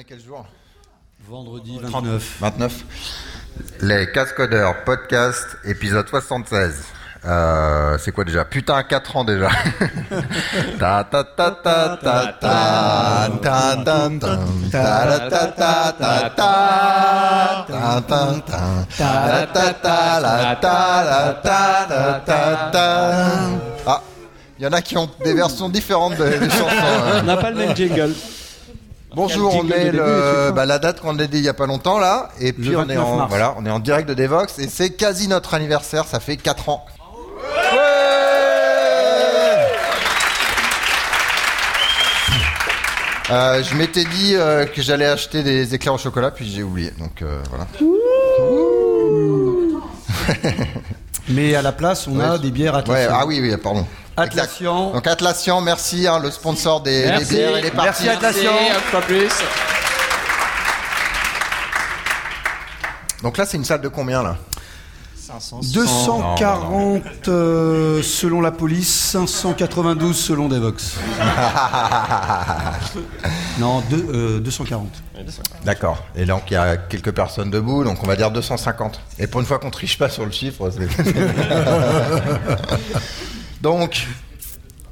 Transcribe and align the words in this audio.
est 0.00 0.04
quel 0.04 0.20
jour 0.20 0.46
Vendredi 1.28 1.78
29. 1.78 2.36
29. 2.40 2.84
Les 3.82 4.10
Cascodeurs 4.12 4.82
Podcast, 4.84 5.58
épisode 5.64 6.08
76. 6.08 6.84
Euh, 7.26 7.98
c'est 7.98 8.10
quoi 8.10 8.24
déjà 8.24 8.46
Putain, 8.46 8.82
4 8.82 9.16
ans 9.18 9.24
déjà. 9.24 9.50
ta 10.78 11.04
ta 11.04 11.22
ta 11.22 11.50
ta 11.50 11.98
ta 12.02 12.32
ta 12.40 12.40
ta 12.40 13.28
ta 13.44 13.76
ta 13.76 14.08
ta 14.70 14.70
ta 14.70 15.12
ta 15.20 15.52
ta 15.52 15.90
ta 15.92 16.30
ta 17.60 18.00
ta 18.00 18.84
ta 18.96 19.46
ta 19.46 19.72
ta 19.74 20.20
la 20.20 20.56
ta 20.56 21.04
la 21.04 21.34
ta 21.34 21.86
la 21.90 22.20
ta 22.24 22.70
ta 22.72 23.10
Ah, 23.86 24.00
il 24.58 24.64
y 24.64 24.66
en 24.66 24.72
a 24.72 24.80
qui 24.80 24.96
ont 24.96 25.10
des 25.22 25.34
versions 25.34 25.68
différentes 25.68 26.16
des 26.16 26.48
chansons. 26.48 26.66
On 27.20 27.22
n'a 27.24 27.36
pas 27.36 27.50
le 27.50 27.56
même 27.56 27.76
jingle. 27.76 28.14
Bonjour, 29.14 29.56
on 29.56 29.68
est 29.68 29.90
le, 29.90 30.52
bah, 30.52 30.66
la 30.66 30.78
date 30.78 31.00
qu'on 31.00 31.18
a 31.18 31.26
dit 31.26 31.38
il 31.38 31.44
y 31.44 31.48
a 31.48 31.54
pas 31.54 31.66
longtemps 31.66 31.98
là, 31.98 32.30
et 32.40 32.52
puis 32.52 32.76
on 32.76 32.88
est 32.88 32.96
en 32.96 33.26
voilà, 33.26 33.54
on 33.58 33.66
est 33.66 33.70
en 33.70 33.80
direct 33.80 34.08
de 34.08 34.14
Devox 34.14 34.58
et 34.58 34.68
c'est 34.68 34.90
quasi 34.90 35.26
notre 35.26 35.54
anniversaire, 35.54 36.04
ça 36.04 36.20
fait 36.20 36.36
4 36.36 36.68
ans. 36.68 36.84
Euh, 43.30 43.62
je 43.62 43.76
m'étais 43.76 44.04
dit 44.04 44.34
euh, 44.34 44.66
que 44.66 44.82
j'allais 44.82 45.06
acheter 45.06 45.44
des 45.44 45.72
éclairs 45.74 45.94
au 45.94 45.98
chocolat, 45.98 46.32
puis 46.32 46.50
j'ai 46.50 46.64
oublié. 46.64 46.90
Donc 46.98 47.22
euh, 47.22 47.40
voilà. 47.48 47.66
Mais 51.30 51.54
à 51.54 51.62
la 51.62 51.72
place, 51.72 52.06
on 52.08 52.18
a 52.20 52.38
des 52.38 52.50
bières 52.50 52.74
Ouais, 52.74 52.80
Atlassian. 52.80 53.12
ah 53.20 53.26
oui, 53.26 53.40
oui, 53.40 53.56
pardon. 53.56 53.86
Atlassian. 54.16 54.90
Donc 54.92 55.06
Atlassian, 55.06 55.60
merci, 55.60 56.06
hein, 56.06 56.18
le 56.18 56.30
sponsor 56.30 56.80
des, 56.82 57.02
des 57.02 57.08
Merci. 57.08 57.34
bières 57.34 57.56
et 57.56 57.62
des 57.62 57.70
parties. 57.70 58.04
Merci 58.04 58.08
Atlassian. 58.08 58.52
Pas 58.92 59.00
plus. 59.00 59.28
Donc 63.22 63.36
là, 63.38 63.46
c'est 63.46 63.56
une 63.56 63.64
salle 63.64 63.80
de 63.80 63.88
combien 63.88 64.22
là? 64.22 64.36
240 65.62 67.28
euh, 67.28 68.02
selon 68.02 68.40
la 68.40 68.50
police, 68.50 68.88
592 69.12 70.16
selon 70.16 70.48
Devox. 70.48 70.96
non, 73.58 73.80
deux- 73.90 74.06
euh, 74.12 74.40
240. 74.40 74.88
D'accord. 75.64 76.02
Et 76.16 76.24
donc 76.24 76.44
il 76.50 76.54
y 76.54 76.56
a 76.56 76.76
quelques 76.76 77.12
personnes 77.12 77.50
debout, 77.50 77.84
donc 77.84 78.02
on 78.02 78.06
va 78.06 78.16
dire 78.16 78.30
250. 78.30 79.00
Et 79.18 79.26
pour 79.26 79.40
une 79.40 79.46
fois 79.46 79.58
qu'on 79.58 79.70
triche 79.70 79.98
pas 79.98 80.08
sur 80.08 80.24
le 80.24 80.30
chiffre, 80.32 80.70
c'est- 80.70 80.80
donc 83.62 84.06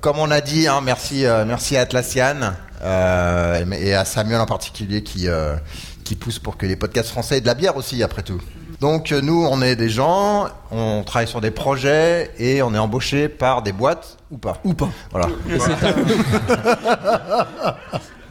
comme 0.00 0.18
on 0.18 0.30
a 0.30 0.40
dit, 0.40 0.68
hein, 0.68 0.80
merci, 0.82 1.26
euh, 1.26 1.44
merci 1.44 1.76
à 1.76 1.80
Atlassian 1.80 2.36
euh, 2.82 3.64
et 3.72 3.94
à 3.94 4.04
Samuel 4.04 4.40
en 4.40 4.46
particulier 4.46 5.02
qui 5.02 5.28
euh, 5.28 5.56
qui 6.04 6.14
pousse 6.14 6.38
pour 6.38 6.56
que 6.56 6.66
les 6.66 6.76
podcasts 6.76 7.10
français 7.10 7.38
aient 7.38 7.40
de 7.40 7.46
la 7.46 7.54
bière 7.54 7.76
aussi 7.76 8.02
après 8.02 8.22
tout. 8.22 8.40
Donc 8.80 9.10
euh, 9.10 9.20
nous, 9.20 9.44
on 9.50 9.60
est 9.60 9.74
des 9.74 9.88
gens, 9.88 10.46
on 10.70 11.02
travaille 11.04 11.26
sur 11.26 11.40
des 11.40 11.50
projets 11.50 12.30
et 12.38 12.62
on 12.62 12.72
est 12.74 12.78
embauché 12.78 13.28
par 13.28 13.62
des 13.62 13.72
boîtes 13.72 14.16
ou 14.30 14.38
pas. 14.38 14.58
Ou 14.64 14.74
pas. 14.74 14.88
Voilà. 15.10 15.28
C'est 15.48 15.86
un, 15.86 15.94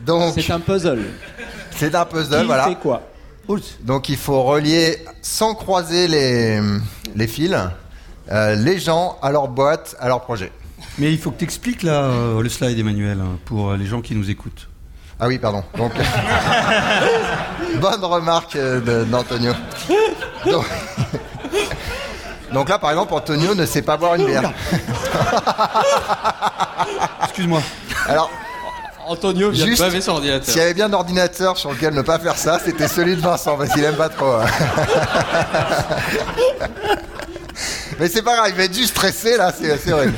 Donc 0.06 0.34
c'est 0.36 0.52
un 0.52 0.60
puzzle. 0.62 1.04
c'est 1.72 1.94
un 1.94 2.06
puzzle, 2.06 2.42
Qui 2.42 2.46
voilà. 2.46 2.68
fait 2.68 2.76
quoi 2.76 3.02
Donc 3.82 4.08
il 4.08 4.16
faut 4.18 4.42
relier 4.44 5.04
sans 5.22 5.54
croiser 5.54 6.08
les, 6.08 6.62
les 7.16 7.28
fils 7.28 7.54
euh, 8.32 8.56
les 8.56 8.80
gens 8.80 9.18
à 9.22 9.32
leur 9.32 9.48
boîte, 9.48 9.96
à 10.00 10.08
leur 10.08 10.22
projet. 10.22 10.52
Mais 10.98 11.12
il 11.12 11.18
faut 11.18 11.32
que 11.32 11.40
tu 11.40 11.46
expliques 11.46 11.84
là 11.84 12.04
euh, 12.04 12.42
le 12.42 12.50
slide, 12.50 12.78
Emmanuel, 12.78 13.20
hein, 13.22 13.38
pour 13.46 13.74
les 13.74 13.86
gens 13.86 14.02
qui 14.02 14.16
nous 14.16 14.30
écoutent. 14.30 14.68
Ah 15.20 15.28
oui, 15.28 15.40
pardon. 15.40 15.64
Donc, 15.78 15.92
bonne 17.80 18.04
remarque 18.04 18.56
euh, 18.56 19.06
d'Antonio. 19.06 19.54
Donc, 20.46 20.66
donc 22.54 22.70
là, 22.70 22.80
par 22.80 22.92
exemple, 22.92 23.14
Antonio 23.14 23.56
ne 23.56 23.66
sait 23.66 23.82
pas 23.82 23.98
boire 23.98 24.16
une 24.16 24.26
bière. 24.26 24.52
Excuse-moi. 27.24 27.62
Alors, 28.08 28.30
Antonio 29.08 29.50
vient 29.52 29.66
Juste, 29.66 29.82
de 29.82 29.86
baver 29.88 30.02
son 30.02 30.18
s'il 30.18 30.26
y 30.26 30.32
ordinateur. 30.32 30.64
avait 30.64 30.74
bien 30.74 30.86
un 30.88 30.94
ordinateur 30.94 31.58
sur 31.58 31.72
lequel 31.72 31.94
ne 31.94 32.02
pas 32.02 32.20
faire 32.20 32.38
ça, 32.38 32.60
c'était 32.64 32.88
celui 32.90 33.16
de 33.16 33.22
Vincent, 33.22 33.56
parce 33.58 33.70
qu'il 33.72 33.84
aime 33.84 33.96
pas 33.96 34.10
trop. 34.10 34.34
hein. 34.34 34.46
Mais 38.00 38.08
c'est 38.10 38.22
pas 38.22 38.36
grave, 38.36 38.50
il 38.50 38.56
va 38.56 38.64
être 38.66 38.76
juste 38.76 38.92
stressé 38.92 39.38
là, 39.38 39.52
c'est 39.58 39.76
c'est 39.78 39.92
horrible. 39.92 40.14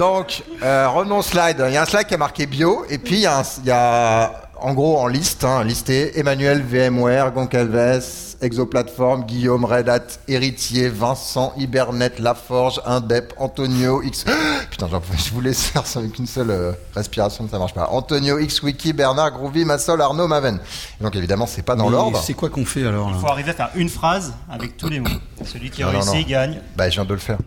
Donc, 0.00 0.42
euh, 0.64 0.88
revenons 0.88 1.18
au 1.18 1.22
slide. 1.22 1.62
Il 1.68 1.74
y 1.74 1.76
a 1.76 1.82
un 1.82 1.86
slide 1.86 2.06
qui 2.08 2.14
a 2.14 2.18
marqué 2.18 2.46
bio, 2.46 2.84
et 2.88 2.98
puis 2.98 3.16
il 3.16 3.20
y 3.20 3.26
a, 3.26 3.38
un- 3.38 3.42
il 3.62 3.66
y 3.66 3.70
a, 3.70 4.32
en 4.60 4.74
gros 4.74 4.98
en 4.98 5.06
liste, 5.06 5.44
hein, 5.44 5.62
listé 5.64 6.18
Emmanuel 6.18 6.62
VMware, 6.62 7.32
Goncalves, 7.32 8.36
Exoplatform, 8.40 9.24
Guillaume, 9.24 9.64
Red 9.64 9.88
Hat, 9.88 10.00
Héritier, 10.28 10.88
Vincent, 10.88 11.52
Hibernate, 11.56 12.18
Laforge, 12.20 12.80
Indep, 12.86 13.32
Antonio, 13.36 14.00
X. 14.02 14.24
Putain, 14.70 14.86
pouvais- 14.86 15.18
je 15.18 15.32
voulais 15.32 15.52
faire 15.54 15.86
ça 15.86 15.98
avec 16.00 16.18
une 16.18 16.26
seule 16.26 16.50
euh, 16.50 16.72
respiration, 16.94 17.48
ça 17.50 17.58
marche 17.58 17.74
pas. 17.74 17.88
Antonio, 17.90 18.38
XWiki, 18.38 18.92
Bernard, 18.92 19.32
Groovy, 19.32 19.64
Massol, 19.64 20.00
Arnaud, 20.00 20.28
Maven. 20.28 20.60
Et 21.00 21.04
donc 21.04 21.14
évidemment, 21.16 21.46
c'est 21.46 21.62
pas 21.62 21.74
dans 21.74 21.90
l'ordre. 21.90 22.20
C'est 22.24 22.34
quoi 22.34 22.48
qu'on 22.48 22.64
fait 22.64 22.86
alors 22.86 23.10
là 23.10 23.16
Il 23.16 23.20
faut 23.20 23.28
arriver 23.32 23.50
à 23.50 23.54
faire 23.54 23.70
une 23.74 23.88
phrase 23.88 24.34
avec 24.50 24.76
tous 24.76 24.88
les 24.88 25.00
mots. 25.00 25.08
Celui 25.44 25.70
qui 25.70 25.82
Non, 25.82 25.90
réussit 25.90 26.14
non. 26.14 26.22
gagne. 26.28 26.60
Bah, 26.76 26.88
je 26.88 26.94
viens 26.94 27.04
de 27.04 27.14
le 27.14 27.20
faire. 27.20 27.38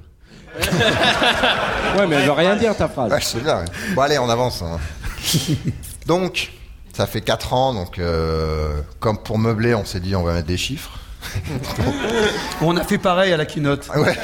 Ouais, 1.97 2.07
mais 2.07 2.17
elle 2.17 2.25
veut 2.25 2.31
rien 2.31 2.55
dire 2.57 2.75
ta 2.75 2.87
phrase. 2.89 3.11
Ouais, 3.11 3.21
je 3.21 3.25
sais 3.25 3.39
bien. 3.39 3.63
Bon, 3.95 4.01
allez, 4.01 4.19
on 4.19 4.29
avance. 4.29 4.61
hein. 4.61 4.77
donc, 6.05 6.51
ça 6.93 7.07
fait 7.07 7.21
4 7.21 7.53
ans. 7.53 7.73
Donc, 7.73 7.99
euh, 7.99 8.79
comme 8.99 9.17
pour 9.17 9.37
meubler, 9.37 9.75
on 9.75 9.85
s'est 9.85 9.99
dit 9.99 10.15
on 10.15 10.23
va 10.23 10.33
mettre 10.33 10.47
des 10.47 10.57
chiffres. 10.57 10.91
On 12.61 12.75
a 12.77 12.83
fait 12.83 12.97
pareil 12.97 13.31
à 13.31 13.37
la 13.37 13.45
keynote. 13.45 13.87
Ouais. 13.95 14.01
Ouais, 14.01 14.15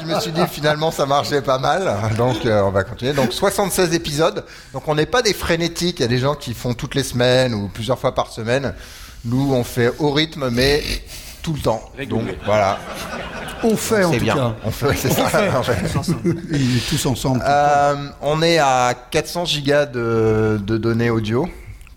je 0.00 0.06
me 0.06 0.18
suis 0.18 0.32
dit 0.32 0.46
finalement 0.50 0.90
ça 0.90 1.06
marchait 1.06 1.40
pas 1.40 1.58
mal. 1.58 1.88
Donc, 2.16 2.44
euh, 2.44 2.62
on 2.62 2.70
va 2.70 2.82
continuer. 2.82 3.12
Donc, 3.12 3.32
76 3.32 3.94
épisodes. 3.94 4.44
Donc, 4.72 4.88
on 4.88 4.96
n'est 4.96 5.06
pas 5.06 5.22
des 5.22 5.32
frénétiques. 5.32 6.00
Il 6.00 6.02
y 6.02 6.06
a 6.06 6.08
des 6.08 6.18
gens 6.18 6.34
qui 6.34 6.52
font 6.52 6.74
toutes 6.74 6.96
les 6.96 7.04
semaines 7.04 7.54
ou 7.54 7.68
plusieurs 7.68 7.98
fois 7.98 8.12
par 8.12 8.32
semaine. 8.32 8.74
Nous, 9.24 9.54
on 9.54 9.62
fait 9.62 9.92
au 9.98 10.10
rythme, 10.10 10.50
mais 10.50 10.82
tout 11.42 11.52
le 11.52 11.60
temps. 11.60 11.82
Donc, 12.08 12.22
voilà. 12.44 12.78
On 13.62 13.76
fait 13.76 14.04
en 14.04 14.10
tout 14.12 14.18
bien. 14.20 14.34
cas. 14.34 14.52
On 14.64 14.70
fait, 14.70 14.94
c'est 14.96 15.10
ça. 15.10 15.24
en 15.56 15.62
fait. 15.62 15.74
Et 16.54 16.80
tous 16.88 17.04
ensemble. 17.06 17.42
Euh, 17.46 17.94
on 18.22 18.40
est 18.42 18.58
à 18.58 18.94
400 19.10 19.44
gigas 19.44 19.86
de, 19.86 20.58
de 20.62 20.76
données 20.78 21.10
audio. 21.10 21.48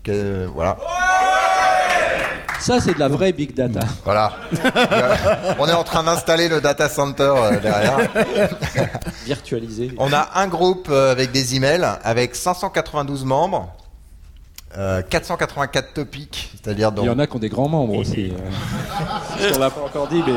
Que- 0.04 0.46
voilà. 0.54 0.78
Ça, 2.60 2.80
c'est 2.80 2.94
de 2.94 3.00
la 3.00 3.10
vraie 3.10 3.34
big 3.34 3.54
data. 3.54 3.82
Voilà. 4.06 4.32
On 5.60 5.68
est 5.68 5.74
en 5.74 5.84
train 5.84 6.02
d'installer 6.04 6.48
le 6.48 6.62
data 6.62 6.88
center 6.88 7.34
euh, 7.36 7.60
derrière. 7.60 7.98
Virtualisée. 9.26 9.92
On 9.98 10.14
a 10.14 10.30
un 10.36 10.48
groupe 10.48 10.88
euh, 10.90 11.12
avec 11.12 11.32
des 11.34 11.56
emails 11.56 11.86
avec 12.06 12.36
592 12.36 13.26
membres, 13.26 13.70
euh, 14.78 15.02
484 15.08 15.94
topics, 15.94 16.52
c'est-à-dire 16.54 16.92
Il 16.98 17.04
y 17.06 17.10
en 17.10 17.20
a 17.20 17.28
qui 17.28 17.36
ont 17.36 17.40
des 17.40 17.50
grands 17.50 17.70
membres 17.70 17.96
aussi. 17.96 18.32
euh. 19.40 19.52
On 19.56 19.60
l'a 19.60 19.70
pas 19.70 19.82
encore 19.82 20.08
dit, 20.08 20.24
mais. 20.26 20.34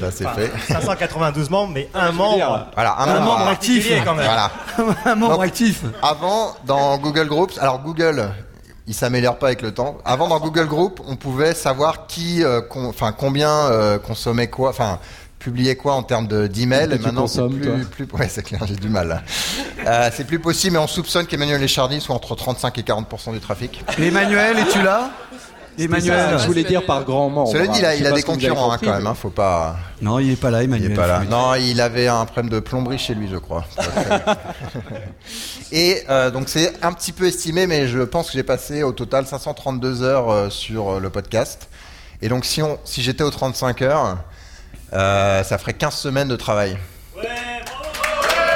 ça 0.00 0.10
c'est 0.10 0.28
fait. 0.28 0.50
592 0.72 1.50
membres, 1.50 1.72
mais 1.74 1.88
un 1.94 2.12
membre. 2.12 2.66
Voilà, 2.74 2.96
un, 2.98 3.08
Un 3.08 3.20
membre. 3.20 3.38
membre 3.38 3.48
actif. 3.50 3.90
quand 4.04 4.14
même. 4.14 4.24
Voilà. 4.26 4.50
Un 5.06 5.14
membre 5.14 5.34
Donc- 5.36 5.44
actif. 5.44 5.82
Avant, 6.02 6.54
dans 6.66 6.98
Google 6.98 7.28
Groups, 7.28 7.58
alors 7.60 7.80
Google, 7.80 8.30
il 8.86 8.94
s'améliore 8.94 9.38
pas 9.38 9.46
avec 9.46 9.62
le 9.62 9.72
temps. 9.72 9.96
Avant, 10.04 10.28
dans 10.28 10.40
Google 10.40 10.66
Group, 10.66 11.00
on 11.06 11.16
pouvait 11.16 11.54
savoir 11.54 12.06
qui, 12.06 12.42
euh, 12.44 12.60
enfin 12.74 13.12
combien 13.12 13.50
euh, 13.50 13.98
consommait 13.98 14.48
quoi, 14.48 14.70
enfin 14.70 14.98
publiait 15.44 15.76
quoi 15.76 15.94
en 15.94 16.02
termes 16.02 16.26
de- 16.26 16.46
Et 16.46 16.48
tu 16.50 17.04
maintenant, 17.04 17.26
c'est 17.26 17.46
plus, 17.48 17.84
plus, 17.84 18.18
ouais, 18.18 18.28
c'est 18.28 18.42
clair, 18.42 18.62
j'ai 18.66 18.76
du 18.76 18.88
mal. 18.88 19.08
là. 19.08 19.22
Euh, 19.86 20.10
c'est 20.14 20.26
plus 20.26 20.38
possible, 20.38 20.72
mais 20.72 20.78
on 20.82 20.86
soupçonne 20.86 21.26
qu'Emmanuel 21.26 21.62
Echardy 21.62 22.00
soit 22.00 22.14
entre 22.14 22.34
35 22.34 22.78
et 22.78 22.82
40% 22.82 23.32
du 23.32 23.40
trafic. 23.40 23.84
Emmanuel, 23.98 24.58
es-tu 24.58 24.82
là? 24.82 25.10
Emmanuel. 25.76 26.38
Je 26.38 26.46
voulais 26.46 26.62
dire 26.64 26.86
par 26.86 27.04
grand 27.04 27.28
membre. 27.28 27.50
Cela 27.50 27.66
dit, 27.66 27.80
il 27.80 27.84
sais 27.84 27.98
il 27.98 28.06
a 28.06 28.12
des 28.12 28.22
concurrents 28.22 28.70
hein, 28.70 28.74
compris, 28.76 28.86
quand 28.86 28.94
même. 28.94 29.06
Hein, 29.08 29.14
faut 29.14 29.30
pas. 29.30 29.76
Non, 30.00 30.18
il 30.20 30.30
est 30.30 30.36
pas 30.36 30.50
là, 30.50 30.62
Il 30.62 30.66
Emmanuel. 30.66 30.92
est 30.92 30.94
pas 30.94 31.06
là. 31.08 31.22
Non, 31.28 31.54
il 31.56 31.80
avait 31.80 32.06
un 32.06 32.24
problème 32.26 32.48
de 32.48 32.60
plomberie 32.60 32.96
chez 32.98 33.14
lui, 33.14 33.28
je 33.28 33.36
crois. 33.36 33.64
Et 35.72 36.02
euh, 36.08 36.30
donc 36.30 36.48
c'est 36.48 36.72
un 36.84 36.92
petit 36.92 37.12
peu 37.12 37.26
estimé, 37.26 37.66
mais 37.66 37.88
je 37.88 38.00
pense 38.00 38.28
que 38.28 38.32
j'ai 38.34 38.42
passé 38.42 38.82
au 38.82 38.92
total 38.92 39.26
532 39.26 40.02
heures 40.02 40.30
euh, 40.30 40.48
sur 40.50 40.90
euh, 40.94 41.00
le 41.00 41.10
podcast. 41.10 41.68
Et 42.22 42.28
donc 42.28 42.44
si, 42.44 42.62
on, 42.62 42.78
si 42.84 43.02
j'étais 43.02 43.24
aux 43.24 43.30
35 43.30 43.82
heures, 43.82 44.04
euh, 44.06 44.14
ça 44.94 45.58
ferait 45.58 45.74
15 45.74 45.94
semaines 45.94 46.28
de 46.28 46.36
travail. 46.36 46.78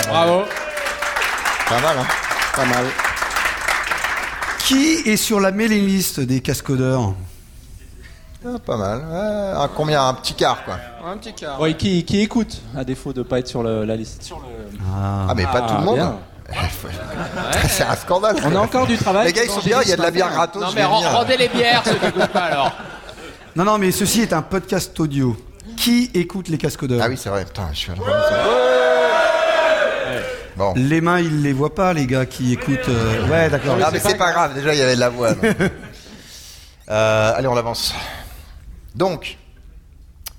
Bravo. 0.08 0.44
Pas 1.69 1.81
mal, 1.81 1.99
hein 1.99 2.06
Pas 2.55 2.64
mal. 2.64 2.87
Qui 4.61 4.96
est 5.06 5.17
sur 5.17 5.40
la 5.40 5.50
mailing 5.52 5.87
list 5.87 6.20
des 6.20 6.40
cascodeurs 6.40 7.14
Ah, 8.44 8.58
Pas 8.64 8.76
mal. 8.76 8.99
Ouais, 8.99 9.62
un, 9.64 9.69
combien? 9.69 10.06
Un 10.06 10.14
petit 10.14 10.35
quart, 10.35 10.64
quoi. 10.64 10.79
Ouais, 11.58 11.75
qui, 11.75 12.05
qui 12.05 12.20
écoute, 12.20 12.61
à 12.76 12.84
défaut 12.84 13.12
de 13.12 13.23
pas 13.23 13.38
être 13.38 13.49
sur 13.49 13.62
le- 13.62 13.84
la 13.84 13.96
liste. 13.96 14.23
Sur 14.23 14.38
le... 14.38 14.79
Ah, 14.94 15.32
mais 15.34 15.44
pas 15.44 15.62
Ah, 15.64 15.69
tout 15.69 15.75
le 15.79 15.84
monde. 15.84 15.96
bien. 15.96 16.17
C'est 17.69 17.84
un 17.84 17.96
scandale. 17.96 18.37
On 18.44 18.55
a 18.56 18.58
encore 18.61 18.87
du 18.87 18.96
travail. 18.96 19.26
Les 19.26 19.32
gars, 19.32 19.44
ils 19.44 19.50
sont 19.50 19.61
bien, 19.61 19.81
il 19.82 19.88
y 19.88 19.93
a 19.93 19.96
de 19.96 20.02
la 20.02 20.11
bière 20.11 20.31
gratos. 20.31 20.62
Non 20.62 20.69
je 20.70 20.75
mais 20.76 20.84
rendez 20.84 21.37
les 21.37 21.49
bières 21.49 21.82
ceux 21.84 21.94
qui 21.96 22.06
écoutent 22.06 22.26
pas 22.29 22.44
alors. 22.44 22.73
Non, 23.56 23.64
non, 23.64 23.76
mais 23.79 23.91
ceci 23.91 24.23
est 24.23 24.32
un 24.32 24.43
podcast 24.43 24.99
audio. 25.00 25.37
Qui 25.80 26.10
écoute 26.14 26.48
les 26.48 26.58
cascodeurs 26.58 27.00
Ah 27.02 27.08
oui, 27.08 27.16
c'est 27.16 27.28
vrai. 27.28 27.44
Putain, 27.44 27.69
je 27.72 27.78
suis 27.78 27.92
à 27.92 27.94
la 27.94 28.00
Bon. 30.56 30.72
Les 30.75 31.00
mains, 31.00 31.20
ils 31.20 31.42
les 31.42 31.52
voient 31.52 31.75
pas, 31.75 31.92
les 31.92 32.06
gars 32.06 32.26
qui 32.26 32.52
écoutent. 32.52 32.88
euh, 32.88 33.28
Ouais, 33.28 33.48
d'accord. 33.48 33.76
Ah, 33.80 33.90
mais 33.92 34.00
c'est 34.00 34.16
pas 34.16 34.32
grave, 34.32 34.54
déjà 34.54 34.75
il 34.75 34.78
y 34.78 34.82
avait 34.82 34.96
de 34.96 35.00
la 35.00 35.08
voix. 35.08 35.34
donc. 35.34 35.44
Euh, 36.90 37.32
allez, 37.36 37.46
on 37.46 37.54
avance. 37.54 37.92
Donc, 38.94 39.36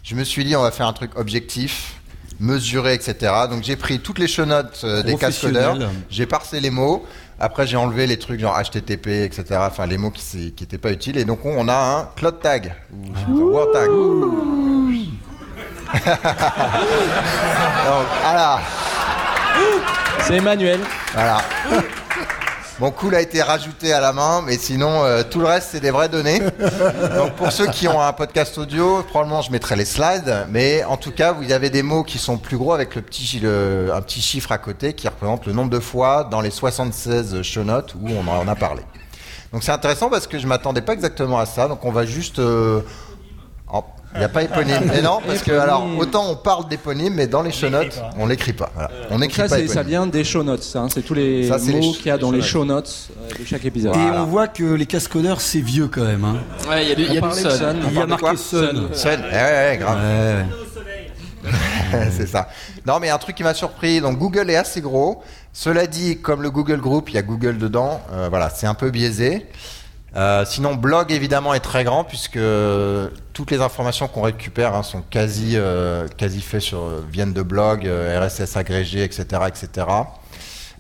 je 0.01 0.15
me 0.15 0.23
suis 0.23 0.43
dit, 0.43 0.55
on 0.55 0.63
va 0.63 0.71
faire 0.71 0.87
un 0.87 0.93
truc 0.93 1.11
objectif, 1.15 1.93
mesuré, 2.39 2.95
etc. 2.95 3.31
Donc, 3.51 3.61
j'ai 3.63 3.75
pris 3.75 3.99
toutes 3.99 4.17
les 4.17 4.27
show 4.27 4.45
notes 4.45 4.81
euh, 4.83 5.03
des 5.03 5.15
cascodeurs, 5.15 5.75
Professionnel. 5.75 5.95
j'ai 6.09 6.25
parsé 6.25 6.59
les 6.59 6.71
mots. 6.71 7.05
Après, 7.39 7.67
j'ai 7.67 7.77
enlevé 7.77 8.07
les 8.07 8.17
trucs 8.17 8.39
genre 8.39 8.59
HTTP, 8.59 9.25
etc. 9.25 9.43
Enfin, 9.59 9.85
les 9.85 9.99
mots 9.99 10.09
qui 10.09 10.51
n'étaient 10.59 10.79
pas 10.79 10.91
utiles. 10.91 11.17
Et 11.19 11.23
donc, 11.23 11.45
on 11.45 11.67
a 11.67 11.75
un 11.99 12.09
cloud 12.15 12.39
tag. 12.41 12.73
Ou 13.29 13.35
word 13.51 13.71
tag. 13.71 13.89
donc, 17.85 18.05
voilà. 18.21 18.59
C'est 20.21 20.35
Emmanuel. 20.35 20.79
Voilà. 21.13 21.41
Mon 22.79 22.91
cool 22.91 23.15
a 23.15 23.19
été 23.21 23.41
rajouté 23.41 23.91
à 23.91 23.99
la 23.99 24.13
main, 24.13 24.41
mais 24.45 24.57
sinon 24.57 25.03
euh, 25.03 25.21
tout 25.29 25.39
le 25.39 25.47
reste 25.47 25.69
c'est 25.71 25.81
des 25.81 25.91
vraies 25.91 26.07
données. 26.07 26.39
Donc 26.39 27.33
pour 27.35 27.51
ceux 27.51 27.67
qui 27.67 27.89
ont 27.89 27.99
un 27.99 28.13
podcast 28.13 28.57
audio, 28.57 29.03
probablement 29.03 29.41
je 29.41 29.51
mettrai 29.51 29.75
les 29.75 29.83
slides, 29.83 30.45
mais 30.49 30.85
en 30.85 30.95
tout 30.95 31.11
cas 31.11 31.33
vous 31.33 31.51
avez 31.51 31.69
des 31.69 31.83
mots 31.83 32.03
qui 32.03 32.17
sont 32.17 32.37
plus 32.37 32.55
gros 32.57 32.71
avec 32.71 32.95
le 32.95 33.01
petit 33.01 33.39
le- 33.41 33.91
un 33.93 33.99
petit 34.01 34.21
chiffre 34.21 34.53
à 34.53 34.57
côté 34.59 34.93
qui 34.93 35.09
représente 35.09 35.45
le 35.45 35.51
nombre 35.51 35.69
de 35.71 35.79
fois 35.79 36.23
dans 36.31 36.39
les 36.39 36.51
76 36.51 37.41
show 37.41 37.65
notes 37.65 37.95
où 38.01 38.07
on 38.11 38.25
en 38.29 38.47
a 38.47 38.55
parlé. 38.55 38.81
Donc 39.51 39.63
c'est 39.63 39.73
intéressant 39.73 40.09
parce 40.09 40.25
que 40.27 40.39
je 40.39 40.47
m'attendais 40.47 40.81
pas 40.81 40.93
exactement 40.93 41.37
à 41.39 41.45
ça. 41.45 41.67
Donc 41.67 41.83
on 41.83 41.91
va 41.91 42.05
juste 42.05 42.39
euh, 42.39 42.79
il 44.13 44.19
n'y 44.19 44.25
a 44.25 44.29
pas 44.29 44.43
éponyme. 44.43 44.83
Mais 44.87 45.01
non, 45.01 45.19
parce 45.25 45.43
que 45.43 45.51
alors 45.51 45.85
autant 45.97 46.29
on 46.29 46.35
parle 46.35 46.67
d'éponyme, 46.67 47.13
mais 47.13 47.27
dans 47.27 47.41
les 47.43 47.51
show 47.51 47.69
notes, 47.69 48.01
on 48.17 48.25
l'écrit 48.25 48.53
pas. 48.53 48.71
Voilà. 48.73 48.89
On 49.09 49.13
Donc 49.13 49.21
n'écrit 49.21 49.47
ça, 49.47 49.57
pas 49.57 49.67
ça 49.67 49.83
vient 49.83 50.07
des 50.07 50.23
show 50.23 50.43
notes. 50.43 50.63
ça, 50.63 50.79
hein. 50.81 50.87
C'est 50.91 51.01
tous 51.03 51.13
les 51.13 51.47
Ça, 51.47 51.59
c'est 51.59 51.71
les 51.71 51.79
mots 51.79 51.93
qu'il 51.93 52.07
y 52.07 52.11
a 52.11 52.17
dans 52.17 52.31
les 52.31 52.41
show 52.41 52.65
notes 52.65 53.09
euh, 53.21 53.39
de 53.39 53.45
chaque 53.45 53.65
épisode. 53.65 53.95
Et 53.95 53.99
on 54.17 54.25
voit 54.25 54.47
que 54.47 54.63
les 54.63 54.85
cascodeurs, 54.85 55.41
c'est 55.41 55.61
vieux 55.61 55.87
quand 55.87 56.03
même. 56.05 56.23
hein. 56.25 56.37
Ouais, 56.67 56.83
il 56.85 56.89
y 56.89 56.91
a 56.91 56.95
du, 56.95 57.03
il 57.03 57.13
y 57.13 57.17
a 57.17 57.21
du. 57.21 57.27
Il 57.91 57.93
y 57.93 58.01
a 58.01 58.05
marqué 58.07 58.35
Sun. 58.37 58.89
Sun. 58.93 59.19
Eh 59.31 59.35
ouais, 59.35 59.41
ouais, 59.41 59.77
grave. 59.79 59.99
Ouais. 60.01 60.45
c'est 62.11 62.27
ça. 62.27 62.49
Non, 62.85 62.99
mais 62.99 63.09
un 63.09 63.17
truc 63.17 63.35
qui 63.35 63.43
m'a 63.43 63.53
surpris. 63.53 64.01
Donc 64.01 64.17
Google 64.17 64.49
est 64.49 64.55
assez 64.55 64.81
gros. 64.81 65.21
Cela 65.53 65.87
dit, 65.87 66.19
comme 66.19 66.41
le 66.43 66.51
Google 66.51 66.79
Group, 66.79 67.09
il 67.09 67.15
y 67.15 67.17
a 67.17 67.21
Google 67.21 67.57
dedans. 67.57 68.01
euh, 68.13 68.27
voilà, 68.29 68.49
c'est 68.49 68.67
un 68.67 68.73
peu 68.75 68.89
biaisé. 68.91 69.45
Euh, 70.15 70.43
sinon, 70.45 70.73
blog 70.75 71.11
évidemment 71.11 71.53
est 71.53 71.59
très 71.59 71.83
grand 71.83 72.03
puisque 72.03 72.39
toutes 73.33 73.51
les 73.51 73.61
informations 73.61 74.07
qu'on 74.07 74.21
récupère 74.23 74.73
hein, 74.73 74.81
sont 74.83 75.01
quasi 75.01 75.51
euh, 75.55 76.07
quasi 76.17 76.41
faites 76.41 76.61
sur 76.61 76.81
viennent 77.11 77.33
de 77.33 77.41
blog, 77.43 77.85
euh, 77.85 78.19
RSS 78.19 78.57
agrégé, 78.57 79.03
etc., 79.03 79.25
etc. 79.47 79.87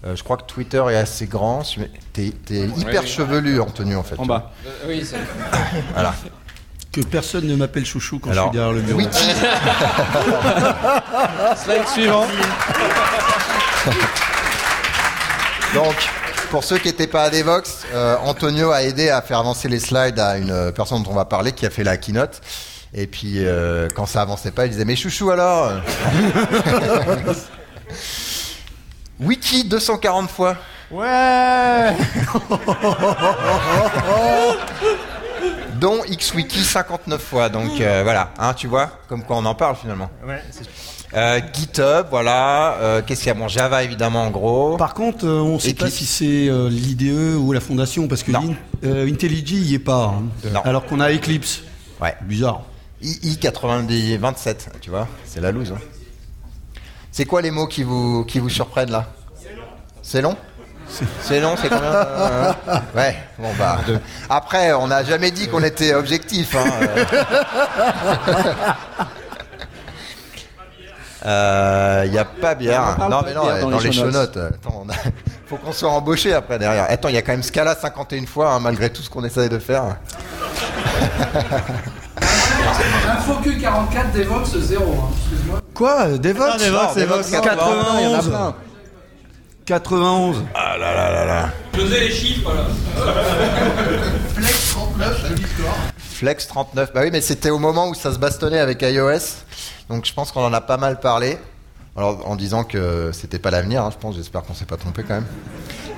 Euh, 0.05 0.15
je 0.15 0.23
crois 0.23 0.37
que 0.37 0.45
Twitter 0.45 0.81
est 0.89 0.95
assez 0.95 1.25
grand. 1.27 1.61
T'es 2.13 2.31
t'es 2.45 2.67
hyper 2.77 3.05
chevelu, 3.05 3.59
Anthony, 3.61 3.95
en 3.95 4.03
fait. 4.03 4.17
En 4.17 4.25
bas. 4.25 4.51
Euh, 4.65 4.69
oui, 4.87 5.03
c'est- 5.05 5.17
Voilà. 5.93 6.15
Que 6.91 7.01
personne 7.01 7.45
ne 7.45 7.55
m'appelle 7.55 7.85
chouchou 7.85 8.17
quand 8.17 8.33
je 8.33 8.39
suis 8.39 8.49
derrière 8.49 8.71
le 8.73 8.81
bureau. 8.81 8.99
Slide 11.55 11.87
suivant. 11.93 12.25
Donc, 15.75 15.95
pour 16.49 16.63
ceux 16.63 16.77
qui 16.77 16.87
n'étaient 16.87 17.07
pas 17.07 17.23
à 17.23 17.29
Devox, 17.29 17.85
euh, 17.93 18.15
Antonio 18.23 18.71
a 18.71 18.83
aidé 18.83 19.09
à 19.09 19.21
faire 19.21 19.39
avancer 19.39 19.67
les 19.69 19.79
slides 19.79 20.19
à 20.19 20.37
une 20.37 20.51
euh, 20.51 20.71
personne 20.71 21.03
dont 21.03 21.11
on 21.11 21.15
va 21.15 21.25
parler 21.25 21.51
qui 21.51 21.65
a 21.65 21.69
fait 21.69 21.83
la 21.83 21.97
keynote. 21.97 22.41
Et 22.93 23.07
puis, 23.07 23.45
euh, 23.45 23.87
quand 23.95 24.05
ça 24.05 24.21
avançait 24.21 24.51
pas, 24.51 24.65
il 24.65 24.71
disait 24.71 24.85
Mais 24.85 24.95
chouchou 24.95 25.29
alors 25.31 25.71
Wiki 29.19 29.65
240 29.65 30.29
fois. 30.29 30.55
Ouais 30.91 31.93
Dont 35.75 36.01
XWiki 36.03 36.63
59 36.63 37.21
fois. 37.21 37.49
Donc 37.49 37.79
euh, 37.79 38.01
voilà, 38.03 38.31
hein, 38.39 38.53
tu 38.53 38.67
vois, 38.67 38.91
comme 39.07 39.23
quoi 39.23 39.37
on 39.37 39.45
en 39.45 39.55
parle 39.55 39.75
finalement. 39.75 40.09
Ouais, 40.25 40.43
c'est 40.51 40.67
Euh, 41.15 41.39
GitHub, 41.53 42.05
voilà. 42.11 42.73
Euh, 42.81 43.01
Qu'est-ce 43.05 43.21
qu'il 43.21 43.27
y 43.29 43.31
a 43.31 43.33
Bon, 43.33 43.47
Java 43.47 43.83
évidemment 43.83 44.23
en 44.23 44.29
gros. 44.29 44.77
Par 44.77 44.93
contre, 44.93 45.25
euh, 45.25 45.39
on 45.41 45.55
ne 45.55 45.59
sait 45.59 45.73
pas 45.73 45.89
si 45.89 46.05
c'est 46.05 46.47
euh, 46.49 46.69
l'IDE 46.69 47.35
ou 47.37 47.51
la 47.51 47.59
fondation, 47.59 48.07
parce 48.07 48.21
que 48.23 48.31
Non. 48.31 48.41
l'in- 48.41 48.55
euh, 48.89 49.07
IntelliJ 49.11 49.53
y 49.53 49.73
est 49.75 49.79
pas. 49.79 50.13
hein. 50.15 50.23
Non. 50.53 50.61
Alors 50.65 50.85
qu'on 50.85 50.99
a 50.99 51.11
Eclipse. 51.11 51.61
Ouais. 52.01 52.15
Bizarre. 52.21 52.61
II 53.01 53.37
9027, 53.41 54.69
tu 54.81 54.89
vois, 54.91 55.07
c'est 55.25 55.41
la 55.41 55.51
loose. 55.51 55.71
hein. 55.71 55.79
C'est 57.11 57.25
quoi 57.25 57.41
les 57.41 57.49
mots 57.51 57.67
qui 57.67 57.81
vous, 57.83 58.23
qui 58.25 58.39
vous 58.39 58.49
surprennent 58.49 58.91
là? 58.91 59.07
C'est 60.03 60.21
long 60.21 60.35
C'est 61.21 61.39
long, 61.41 61.55
c'est 61.61 61.69
combien? 61.69 61.83
Euh, 61.93 62.51
Ouais, 62.95 63.15
bon 63.39 63.49
bah. 63.57 63.79
Après, 64.29 64.73
on 64.73 64.87
n'a 64.87 65.03
jamais 65.03 65.31
dit 65.31 65.47
qu'on 65.47 65.63
était 65.63 65.93
objectif. 65.95 66.55
Il 71.23 72.11
n'y 72.11 72.17
a 72.17 72.25
pas 72.25 72.55
bière. 72.55 72.97
On 72.99 73.09
Non, 73.09 73.21
mais 73.25 73.33
non, 73.33 73.47
euh, 73.47 73.61
dans 73.61 73.69
dans, 73.71 73.79
les 73.79 73.91
show 73.91 74.09
notes. 74.09 74.37
Attends, 74.37 74.83
on 74.85 74.89
a- 74.89 74.95
faut 75.47 75.57
qu'on 75.57 75.71
soit 75.71 75.89
embauché 75.89 76.33
après 76.33 76.59
derrière. 76.59 76.85
Attends, 76.89 77.09
il 77.09 77.15
y 77.15 77.17
a 77.17 77.21
quand 77.21 77.33
même 77.33 77.43
Scala 77.43 77.75
51 77.75 78.25
fois, 78.25 78.53
hein, 78.53 78.59
malgré 78.59 78.89
tout 78.89 79.01
ce 79.01 79.09
qu'on 79.09 79.23
essaye 79.23 79.49
de 79.49 79.59
faire. 79.59 79.83
InfoQ 83.09 83.57
44 83.59 84.11
Devox 84.13 84.57
0. 84.57 84.83
Hein, 84.83 85.09
excuse-moi. 85.17 85.61
Quoi 85.73 86.01
euh, 86.01 86.17
Devox 86.17 86.57
Devox, 86.57 86.95
Non, 86.95 87.01
Devox, 87.01 87.31
Devox, 87.31 87.31
91. 87.31 87.85
Il 87.95 88.03
y 88.03 88.07
en 88.07 88.19
a 88.19 88.21
plein. 88.21 88.55
91. 89.65 90.45
Ah 90.55 90.77
là 90.77 90.93
là 90.95 91.11
là 91.11 91.25
là. 91.25 91.49
Pesez 91.71 91.99
les 91.99 92.11
chiffres 92.11 92.51
là. 92.53 92.65
Flex 96.19 96.47
39. 96.47 96.91
Bah 96.93 97.01
oui, 97.03 97.09
mais 97.11 97.21
c'était 97.21 97.49
au 97.49 97.59
moment 97.59 97.87
où 97.87 97.93
ça 97.93 98.11
se 98.13 98.19
bastonnait 98.19 98.59
avec 98.59 98.81
iOS. 98.81 99.19
Donc 99.89 100.05
je 100.05 100.13
pense 100.13 100.31
qu'on 100.33 100.43
en 100.43 100.51
a 100.53 100.59
pas 100.61 100.75
mal 100.77 100.99
parlé. 100.99 101.37
Alors 101.95 102.29
en 102.29 102.35
disant 102.35 102.63
que 102.65 103.11
c'était 103.13 103.39
pas 103.39 103.51
l'avenir, 103.51 103.83
hein, 103.83 103.89
je 103.91 103.97
pense. 103.97 104.15
J'espère 104.15 104.43
qu'on 104.43 104.53
s'est 104.53 104.65
pas 104.65 104.75
trompé 104.77 105.03
quand 105.03 105.13
même. 105.15 105.25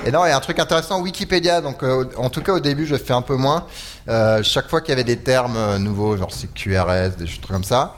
Et 0.06 0.12
non, 0.12 0.24
il 0.26 0.30
y 0.30 0.32
a 0.32 0.38
un 0.38 0.40
truc 0.42 0.60
intéressant, 0.60 1.02
Wikipédia. 1.02 1.62
Donc 1.62 1.82
euh, 1.82 2.06
en 2.18 2.30
tout 2.30 2.42
cas 2.42 2.54
au 2.54 2.60
début, 2.60 2.86
je 2.86 2.96
fais 2.98 3.14
un 3.14 3.24
peu 3.24 3.36
moins. 3.36 3.66
Euh, 4.10 4.44
chaque 4.44 4.70
fois 4.70 4.82
qu'il 4.82 4.90
y 4.90 4.94
avait 4.94 5.04
des 5.04 5.18
termes 5.18 5.58
euh, 5.58 5.80
nouveaux, 5.80 6.16
genre 6.18 6.30
CQRS, 6.32 7.18
des 7.18 7.26
trucs 7.26 7.48
comme 7.48 7.64
ça. 7.64 7.96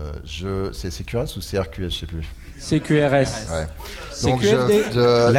euh, 0.00 0.12
je, 0.24 0.72
c'est 0.72 0.90
CQRS 0.90 1.36
ou 1.36 1.40
CRQS, 1.40 1.90
je 1.90 2.00
sais 2.00 2.06
plus. 2.06 2.26
CQRS. 2.58 3.52
Ouais. 3.52 3.66
Donc 4.22 4.40
je, 4.42 4.48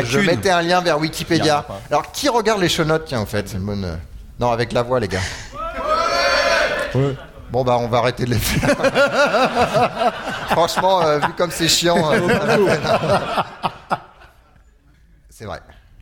je- 0.06 0.20
mettais 0.20 0.52
un 0.52 0.62
lien 0.62 0.82
vers 0.82 1.00
Wikipédia. 1.00 1.66
Alors 1.90 2.12
qui 2.12 2.30
regarde 2.30 2.62
les 2.62 2.70
show 2.70 2.84
notes 2.84 3.06
Tiens, 3.08 3.22
en 3.22 3.26
fait, 3.26 3.50
c'est 3.50 3.58
une 3.58 3.64
bonne. 3.66 3.98
Non, 4.40 4.52
avec 4.52 4.72
la 4.72 4.84
voix, 4.84 5.00
les 5.00 5.08
gars. 5.08 5.20
Bon 7.52 7.64
bah 7.64 7.78
on 7.80 7.88
va 7.88 8.00
arrêter 8.00 8.26
de 8.26 8.32
les 8.32 8.40
faire. 8.40 8.76
Franchement, 10.50 11.02
euh, 11.02 11.20
vu 11.20 11.32
comme 11.38 11.52
c'est 11.52 11.70
chiant. 11.70 12.12
euh, 12.12 12.20
c'est 15.30 15.46
vrai. 15.46 15.62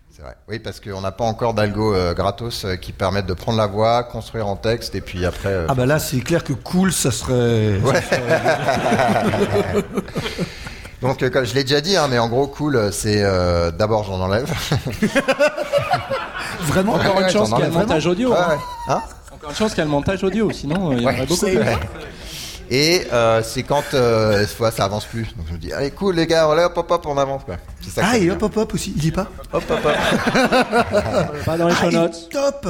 C'est 0.10 0.24
vrai. 0.24 0.36
Oui, 0.48 0.60
parce 0.60 0.80
qu'on 0.80 1.02
n'a 1.02 1.12
pas 1.12 1.26
encore 1.26 1.54
d'algo 1.54 1.94
euh, 1.94 2.14
gratos 2.16 2.66
qui 2.82 2.94
permettent 2.94 3.28
de 3.28 3.34
prendre 3.34 3.58
la 3.60 3.68
voix, 3.68 4.04
construire 4.04 4.48
en 4.48 4.56
texte 4.56 4.96
et 4.96 5.02
puis 5.02 5.24
après. 5.26 5.66
Ah 5.68 5.76
bah 5.76 5.86
là, 5.86 6.00
c'est 6.00 6.22
clair 6.22 6.44
que 6.44 6.54
cool, 6.54 6.92
ça 6.92 7.12
serait. 7.12 7.80
Ouais. 7.80 8.02
Donc, 11.02 11.30
comme 11.30 11.46
je 11.46 11.54
l'ai 11.54 11.64
déjà 11.64 11.82
dit, 11.82 11.96
hein, 11.96 12.08
mais 12.10 12.18
en 12.18 12.30
gros, 12.30 12.48
cool, 12.48 12.92
c'est 12.92 13.22
d'abord 13.78 14.04
j'en 14.06 14.20
enlève. 14.22 14.52
Vraiment 16.62 16.94
Encore 16.94 17.20
une 17.20 17.30
chance 17.30 17.50
qu'il 17.50 17.60
y 17.60 17.62
a 17.62 17.66
enlèves 17.66 17.74
montage 17.74 18.08
audio. 18.08 18.34
Hein. 18.34 18.48
ouais. 18.50 18.58
Hein 18.88 19.02
Encore 19.46 19.52
une 19.52 19.56
chance 19.58 19.70
qu'il 19.72 19.78
y 19.80 19.82
a 19.82 19.86
le 19.86 19.92
montage 19.92 20.24
audio, 20.24 20.52
sinon 20.52 20.92
euh, 20.92 20.96
il 20.96 21.02
y 21.02 21.06
en 21.06 21.10
Ouais, 21.10 21.14
aurait 21.18 21.26
beaucoup 21.28 21.46
plus. 21.46 21.60
Et 22.72 23.06
euh, 23.14 23.44
c'est 23.44 23.62
quand 23.62 23.84
euh, 23.94 24.40
cette 24.42 24.58
fois 24.58 24.72
ça 24.72 24.86
avance 24.86 25.06
plus. 25.06 25.26
Donc 25.38 25.46
je 25.48 25.54
me 25.54 25.58
dis, 25.60 25.72
allez, 25.72 25.92
cool 25.92 26.16
les 26.16 26.26
gars, 26.26 26.50
allez, 26.50 26.64
hop 26.64 26.76
hop 26.78 26.90
hop, 26.90 27.06
on 27.06 27.16
avance 27.18 27.44
quoi. 27.46 27.58
C'est 27.82 27.92
ça 27.92 28.02
que 28.02 28.08
Ah, 28.10 28.18
et 28.18 28.32
hop 28.32 28.42
hop 28.42 28.58
hop 28.58 28.74
aussi, 28.74 28.94
il 28.98 29.08
est 29.08 29.12
pas 29.12 29.28
hop 29.54 29.64
hop 29.70 29.80
hop. 29.86 29.94
Pas 31.46 31.58
dans 31.58 31.68
les 31.68 31.76
Ah, 31.78 31.82
show 31.84 31.90
et 31.92 31.94
notes. 31.94 32.30
top 32.32 32.68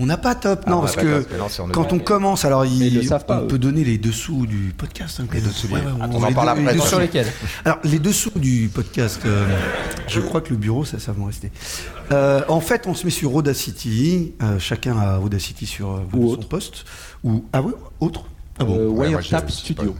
On 0.00 0.06
n'a 0.06 0.16
pas 0.16 0.36
top, 0.36 0.66
non, 0.68 0.78
Ah, 0.78 0.80
parce 0.82 0.94
bah, 0.96 1.02
que 1.02 1.20
parce 1.38 1.56
que 1.56 1.62
non, 1.62 1.68
quand 1.70 1.92
on 1.92 1.98
commence, 1.98 2.44
alors 2.44 2.64
il, 2.64 2.78
Mais 2.78 2.86
ils 2.86 2.94
le 2.94 3.02
savent 3.02 3.26
pas, 3.26 3.40
on 3.40 3.44
eux. 3.44 3.48
peut 3.48 3.58
donner 3.58 3.82
les 3.82 3.98
dessous 3.98 4.46
du 4.46 4.72
podcast. 4.76 5.18
hein, 5.20 5.26
les 5.32 5.40
dessous, 5.40 5.66
on 6.00 6.22
en 6.22 6.32
parle 6.32 6.50
après, 6.50 6.78
Sur 6.78 7.00
lesquels 7.00 7.26
Alors, 7.64 7.78
les 7.82 7.98
dessous 7.98 8.30
du 8.36 8.70
podcast, 8.72 9.20
euh, 9.26 9.44
je 10.06 10.20
crois 10.20 10.40
que 10.40 10.50
le 10.50 10.56
bureau, 10.56 10.84
ça, 10.84 11.00
ça 11.00 11.10
va 11.12 11.26
rester. 11.26 11.50
Euh, 12.12 12.42
en 12.48 12.60
fait, 12.60 12.86
on 12.86 12.94
se 12.94 13.04
met 13.04 13.10
sur 13.10 13.34
Audacity. 13.34 14.34
euh, 14.40 14.58
chacun 14.60 14.96
a 14.98 15.18
Audacity 15.18 15.66
sur 15.66 15.90
euh, 15.90 16.00
Ou 16.12 16.28
son 16.28 16.32
autre. 16.34 16.48
poste. 16.48 16.84
Ou, 17.24 17.44
ah 17.52 17.60
oui, 17.60 17.72
autre 18.00 18.22
Ah 18.60 18.64
bon 18.64 18.78
Euh, 18.78 18.86
Ouais, 18.88 19.08
Wiretap 19.08 19.50
Studio. 19.50 19.96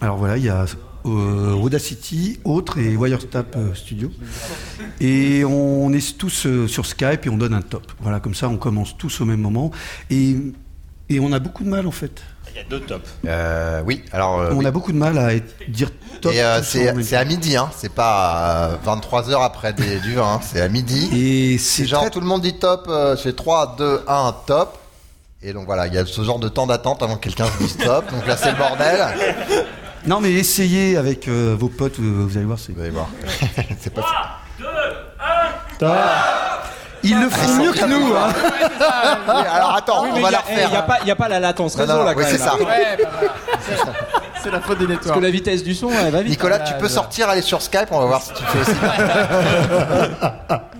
Alors 0.00 0.16
voilà, 0.16 0.36
il 0.36 0.44
y 0.44 0.48
a 0.48 0.64
Audacity, 1.04 2.40
Autre 2.44 2.78
et 2.78 2.96
Wiretap 2.96 3.56
euh, 3.56 3.74
Studio. 3.74 4.10
Et 5.00 5.44
on 5.44 5.92
est 5.92 6.16
tous 6.18 6.46
euh, 6.46 6.66
sur 6.68 6.86
Skype 6.86 7.26
et 7.26 7.28
on 7.30 7.36
donne 7.36 7.54
un 7.54 7.62
top. 7.62 7.90
Voilà, 8.00 8.20
comme 8.20 8.34
ça 8.34 8.48
on 8.48 8.56
commence 8.56 8.96
tous 8.96 9.20
au 9.20 9.24
même 9.24 9.40
moment. 9.40 9.70
Et, 10.10 10.36
et 11.08 11.20
on 11.20 11.32
a 11.32 11.38
beaucoup 11.38 11.64
de 11.64 11.68
mal 11.68 11.86
en 11.86 11.90
fait. 11.90 12.22
Il 12.52 12.56
y 12.56 12.60
a 12.60 12.64
deux 12.64 12.80
tops. 12.80 13.08
Euh, 13.26 13.80
oui, 13.86 14.02
alors. 14.12 14.40
euh, 14.40 14.50
On 14.52 14.58
oui. 14.58 14.66
a 14.66 14.70
beaucoup 14.72 14.90
de 14.92 14.96
mal 14.98 15.16
à 15.18 15.34
être- 15.34 15.54
dire 15.68 15.90
top. 16.20 16.32
Et 16.32 16.42
euh, 16.42 16.60
c'est 16.62 17.16
à 17.16 17.24
midi, 17.24 17.56
hein. 17.56 17.70
c'est 17.76 17.92
pas 17.92 18.78
23 18.84 19.30
heures 19.30 19.42
après 19.42 19.72
des- 19.72 20.00
du 20.00 20.14
vin, 20.14 20.34
hein. 20.34 20.40
c'est 20.42 20.60
à 20.60 20.68
midi. 20.68 21.08
Et 21.14 21.58
C'est 21.58 21.82
c'est 21.82 21.88
genre 21.88 22.00
très- 22.02 22.10
tout 22.10 22.20
le 22.20 22.26
monde 22.26 22.42
dit 22.42 22.58
top, 22.58 22.86
euh, 22.88 23.16
c'est 23.16 23.36
3, 23.36 23.76
2, 23.78 24.00
1, 24.08 24.34
top. 24.46 24.76
Et 25.42 25.52
donc 25.52 25.64
voilà, 25.66 25.86
il 25.86 25.94
y 25.94 25.98
a 25.98 26.04
ce 26.04 26.22
genre 26.22 26.38
de 26.40 26.48
temps 26.48 26.66
d'attente 26.66 27.02
avant 27.02 27.14
que 27.16 27.20
quelqu'un 27.22 27.46
se 27.46 27.58
dise 27.62 27.76
top. 27.78 28.10
Donc 28.10 28.26
là, 28.26 28.36
c'est 28.36 28.50
le 28.50 28.58
bordel. 28.58 28.98
Non 30.06 30.20
mais 30.20 30.32
essayez 30.32 30.96
avec 30.96 31.28
euh, 31.28 31.54
vos 31.58 31.68
potes, 31.68 31.98
euh, 32.00 32.24
vous 32.26 32.36
allez 32.36 32.46
voir. 32.46 32.58
Vous 32.74 32.80
allez 32.80 32.90
voir. 32.90 33.08
c'est 33.80 33.92
pas 33.92 34.38
Ils 37.02 37.18
le 37.20 37.28
font 37.30 37.54
mieux 37.62 37.72
que 37.72 37.84
nous. 37.86 38.14
Hein. 38.14 38.28
Oui, 39.28 39.42
alors 39.54 39.74
attends, 39.76 40.04
on 40.04 40.20
va 40.20 40.30
la 40.30 40.42
Il 40.50 40.56
n'y 40.56 40.62
a, 40.64 40.66
refaire. 40.66 41.16
pas- 41.16 41.28
la 41.28 41.40
latence 41.40 41.76
Non, 41.76 41.82
réseau 41.82 41.96
non, 41.98 42.04
là 42.04 42.14
oui, 42.16 42.24
c'est 42.28 42.38
ça. 42.38 42.54
C'est 44.42 44.50
la 44.50 44.60
faute 44.60 44.78
des 44.78 44.86
Parce 44.86 44.98
nettoirs. 45.00 45.16
que 45.16 45.20
la 45.22 45.30
vitesse 45.30 45.62
du 45.62 45.74
son, 45.74 45.90
elle 45.90 46.10
va 46.12 46.22
vite. 46.22 46.30
Nicolas, 46.30 46.60
tu 46.60 46.72
peux 46.74 46.88
sortir, 46.88 47.28
aller 47.28 47.42
sur 47.42 47.60
Skype, 47.60 47.88
on 47.90 48.00
va 48.00 48.06
voir 48.06 48.22
si 48.22 48.32
tu 48.32 48.42
fais 48.44 48.60
aussi. 48.60 48.72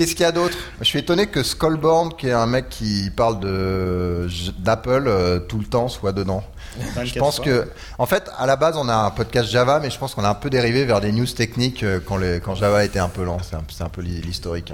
Qu'est-ce 0.00 0.12
qu'il 0.14 0.22
y 0.22 0.24
a 0.24 0.32
d'autre? 0.32 0.56
Je 0.80 0.84
suis 0.86 0.98
étonné 0.98 1.26
que 1.26 1.42
Skullborn, 1.42 2.14
qui 2.16 2.28
est 2.28 2.32
un 2.32 2.46
mec 2.46 2.70
qui 2.70 3.10
parle 3.14 3.38
de 3.38 4.26
d'Apple 4.58 5.04
euh, 5.06 5.40
tout 5.40 5.58
le 5.58 5.66
temps, 5.66 5.88
soit 5.88 6.12
dedans. 6.12 6.42
Je 7.04 7.18
pense 7.18 7.38
que, 7.44 7.68
en 7.98 8.06
fait, 8.06 8.30
à 8.38 8.46
la 8.46 8.56
base, 8.56 8.78
on 8.78 8.88
a 8.88 8.94
un 8.94 9.10
podcast 9.10 9.50
Java, 9.50 9.78
mais 9.78 9.90
je 9.90 9.98
pense 9.98 10.14
qu'on 10.14 10.24
a 10.24 10.30
un 10.30 10.34
peu 10.34 10.48
dérivé 10.48 10.86
vers 10.86 11.02
des 11.02 11.12
news 11.12 11.26
techniques 11.26 11.82
euh, 11.82 12.00
quand, 12.02 12.16
les- 12.16 12.40
quand 12.40 12.54
Java 12.54 12.82
était 12.82 12.98
un 12.98 13.10
peu 13.10 13.24
lent. 13.24 13.40
C'est 13.42 13.56
un, 13.56 13.62
c'est 13.68 13.84
un 13.84 13.90
peu 13.90 14.00
l'hi- 14.00 14.22
l'historique. 14.22 14.72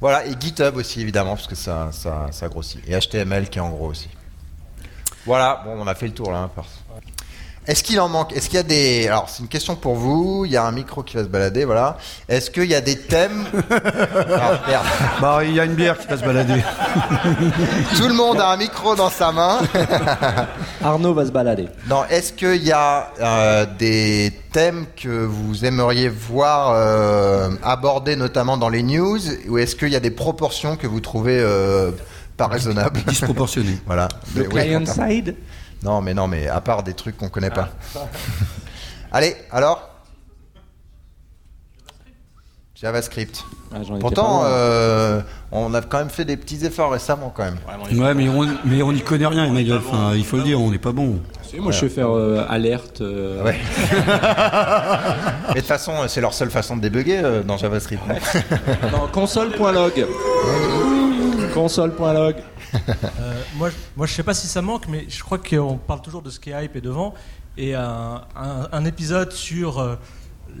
Voilà, 0.00 0.26
et 0.26 0.34
GitHub 0.40 0.74
aussi, 0.76 1.00
évidemment, 1.02 1.36
parce 1.36 1.46
que 1.46 1.54
ça, 1.54 1.90
ça, 1.92 2.26
ça 2.32 2.48
grossit. 2.48 2.80
Et 2.88 2.98
HTML 2.98 3.48
qui 3.48 3.58
est 3.58 3.62
en 3.62 3.70
gros 3.70 3.86
aussi. 3.90 4.08
Voilà, 5.24 5.62
bon, 5.64 5.76
on 5.80 5.86
a 5.86 5.94
fait 5.94 6.06
le 6.08 6.14
tour 6.14 6.32
là. 6.32 6.38
hein, 6.38 6.50
Est-ce 7.66 7.82
qu'il 7.82 7.98
en 7.98 8.08
manque 8.08 8.32
Est-ce 8.36 8.46
qu'il 8.46 8.56
y 8.56 8.60
a 8.60 8.62
des. 8.62 9.08
Alors, 9.08 9.28
c'est 9.28 9.42
une 9.42 9.48
question 9.48 9.74
pour 9.74 9.96
vous. 9.96 10.44
Il 10.44 10.52
y 10.52 10.56
a 10.56 10.64
un 10.64 10.70
micro 10.70 11.02
qui 11.02 11.16
va 11.16 11.24
se 11.24 11.28
balader, 11.28 11.64
voilà. 11.64 11.98
Est-ce 12.28 12.50
qu'il 12.50 12.66
y 12.66 12.74
a 12.74 12.80
des 12.80 12.96
thèmes? 12.98 13.44
Ah, 14.38 14.60
merde. 14.66 14.86
Bah 15.20 15.38
il 15.44 15.54
y 15.54 15.60
a 15.60 15.64
une 15.64 15.74
bière 15.74 15.98
qui 15.98 16.06
va 16.06 16.16
se 16.16 16.24
balader. 16.24 16.60
Tout 17.96 18.08
le 18.08 18.14
monde 18.14 18.38
a 18.40 18.50
un 18.50 18.56
micro 18.56 18.94
dans 18.94 19.08
sa 19.08 19.32
main. 19.32 19.58
Arnaud 20.84 21.14
va 21.14 21.24
se 21.26 21.30
balader. 21.30 21.68
Non, 21.88 22.02
est-ce 22.10 22.32
qu'il 22.32 22.62
y 22.62 22.72
a 22.72 23.12
euh, 23.20 23.66
des 23.78 24.32
thèmes 24.52 24.86
que 24.96 25.24
vous 25.24 25.64
aimeriez 25.64 26.08
voir 26.08 26.72
euh, 26.72 27.50
abordés 27.62 28.16
notamment 28.16 28.56
dans 28.56 28.68
les 28.68 28.82
news 28.82 29.20
Ou 29.48 29.58
est-ce 29.58 29.74
qu'il 29.76 29.88
y 29.88 29.96
a 29.96 30.00
des 30.00 30.10
proportions 30.10 30.76
que 30.76 30.86
vous 30.86 31.00
trouvez 31.00 31.38
euh, 31.40 31.90
pas 32.36 32.46
raisonnables? 32.46 33.00
Disproportionné. 33.06 33.78
Voilà. 33.86 34.08
Le 34.34 34.44
client 34.44 34.84
side. 34.86 35.34
Non, 35.86 36.00
mais 36.02 36.14
non, 36.14 36.26
mais 36.26 36.48
à 36.48 36.60
part 36.60 36.82
des 36.82 36.94
trucs 36.94 37.16
qu'on 37.16 37.28
connaît 37.28 37.50
pas. 37.50 37.68
Allez, 39.12 39.36
alors 39.52 39.88
JavaScript. 42.74 43.44
Ah, 43.72 43.78
Pourtant, 44.00 44.42
euh, 44.44 45.20
on 45.52 45.72
a 45.74 45.80
quand 45.80 45.98
même 45.98 46.10
fait 46.10 46.24
des 46.24 46.36
petits 46.36 46.66
efforts 46.66 46.90
récemment 46.90 47.32
quand 47.34 47.44
même. 47.44 47.58
Ouais, 47.98 48.14
mais 48.14 48.28
on 48.28 48.46
mais 48.64 48.82
on 48.82 48.92
n'y 48.92 49.00
connaît 49.00 49.26
rien, 49.28 49.44
Emmanuel. 49.46 49.78
Enfin, 49.78 50.12
il 50.14 50.24
faut 50.26 50.36
le 50.38 50.42
dire, 50.42 50.60
on 50.60 50.70
n'est 50.72 50.78
pas 50.78 50.90
bon. 50.92 51.20
Moi, 51.58 51.70
je 51.72 51.78
sais 51.78 51.88
faire 51.88 52.10
euh, 52.10 52.44
alerte. 52.48 53.00
euh, 53.00 53.44
Ouais. 53.44 53.56
Mais 55.48 55.54
de 55.54 55.60
toute 55.60 55.68
façon, 55.68 55.92
c'est 56.08 56.20
leur 56.20 56.34
seule 56.34 56.50
façon 56.50 56.76
de 56.76 56.82
débugger 56.82 57.20
euh, 57.24 57.42
dans 57.44 57.56
JavaScript. 57.56 58.02
console.log. 59.12 60.06
console.log. 61.54 62.34
Euh, 62.74 63.40
moi, 63.56 63.70
je- 63.70 63.74
moi, 63.96 64.06
je 64.06 64.12
sais 64.12 64.22
pas 64.22 64.34
si 64.34 64.46
ça 64.46 64.62
manque, 64.62 64.86
mais 64.88 65.04
je 65.08 65.22
crois 65.22 65.38
qu'on 65.38 65.76
parle 65.78 66.02
toujours 66.02 66.22
de 66.22 66.30
ce 66.30 66.40
qui 66.40 66.50
est 66.50 66.64
hype 66.64 66.76
et 66.76 66.80
devant. 66.80 67.14
Et 67.58 67.74
un, 67.74 68.22
un- 68.36 68.68
un 68.72 68.84
épisode 68.84 69.32
sur 69.32 69.78
euh, 69.78 69.96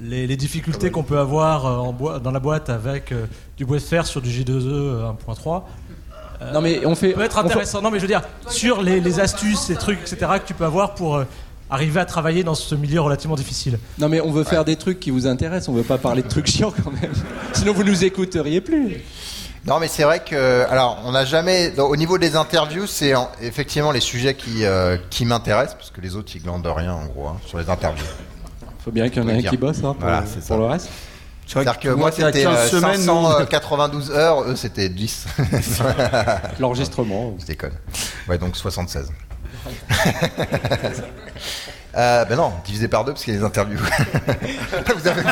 les, 0.00 0.26
les 0.26 0.36
difficultés 0.36 0.90
qu'on 0.90 1.02
peut 1.02 1.18
avoir 1.18 1.66
euh, 1.66 1.76
en 1.76 1.92
boi- 1.92 2.18
dans 2.20 2.30
la 2.30 2.40
boîte 2.40 2.70
avec 2.70 3.12
du 3.56 3.64
bois 3.64 3.76
de 3.78 3.82
fer 3.82 4.06
sur 4.06 4.20
du 4.22 4.30
J2E 4.30 4.66
euh, 4.68 5.10
1.3 5.28 5.64
Non, 6.54 6.60
mais 6.60 6.84
on 6.86 6.94
fait. 6.94 7.12
peut 7.12 7.22
être 7.22 7.36
on 7.38 7.40
fait- 7.42 7.46
intéressant. 7.46 7.82
Non, 7.82 7.90
mais 7.90 7.98
je 7.98 8.02
veux 8.02 8.08
dire, 8.08 8.22
sur 8.48 8.82
les, 8.82 9.00
les 9.00 9.20
astuces, 9.20 9.68
les 9.68 9.76
trucs, 9.76 10.00
etc., 10.00 10.16
que 10.40 10.46
tu 10.46 10.54
peux 10.54 10.64
avoir 10.64 10.94
pour 10.94 11.22
arriver 11.68 11.98
à 12.00 12.04
travailler 12.04 12.44
dans 12.44 12.54
ce 12.54 12.74
milieu 12.76 13.00
relativement 13.00 13.34
difficile. 13.36 13.78
Non, 13.98 14.08
mais 14.08 14.20
on 14.20 14.30
veut 14.30 14.44
faire 14.44 14.64
des 14.64 14.76
trucs 14.76 15.00
qui 15.00 15.10
vous 15.10 15.26
intéressent. 15.26 15.68
On 15.68 15.72
veut 15.74 15.82
pas 15.82 15.98
parler 15.98 16.22
de 16.22 16.28
trucs 16.28 16.46
chiants 16.46 16.72
quand 16.82 16.92
même. 16.92 17.12
Sinon, 17.52 17.72
vous 17.72 17.82
nous 17.84 18.04
écouteriez 18.04 18.60
plus. 18.60 19.02
Non, 19.66 19.80
mais 19.80 19.88
c'est 19.88 20.04
vrai 20.04 20.20
que, 20.20 20.64
alors, 20.70 20.98
on 21.04 21.12
n'a 21.12 21.24
jamais, 21.24 21.76
au 21.80 21.96
niveau 21.96 22.18
des 22.18 22.36
interviews, 22.36 22.86
c'est 22.86 23.16
en- 23.16 23.28
effectivement 23.40 23.90
les 23.90 24.00
sujets 24.00 24.34
qui, 24.34 24.64
euh, 24.64 24.96
qui 25.10 25.24
m'intéressent, 25.24 25.74
parce 25.74 25.90
que 25.90 26.00
les 26.00 26.14
autres, 26.14 26.30
ils 26.36 26.42
glandent 26.42 26.66
rien, 26.66 26.92
en 26.92 27.06
gros, 27.06 27.26
hein, 27.28 27.36
sur 27.46 27.58
les 27.58 27.68
interviews. 27.68 28.06
Faut 28.84 28.92
bien 28.92 29.08
qu'il 29.08 29.22
y 29.22 29.26
en 29.26 29.28
ait 29.28 29.40
le 29.40 29.46
un 29.46 29.50
qui 29.50 29.56
bosse 29.56 29.78
hein, 29.78 29.94
pour, 29.94 29.94
Voilà, 30.02 30.22
c'est 30.24 30.40
ça. 30.40 30.54
pour 30.54 30.58
le 30.58 30.66
reste. 30.70 30.88
C'est 31.48 31.54
vrai 31.54 31.64
C'est-à-dire 31.64 31.80
que 31.80 31.88
moi, 31.96 32.12
c'était 32.12 32.42
15 32.44 32.56
euh, 32.56 32.68
semaines, 32.80 33.04
nous. 33.06 33.26
592 33.38 34.10
heures, 34.12 34.42
eux, 34.44 34.54
c'était 34.56 34.88
10. 34.88 35.26
L'enregistrement. 36.60 37.34
Je 37.40 37.46
déconne. 37.46 37.74
Ouais, 38.28 38.38
donc 38.38 38.56
76. 38.56 39.10
Euh, 41.98 42.26
ben 42.26 42.36
non, 42.36 42.52
divisé 42.66 42.88
par 42.88 43.06
deux 43.06 43.12
parce 43.12 43.24
qu'il 43.24 43.32
y 43.32 43.36
a 43.38 43.40
les 43.40 43.46
interviews. 43.46 43.78
Vous 44.98 45.08
avez 45.08 45.22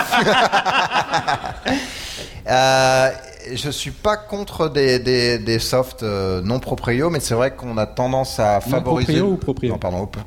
euh, 2.49 3.11
je 3.53 3.71
suis 3.71 3.91
pas 3.91 4.17
contre 4.17 4.69
des, 4.69 4.99
des, 4.99 5.39
des 5.39 5.59
softs 5.59 6.03
euh, 6.03 6.41
non 6.43 6.61
proprio, 6.61 7.11
mais 7.11 7.21
c'est 7.21 7.35
vrai 7.35 7.55
qu'on 7.55 7.77
a 7.79 7.87
tendance 7.87 8.39
à 8.41 8.55
Non 8.55 8.61
favoriser. 8.61 9.13
proprio 9.15 9.33
ou 9.33 9.37
proprio 9.37 9.73
Non, 9.73 9.79
pardon. 9.79 10.03
open- 10.03 10.23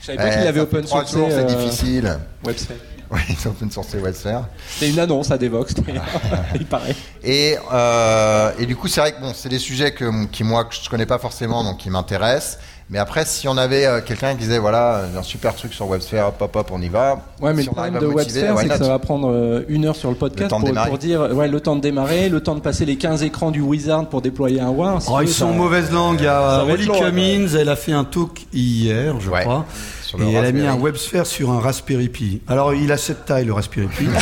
Je 0.00 0.06
savais 0.06 0.18
pas 0.18 0.28
qu'il 0.30 0.32
Eh, 0.32 0.46
avait 0.46 0.46
ça 0.46 0.52
fait 0.52 0.60
open 0.60 0.84
trois 0.84 1.04
jours, 1.04 1.28
c'est 1.30 1.38
euh, 1.38 1.44
difficile. 1.44 2.18
WebSphere. 2.44 2.76
Oui, 3.10 3.20
ils 3.28 3.46
ont 3.46 3.50
open 3.50 3.70
sourcé 3.70 3.98
WebSphere. 3.98 4.44
C'était 4.66 4.90
une 4.90 4.98
annonce 4.98 5.30
à 5.30 5.36
Devox, 5.38 5.74
il 6.54 6.64
paraît. 6.64 6.96
Et, 7.22 7.56
euh, 7.72 8.50
et 8.58 8.64
du 8.66 8.74
coup, 8.74 8.88
c'est 8.88 9.00
vrai 9.00 9.12
que 9.12 9.20
bon, 9.20 9.32
c'est 9.34 9.50
des 9.50 9.58
sujets 9.58 9.92
que, 9.92 10.24
qui 10.26 10.42
moi 10.42 10.64
que 10.64 10.74
je 10.74 10.88
connais 10.88 11.04
pas 11.06 11.18
forcément, 11.18 11.62
donc 11.62 11.78
qui 11.78 11.90
m'intéressent. 11.90 12.58
Mais 12.90 12.98
après, 12.98 13.24
si 13.24 13.48
on 13.48 13.56
avait 13.56 13.86
euh, 13.86 14.00
quelqu'un 14.02 14.32
qui 14.32 14.40
disait 14.40 14.58
voilà, 14.58 15.04
un 15.16 15.22
super 15.22 15.54
truc 15.54 15.72
sur 15.72 15.88
WebSphere, 15.88 16.28
hop 16.28 16.36
hop 16.42 16.54
hop, 16.56 16.70
on 16.70 16.82
y 16.82 16.90
va. 16.90 17.22
Ouais, 17.40 17.54
mais 17.54 17.62
Si 17.62 17.68
le 17.68 17.72
problème 17.72 17.94
de 17.98 18.06
motiver, 18.06 18.42
WebSphere, 18.42 18.58
c'est 18.58 18.68
que 18.78 18.84
ça 18.84 18.90
va 18.90 18.98
prendre 18.98 19.30
euh, 19.32 19.64
une 19.68 19.86
heure 19.86 19.96
sur 19.96 20.10
le 20.10 20.16
podcast 20.16 20.52
Le 20.52 20.88
pour, 20.88 20.98
dire 20.98 21.22
ouais, 21.32 21.48
le 21.48 21.60
temps 21.60 21.76
de 21.76 21.80
démarrer, 21.80 22.28
le 22.28 22.42
temps 22.42 22.54
de 22.54 22.60
passer 22.60 22.84
les 22.84 22.96
15 22.96 23.22
écrans 23.22 23.50
du 23.50 23.62
Wizard 23.62 24.06
pour 24.10 24.20
déployer 24.20 24.60
un 24.60 24.68
WAR. 24.68 25.00
Oh, 25.08 25.20
ils 25.22 25.28
sont 25.28 25.46
en 25.46 25.52
mauvaise 25.54 25.90
langue. 25.90 26.18
Il 26.20 26.24
y 26.24 26.28
a 26.28 26.62
Holly 26.64 26.84
long, 26.84 26.98
Cummins, 27.00 27.48
elle 27.58 27.70
a 27.70 27.76
fait 27.76 27.92
un 27.92 28.04
talk 28.04 28.42
hier, 28.52 29.18
je 29.18 29.30
Ouais. 29.30 29.40
crois. 29.42 29.64
Sur 30.02 30.20
Et 30.20 30.24
le 30.24 30.28
elle 30.28 30.36
a 30.44 30.52
mis 30.52 30.60
Raspberry. 30.60 30.66
un 30.68 30.84
WebSphere 30.84 31.26
sur 31.26 31.50
un 31.52 31.60
Raspberry 31.60 32.08
Pi. 32.10 32.42
Alors, 32.48 32.74
il 32.74 32.92
a 32.92 32.98
cette 32.98 33.24
taille, 33.24 33.46
le 33.46 33.54
Raspberry 33.54 33.88
Pi. 33.88 34.06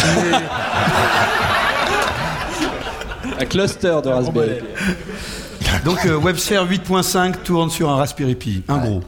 Un 3.41 3.45
cluster 3.45 3.97
de 4.05 4.09
Raspberry. 4.09 4.59
Donc, 5.85 6.05
euh, 6.07 6.17
WebSphere 6.19 6.65
8.5 6.69 7.43
tourne 7.43 7.71
sur 7.71 7.91
un 7.91 7.97
Raspberry 7.97 8.35
Pi. 8.35 8.63
Un 8.69 8.79
gros. 8.79 9.01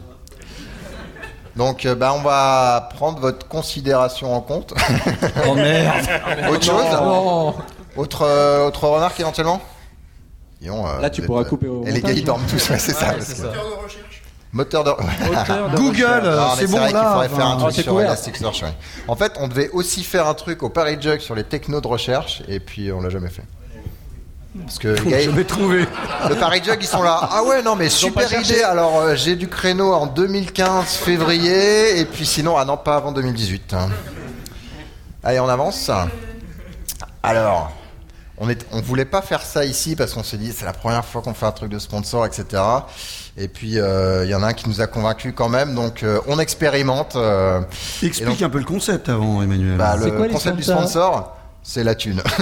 Donc, 1.56 1.86
euh, 1.86 1.94
bah, 1.94 2.12
on 2.16 2.22
va 2.22 2.88
prendre 2.94 3.20
votre 3.20 3.46
considération 3.46 4.34
en 4.34 4.40
compte. 4.40 4.74
Oh 5.48 5.54
merde 5.54 6.04
autre 6.50 6.64
chose 6.64 6.84
Non. 6.92 7.54
autre, 7.96 8.22
euh, 8.22 8.66
autre 8.66 8.88
remarque 8.88 9.20
éventuellement 9.20 9.60
euh, 10.66 11.00
Là, 11.00 11.10
tu 11.10 11.22
pourras 11.22 11.42
êtes, 11.42 11.48
couper 11.48 11.68
au 11.68 11.84
Et 11.86 11.92
les 11.92 12.00
gars, 12.00 12.10
ils 12.10 12.24
dorment 12.24 12.46
tous, 12.48 12.70
ouais, 12.70 12.78
c'est 12.78 12.92
ça. 12.92 13.12
parce 13.12 13.34
que- 13.34 13.46
Moteur 14.52 14.84
de. 14.84 14.90
De 14.90 15.76
Google, 15.76 16.04
recherche. 16.04 16.24
euh, 16.24 16.36
Non, 16.40 16.48
mais 16.56 16.60
c'est 16.60 16.66
bon 16.70 16.78
vrai 16.78 16.86
qu'il 16.88 16.96
là. 16.96 17.10
faudrait 17.12 17.28
faire 17.28 17.46
un 17.46 17.56
Ah, 17.58 17.70
truc 17.70 17.84
sur. 17.84 18.00
Elasticsearch. 18.00 18.62
ouais. 18.62 18.74
En 19.08 19.16
fait, 19.16 19.32
on 19.40 19.48
devait 19.48 19.68
aussi 19.70 20.04
faire 20.04 20.26
un 20.28 20.34
truc 20.34 20.62
au 20.62 20.68
Paris 20.70 20.96
Jug 21.00 21.18
sur 21.20 21.34
les 21.34 21.42
technos 21.44 21.80
de 21.80 21.88
recherche, 21.88 22.42
et 22.48 22.60
puis 22.60 22.90
on 22.92 23.00
l'a 23.00 23.10
jamais 23.10 23.30
fait. 23.30 23.42
Parce 24.62 24.78
que 24.78 24.88
les 24.88 25.10
gars, 25.10 25.20
Je 25.20 25.30
vais 25.30 25.44
trouver. 25.44 25.84
le 26.28 26.34
Paris 26.36 26.62
Jug, 26.64 26.78
ils 26.80 26.86
sont 26.86 27.02
là. 27.02 27.18
Ah 27.30 27.42
ouais, 27.42 27.62
non, 27.62 27.74
mais 27.74 27.88
super 27.88 28.32
idée. 28.40 28.62
Alors, 28.62 28.98
euh, 29.00 29.16
j'ai 29.16 29.34
du 29.36 29.48
créneau 29.48 29.92
en 29.92 30.06
2015, 30.06 30.94
février, 30.94 31.98
et 32.00 32.04
puis 32.04 32.24
sinon, 32.24 32.56
ah 32.56 32.64
non, 32.64 32.76
pas 32.76 32.96
avant 32.96 33.10
2018. 33.12 33.74
hein. 33.74 33.88
Allez, 35.24 35.40
on 35.40 35.48
avance. 35.48 35.90
Alors, 37.22 37.72
on 38.38 38.48
est, 38.48 38.66
on 38.72 38.80
voulait 38.80 39.04
pas 39.04 39.22
faire 39.22 39.42
ça 39.42 39.64
ici 39.64 39.96
parce 39.96 40.12
qu'on 40.12 40.22
s'est 40.24 40.36
dit 40.36 40.52
c'est 40.52 40.64
la 40.64 40.72
première 40.72 41.04
fois 41.04 41.22
qu'on 41.22 41.34
fait 41.34 41.46
un 41.46 41.52
truc 41.52 41.70
de 41.70 41.78
sponsor, 41.78 42.26
etc. 42.26 42.62
Et 43.36 43.48
puis 43.48 43.78
euh, 43.78 44.24
il 44.24 44.30
y 44.30 44.34
en 44.34 44.42
a 44.42 44.48
un 44.48 44.52
qui 44.52 44.68
nous 44.68 44.80
a 44.80 44.86
convaincus 44.86 45.32
quand 45.34 45.48
même, 45.48 45.74
donc 45.74 46.02
euh, 46.02 46.20
on 46.26 46.38
expérimente. 46.38 47.16
euh, 47.16 47.60
Explique 48.02 48.28
donc- 48.28 48.42
un 48.42 48.50
peu 48.50 48.58
le 48.58 48.64
concept 48.64 49.08
avant, 49.08 49.42
Emmanuel. 49.42 49.76
bah, 49.78 49.96
le 49.96 50.10
quoi 50.10 50.28
concept 50.28 50.56
du 50.56 50.62
sponsor, 50.64 51.36
c'est 51.64 51.82
la 51.82 51.96
thune. 51.96 52.22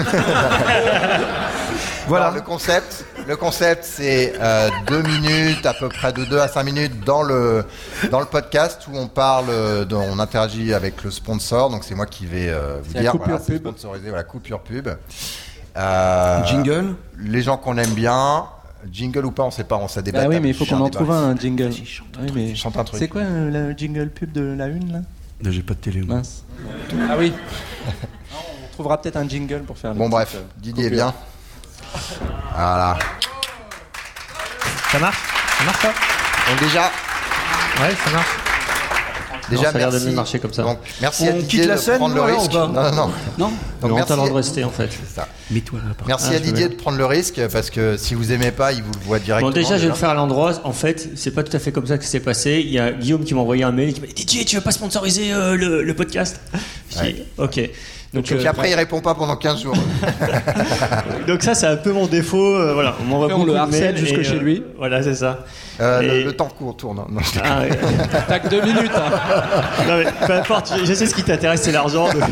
Voilà. 2.09 2.27
Alors, 2.27 2.35
le 2.37 2.43
concept, 2.43 3.05
le 3.29 3.37
concept, 3.37 3.85
c'est 3.85 4.33
euh, 4.41 4.69
deux 4.89 5.03
minutes, 5.03 5.65
à 5.65 5.73
peu 5.73 5.89
près 5.89 6.13
de 6.13 6.25
deux 6.25 6.39
à 6.41 6.49
cinq 6.49 6.65
minutes 6.65 7.05
dans 7.05 7.23
le 7.23 7.65
dans 8.11 8.19
le 8.19 8.27
podcast 8.27 8.83
où 8.93 8.97
on 8.97 9.07
parle, 9.07 9.47
euh, 9.51 9.85
de- 9.85 9.95
on 9.95 10.19
interagit 10.19 10.75
avec 10.75 11.05
le 11.05 11.13
sponsor. 11.13 11.71
Donc 11.71 11.85
c'est 11.85 11.95
moi 11.95 12.07
qui 12.07 12.27
vais 12.27 12.49
euh, 12.51 12.79
vous 12.83 12.89
C'est 12.91 12.95
la 12.97 13.01
dire, 13.03 13.13
coupure 13.13 13.27
voilà, 13.29 13.45
pub. 13.45 13.59
sponsorisé, 13.59 14.09
voilà, 14.09 14.25
coupure 14.25 14.61
pub. 14.61 14.89
Euh, 15.77 16.45
Jingle 16.45 16.97
Les 17.21 17.41
gens 17.43 17.57
qu'on 17.57 17.79
aime 17.79 17.95
bien, 17.95 18.47
jingle 18.91 19.25
ou 19.25 19.31
pas, 19.31 19.45
on 19.45 19.53
sait 19.53 19.65
pas, 19.65 19.77
on 19.77 19.87
s'est 19.89 20.03
débattu. 20.03 20.27
Bah 20.27 20.35
oui, 20.35 20.41
mais 20.43 20.49
il 20.49 20.55
faut 20.55 20.67
qu'on 20.67 20.81
en 20.81 20.91
trouve 20.91 21.13
un 21.13 21.37
jingle. 21.37 21.71
Oui, 22.21 22.33
mais 22.35 22.55
Chante 22.57 22.77
un 22.77 22.85
truc. 22.85 22.99
C'est 22.99 23.09
quoi 23.09 23.23
le 23.23 23.73
jingle 23.77 24.11
pub 24.11 24.33
de 24.33 24.43
la 24.43 24.67
une 24.67 24.93
là? 24.93 24.99
J'ai 25.51 25.63
pas 25.63 25.75
de 25.75 25.79
télé. 25.79 26.03
Mince. 26.03 26.43
Ah 27.09 27.15
oui. 27.17 27.33
On 28.83 28.85
trouvera 28.85 29.01
peut-être 29.01 29.17
un 29.17 29.29
jingle 29.29 29.61
pour 29.63 29.79
faire. 29.79 29.95
Bon 29.95 30.09
bref, 30.09 30.33
euh, 30.35 30.41
Didier 30.61 30.87
est 30.87 30.91
bien. 30.91 31.15
Voilà. 32.53 32.99
Ça 34.91 34.99
marche? 34.99 35.19
Ça 35.59 35.65
marche 35.65 35.83
pas 35.83 35.93
Donc 36.51 36.61
déjà, 36.61 36.91
Ouais, 37.81 37.95
ça 38.05 38.11
marche. 38.11 38.27
déjà 39.51 39.63
ça 39.63 39.69
a 39.69 39.79
l'air 39.79 39.91
de 39.93 40.11
marcher 40.11 40.41
comme 40.41 40.53
ça. 40.53 40.65
Donc 40.65 40.79
merci 41.01 41.23
On 41.23 41.29
à 41.29 41.33
Didier 41.35 41.61
quitte 41.61 41.69
la 41.69 41.77
de 41.77 41.81
scène, 41.81 41.99
prendre 41.99 42.17
le 42.17 42.23
alors, 42.23 42.41
risque. 42.41 42.51
ou 42.51 42.55
pas 42.55 42.67
Non, 42.67 42.83
non, 42.83 42.91
non. 42.93 43.11
Non? 43.39 43.53
Donc 43.83 43.93
en 43.93 43.95
merci. 43.95 44.09
talent 44.09 44.27
de 44.27 44.33
rester 44.33 44.65
en 44.65 44.71
fait. 44.71 44.89
C'est 44.91 45.15
ça. 45.15 45.29
Par- 45.99 46.09
Merci 46.09 46.31
Ah, 46.33 46.37
à 46.37 46.39
Didier 46.41 46.69
de 46.69 46.75
prendre 46.75 46.99
le 46.99 47.07
risque 47.07 47.41
parce 47.53 47.71
que 47.71 47.97
si 47.97 48.15
vous 48.17 48.33
aimez 48.33 48.51
pas, 48.51 48.73
il 48.73 48.83
vous 48.83 48.91
le 48.99 49.07
voit 49.07 49.21
directement. 49.21 49.51
Bon, 49.51 49.55
déjà, 49.55 49.77
je 49.77 49.83
vais 49.83 49.89
le 49.91 49.95
faire 49.95 50.09
à 50.11 50.15
l'endroit. 50.15 50.53
En 50.65 50.73
fait, 50.73 51.11
c'est 51.15 51.31
pas 51.31 51.45
tout 51.45 51.57
à 51.57 51.61
fait 51.61 51.71
comme 51.71 51.87
ça 51.87 51.99
que 51.99 52.05
c'est 52.05 52.19
passé. 52.21 52.61
Il 52.65 52.73
y 52.73 52.81
a 52.81 52.91
Guillaume 52.91 53.23
qui 53.23 53.33
m'a 53.35 53.43
envoyé 53.43 53.63
un 53.63 53.71
mail 53.71 53.93
qui 53.95 54.01
m'a 54.01 54.09
dit 54.09 54.15
Didier, 54.15 54.45
tu 54.45 54.57
veux 54.57 54.63
pas 54.63 54.73
sponsoriser 54.73 55.33
euh, 55.33 55.55
le, 55.57 55.85
le 55.85 55.95
podcast? 55.95 56.41
Ok. 57.39 57.61
Donc, 58.15 58.31
Et 58.31 58.35
puis 58.37 58.47
euh, 58.47 58.51
après, 58.51 58.71
il 58.71 58.75
répond 58.75 59.01
pas 59.01 59.15
pendant 59.15 59.37
15 59.37 59.63
jours. 59.63 59.75
donc 61.27 61.43
ça, 61.43 61.55
c'est 61.55 61.67
un 61.67 61.77
peu 61.77 61.93
mon 61.93 62.07
défaut. 62.07 62.57
euh, 62.57 62.75
voilà, 62.75 62.95
on 63.01 63.05
m'envoie 63.05 63.29
beaucoup 63.29 63.47
le 63.47 63.53
de 63.53 63.57
harcèle 63.57 63.97
jusque 63.97 64.23
chez 64.23 64.35
euh, 64.37 64.39
lui. 64.41 64.63
Voilà, 64.77 65.03
c'est 65.03 65.15
ça. 65.15 65.47
Euh, 65.81 66.03
le, 66.03 66.09
Et- 66.13 66.25
le 66.25 66.33
temps 66.35 66.49
court 66.49 66.77
tourne. 66.77 66.99
Non, 66.99 67.05
déconne. 67.09 67.43
Ah, 67.43 67.61
ouais. 67.63 67.71
T'as 68.29 68.39
que 68.39 68.49
deux 68.49 68.61
minutes. 68.61 68.91
hein. 68.95 69.11
Non, 69.89 69.97
mais 69.97 70.27
peu 70.27 70.33
importe, 70.35 70.75
je, 70.79 70.85
je 70.85 70.93
sais 70.93 71.07
ce 71.07 71.15
qui 71.15 71.23
t'intéresse, 71.23 71.63
c'est 71.63 71.73
l'argent. 71.73 72.09
Donc, 72.13 72.23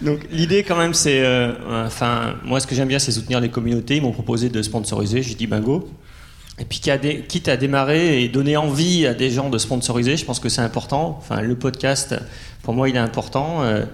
Donc, 0.00 0.18
l'idée, 0.30 0.62
quand 0.64 0.76
même, 0.76 0.94
c'est. 0.94 1.20
euh, 1.22 1.52
enfin, 1.86 2.34
moi, 2.44 2.60
ce 2.60 2.66
que 2.66 2.74
j'aime 2.74 2.88
bien, 2.88 2.98
c'est 2.98 3.12
soutenir 3.12 3.40
les 3.40 3.50
communautés. 3.50 3.96
Ils 3.96 4.02
m'ont 4.02 4.12
proposé 4.12 4.48
de 4.48 4.62
sponsoriser. 4.62 5.22
J'ai 5.22 5.34
dit 5.34 5.46
bingo. 5.46 5.88
Et 6.62 6.64
puis, 6.64 6.80
quitte 7.26 7.48
à 7.48 7.56
démarrer 7.56 8.22
et 8.22 8.28
donner 8.28 8.56
envie 8.56 9.04
à 9.04 9.14
des 9.14 9.30
gens 9.30 9.50
de 9.50 9.58
sponsoriser, 9.58 10.16
je 10.16 10.24
pense 10.24 10.38
que 10.38 10.48
c'est 10.48 10.60
important. 10.60 11.18
Enfin, 11.20 11.40
le 11.40 11.56
podcast, 11.56 12.14
pour 12.62 12.72
moi, 12.72 12.88
il 12.88 12.94
est 12.94 13.00
important. 13.00 13.64
Euh, 13.64 13.84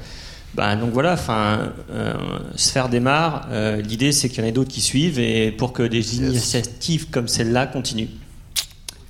ben, 0.52 0.76
donc 0.76 0.92
voilà, 0.92 1.14
enfin, 1.14 1.72
euh, 1.90 2.12
Sphère 2.56 2.90
démarre. 2.90 3.46
Euh, 3.50 3.80
L'idée, 3.80 4.12
c'est 4.12 4.28
qu'il 4.28 4.40
y 4.40 4.46
en 4.46 4.48
ait 4.50 4.52
d'autres 4.52 4.70
qui 4.70 4.82
suivent 4.82 5.18
et 5.18 5.50
pour 5.50 5.72
que 5.72 5.82
des 5.82 6.16
initiatives 6.16 7.08
comme 7.08 7.26
celle-là 7.26 7.68
continuent. 7.68 8.10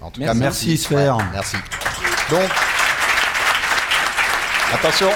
En 0.00 0.12
tout 0.12 0.20
Merci. 0.20 0.38
cas, 0.38 0.44
Merci, 0.44 0.76
Sphère. 0.76 1.16
Ouais, 1.16 1.24
merci. 1.32 1.56
Donc, 2.30 2.48
attention. 4.72 5.10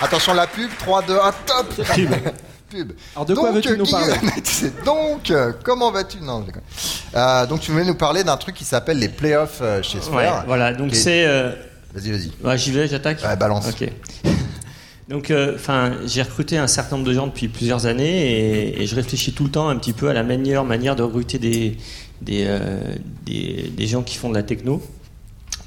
Attention, 0.00 0.32
la 0.32 0.46
pub. 0.46 0.70
3, 0.78 1.02
2, 1.02 1.18
1, 1.18 1.32
top 1.44 1.74
Pub. 2.68 2.92
Alors 3.14 3.26
de 3.26 3.34
quoi 3.34 3.52
Donc, 3.52 3.54
veux-tu 3.64 3.76
nous 3.78 3.86
parler 3.86 4.14
c'est 4.44 4.84
donc, 4.84 5.30
euh, 5.30 5.52
comment 5.62 5.90
vas-tu? 5.92 6.18
Non, 6.20 6.44
je. 6.46 6.52
Euh, 7.16 7.46
donc, 7.46 7.60
tu 7.60 7.70
voulais 7.70 7.84
nous 7.84 7.94
parler 7.94 8.24
d'un 8.24 8.36
truc 8.36 8.54
qui 8.56 8.64
s'appelle 8.64 8.98
les 8.98 9.08
playoffs 9.08 9.58
euh, 9.62 9.82
chez 9.82 9.98
Ouais, 9.98 10.04
Sphère. 10.04 10.44
voilà, 10.46 10.72
donc 10.74 10.94
c'est. 10.94 11.24
euh, 11.26 11.52
Vas-y, 11.94 12.10
vas-y. 12.10 12.30
Ouais, 12.44 12.58
j'y 12.58 12.72
vais, 12.72 12.88
j'attaque? 12.88 13.22
Ouais, 13.24 13.36
balance. 13.36 13.68
Ok. 13.68 13.88
Donc, 15.08 15.32
enfin, 15.54 15.92
j'ai 16.04 16.20
recruté 16.22 16.58
un 16.58 16.66
certain 16.66 16.96
nombre 16.96 17.06
de 17.08 17.14
gens 17.14 17.28
depuis 17.28 17.46
plusieurs 17.46 17.86
années 17.86 18.32
et, 18.72 18.82
et 18.82 18.86
je 18.88 18.94
réfléchis 18.96 19.32
tout 19.32 19.44
le 19.44 19.50
temps 19.50 19.68
un 19.68 19.76
petit 19.76 19.92
peu 19.92 20.08
à 20.08 20.12
la 20.12 20.24
meilleure 20.24 20.64
manière 20.64 20.96
de 20.96 21.04
recruter 21.04 21.38
des, 21.38 21.76
des, 22.22 22.42
euh, 22.48 22.80
des, 23.24 23.70
des 23.76 23.86
gens 23.86 24.02
qui 24.02 24.16
font 24.16 24.30
de 24.30 24.34
la 24.34 24.42
techno. 24.42 24.82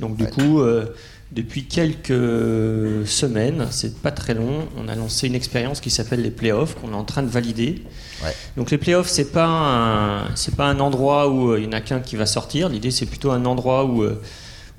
Donc, 0.02 0.18
du 0.18 0.26
Ouais. 0.26 0.30
coup, 0.30 0.60
euh, 0.60 0.94
depuis 1.32 1.66
quelques 1.66 3.08
semaines, 3.08 3.68
c'est 3.70 4.02
pas 4.02 4.12
très 4.12 4.34
long, 4.34 4.68
on 4.78 4.88
a 4.88 4.96
lancé 4.96 5.28
une 5.28 5.36
expérience 5.36 5.80
qui 5.80 5.92
s'appelle 5.92 6.22
les 6.22 6.32
playoffs 6.32 6.76
qu'on 6.76 6.92
est 6.92 6.96
en 6.96 7.04
train 7.04 7.22
de 7.22 7.30
valider. 7.30 7.84
Ouais. 8.24 8.36
Donc 8.58 8.72
les 8.72 8.80
playoffs, 8.80 9.10
c'est 9.10 9.32
pas 9.32 9.46
un, 9.48 10.36
c'est 10.36 10.56
pas 10.56 10.66
un 10.66 10.80
endroit 10.80 11.30
où 11.30 11.52
euh, 11.52 11.60
il 11.60 11.66
y 11.66 11.68
en 11.68 11.74
a 11.74 11.82
qu'un 11.82 12.00
qui 12.00 12.16
va 12.16 12.26
sortir. 12.26 12.68
L'idée, 12.70 12.92
c'est 12.92 13.06
plutôt 13.06 13.32
un 13.32 13.46
endroit 13.46 13.86
où 13.86 14.04
euh, 14.04 14.20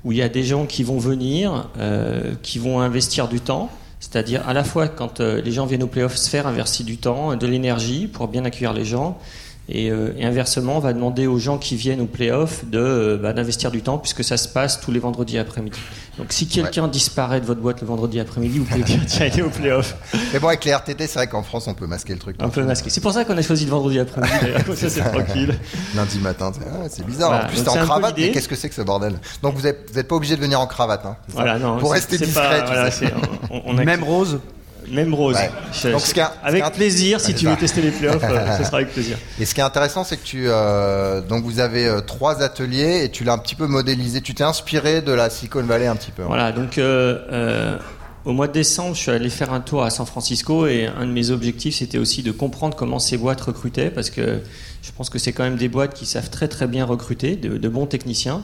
où 0.03 0.11
il 0.11 0.17
y 0.17 0.21
a 0.21 0.29
des 0.29 0.43
gens 0.43 0.65
qui 0.65 0.83
vont 0.83 0.97
venir, 0.97 1.69
euh, 1.79 2.33
qui 2.41 2.59
vont 2.59 2.79
investir 2.79 3.27
du 3.27 3.39
temps. 3.39 3.69
C'est-à-dire 3.99 4.47
à 4.47 4.53
la 4.53 4.63
fois 4.63 4.87
quand 4.87 5.19
euh, 5.19 5.41
les 5.41 5.51
gens 5.51 5.67
viennent 5.67 5.83
aux 5.83 5.87
playoffs, 5.87 6.15
se 6.15 6.29
faire 6.29 6.47
investir 6.47 6.85
du 6.85 6.97
temps, 6.97 7.35
de 7.35 7.47
l'énergie 7.47 8.07
pour 8.07 8.27
bien 8.27 8.45
accueillir 8.45 8.73
les 8.73 8.85
gens. 8.85 9.19
Et, 9.73 9.89
euh, 9.89 10.13
et 10.17 10.25
inversement, 10.25 10.75
on 10.75 10.79
va 10.79 10.91
demander 10.91 11.27
aux 11.27 11.39
gens 11.39 11.57
qui 11.57 11.77
viennent 11.77 12.01
aux 12.01 12.05
playoffs 12.05 12.65
de, 12.65 12.77
euh, 12.77 13.17
bah, 13.17 13.31
d'investir 13.31 13.71
du 13.71 13.81
temps 13.81 13.97
puisque 13.97 14.21
ça 14.23 14.35
se 14.35 14.49
passe 14.49 14.81
tous 14.81 14.91
les 14.91 14.99
vendredis 14.99 15.37
après-midi. 15.37 15.79
Donc 16.17 16.33
si 16.33 16.45
quelqu'un 16.47 16.89
disparaît 16.89 17.39
de 17.39 17.45
votre 17.45 17.61
boîte 17.61 17.79
le 17.79 17.87
vendredi 17.87 18.19
après-midi, 18.19 18.59
vous 18.59 18.65
pouvez 18.65 18.83
dire 18.83 18.99
tiens, 19.07 19.27
il 19.33 19.39
est 19.39 19.41
aux 19.41 19.49
playoffs. 19.49 19.95
Mais 20.33 20.39
bon, 20.39 20.47
avec 20.49 20.65
les 20.65 20.73
RTT, 20.73 21.07
c'est 21.07 21.19
vrai 21.19 21.27
qu'en 21.27 21.41
France, 21.41 21.67
on 21.67 21.73
peut 21.73 21.87
masquer 21.87 22.11
le 22.13 22.19
truc. 22.19 22.35
Un 22.39 22.49
peu 22.49 22.63
masqué. 22.63 22.89
C'est 22.89 22.99
pour 22.99 23.13
ça 23.13 23.23
qu'on 23.23 23.37
a 23.37 23.41
choisi 23.41 23.63
le 23.63 23.71
vendredi 23.71 23.97
après-midi. 23.99 24.33
Comme 24.65 24.75
ça, 24.75 24.89
c'est 24.89 25.01
tranquille. 25.01 25.57
Lundi 25.95 26.19
matin, 26.19 26.51
c'est 26.53 26.65
ah, 26.67 26.87
c'est 26.89 27.05
bizarre. 27.05 27.29
Voilà, 27.29 27.45
en 27.45 27.47
plus, 27.47 27.63
t'es 27.63 27.69
c'est 27.71 27.79
en 27.79 27.85
cravate, 27.85 28.15
mais 28.17 28.31
qu'est-ce 28.31 28.49
que 28.49 28.55
c'est 28.55 28.67
que 28.67 28.75
ce 28.75 28.81
bordel? 28.81 29.13
Donc, 29.41 29.55
vous 29.55 29.61
n'êtes 29.63 30.07
pas 30.07 30.15
obligé 30.15 30.35
de 30.35 30.41
venir 30.41 30.59
en 30.59 30.67
cravate. 30.67 31.05
Hein, 31.05 31.15
Voilà, 31.29 31.57
non. 31.57 31.77
Pour 31.77 31.89
c'est- 31.89 31.95
rester 31.95 32.17
c'est 32.17 32.25
discret, 32.25 32.59
pas- 32.59 32.61
tu 32.61 32.73
voilà, 32.73 32.91
sais. 32.91 33.05
c'est- 33.07 33.13
on- 33.49 33.61
on 33.67 33.77
a- 33.77 33.85
Même 33.85 34.03
Rose 34.03 34.39
Même 34.91 35.13
rose. 35.13 35.35
Ouais. 35.35 35.49
Je- 35.73 35.89
Donc, 35.89 36.01
ce 36.01 36.13
avec 36.43 36.63
plaisir, 36.73 37.19
si 37.21 37.33
tu 37.33 37.47
veux 37.47 37.55
tester 37.55 37.81
les 37.81 37.91
playoffs, 37.91 38.23
euh, 38.23 38.57
ce 38.57 38.63
sera 38.65 38.77
avec 38.77 38.91
plaisir. 38.91 39.17
Et 39.39 39.45
ce 39.45 39.53
qui 39.55 39.61
est 39.61 39.63
intéressant, 39.63 40.03
c'est 40.03 40.17
que 40.17 40.25
tu, 40.25 40.43
euh, 40.47 41.21
donc 41.21 41.43
vous 41.43 41.59
avez 41.59 41.85
euh, 41.87 42.01
trois 42.01 42.41
ateliers 42.43 43.05
et 43.05 43.09
tu 43.09 43.23
l'as 43.23 43.33
un 43.33 43.37
petit 43.37 43.55
peu 43.55 43.67
modélisé. 43.67 44.21
Tu 44.21 44.33
t'es 44.33 44.43
inspiré 44.43 45.01
de 45.01 45.11
la 45.11 45.29
Silicon 45.29 45.63
Valley 45.63 45.87
un 45.87 45.95
petit 45.95 46.11
peu. 46.11 46.23
hein. 46.23 46.27
Voilà, 46.27 46.51
donc 46.51 46.77
euh, 46.77 47.77
au 48.25 48.33
mois 48.33 48.47
de 48.47 48.53
décembre, 48.53 48.93
je 48.95 48.99
suis 49.01 49.11
allé 49.11 49.29
faire 49.29 49.51
un 49.53 49.61
tour 49.61 49.83
à 49.83 49.89
San 49.89 50.05
Francisco 50.05 50.67
et 50.67 50.85
un 50.87 51.05
de 51.07 51.11
mes 51.11 51.29
objectifs, 51.31 51.77
c'était 51.77 51.97
aussi 51.97 52.21
de 52.21 52.31
comprendre 52.31 52.75
comment 52.75 52.99
ces 52.99 53.17
boîtes 53.17 53.41
recrutaient 53.41 53.89
parce 53.89 54.09
que 54.09 54.39
je 54.83 54.91
pense 54.95 55.09
que 55.09 55.17
c'est 55.19 55.31
quand 55.31 55.43
même 55.43 55.55
des 55.57 55.69
boîtes 55.69 55.93
qui 55.93 56.05
savent 56.05 56.29
très 56.29 56.47
très 56.47 56.67
bien 56.67 56.85
recruter, 56.85 57.35
de, 57.35 57.57
de 57.57 57.69
bons 57.69 57.85
techniciens. 57.87 58.43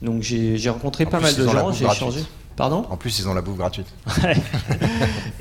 Donc 0.00 0.22
j'ai 0.22 0.58
rencontré 0.70 1.04
En 1.06 1.10
pas 1.10 1.18
plus, 1.18 1.24
mal 1.26 1.34
de 1.36 1.46
gens, 1.48 1.70
j'ai 1.72 1.84
échangé. 1.86 2.20
Pardon? 2.56 2.84
En 2.90 2.96
plus, 2.96 3.18
ils 3.18 3.28
ont 3.28 3.34
la 3.34 3.40
bouffe 3.42 3.56
gratuite. 3.56 3.86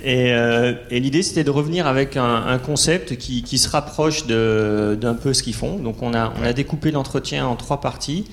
Et, 0.04 0.32
euh, 0.34 0.74
et 0.90 1.00
l'idée, 1.00 1.22
c'était 1.24 1.44
de 1.44 1.50
revenir 1.52 1.86
avec 1.88 2.18
un, 2.18 2.24
un 2.48 2.58
concept 2.58 3.18
qui, 3.18 3.44
qui 3.44 3.58
se 3.58 3.70
rapproche 3.70 4.26
d'un 4.28 5.14
peu 5.14 5.34
ce 5.34 5.44
qu'ils 5.44 5.54
font. 5.54 5.78
Donc, 5.78 6.02
on 6.02 6.14
a, 6.14 6.34
on 6.40 6.44
a 6.44 6.54
découpé 6.54 6.92
l'entretien 6.92 7.46
en 7.46 7.56
trois 7.56 7.82
parties. 7.82 8.26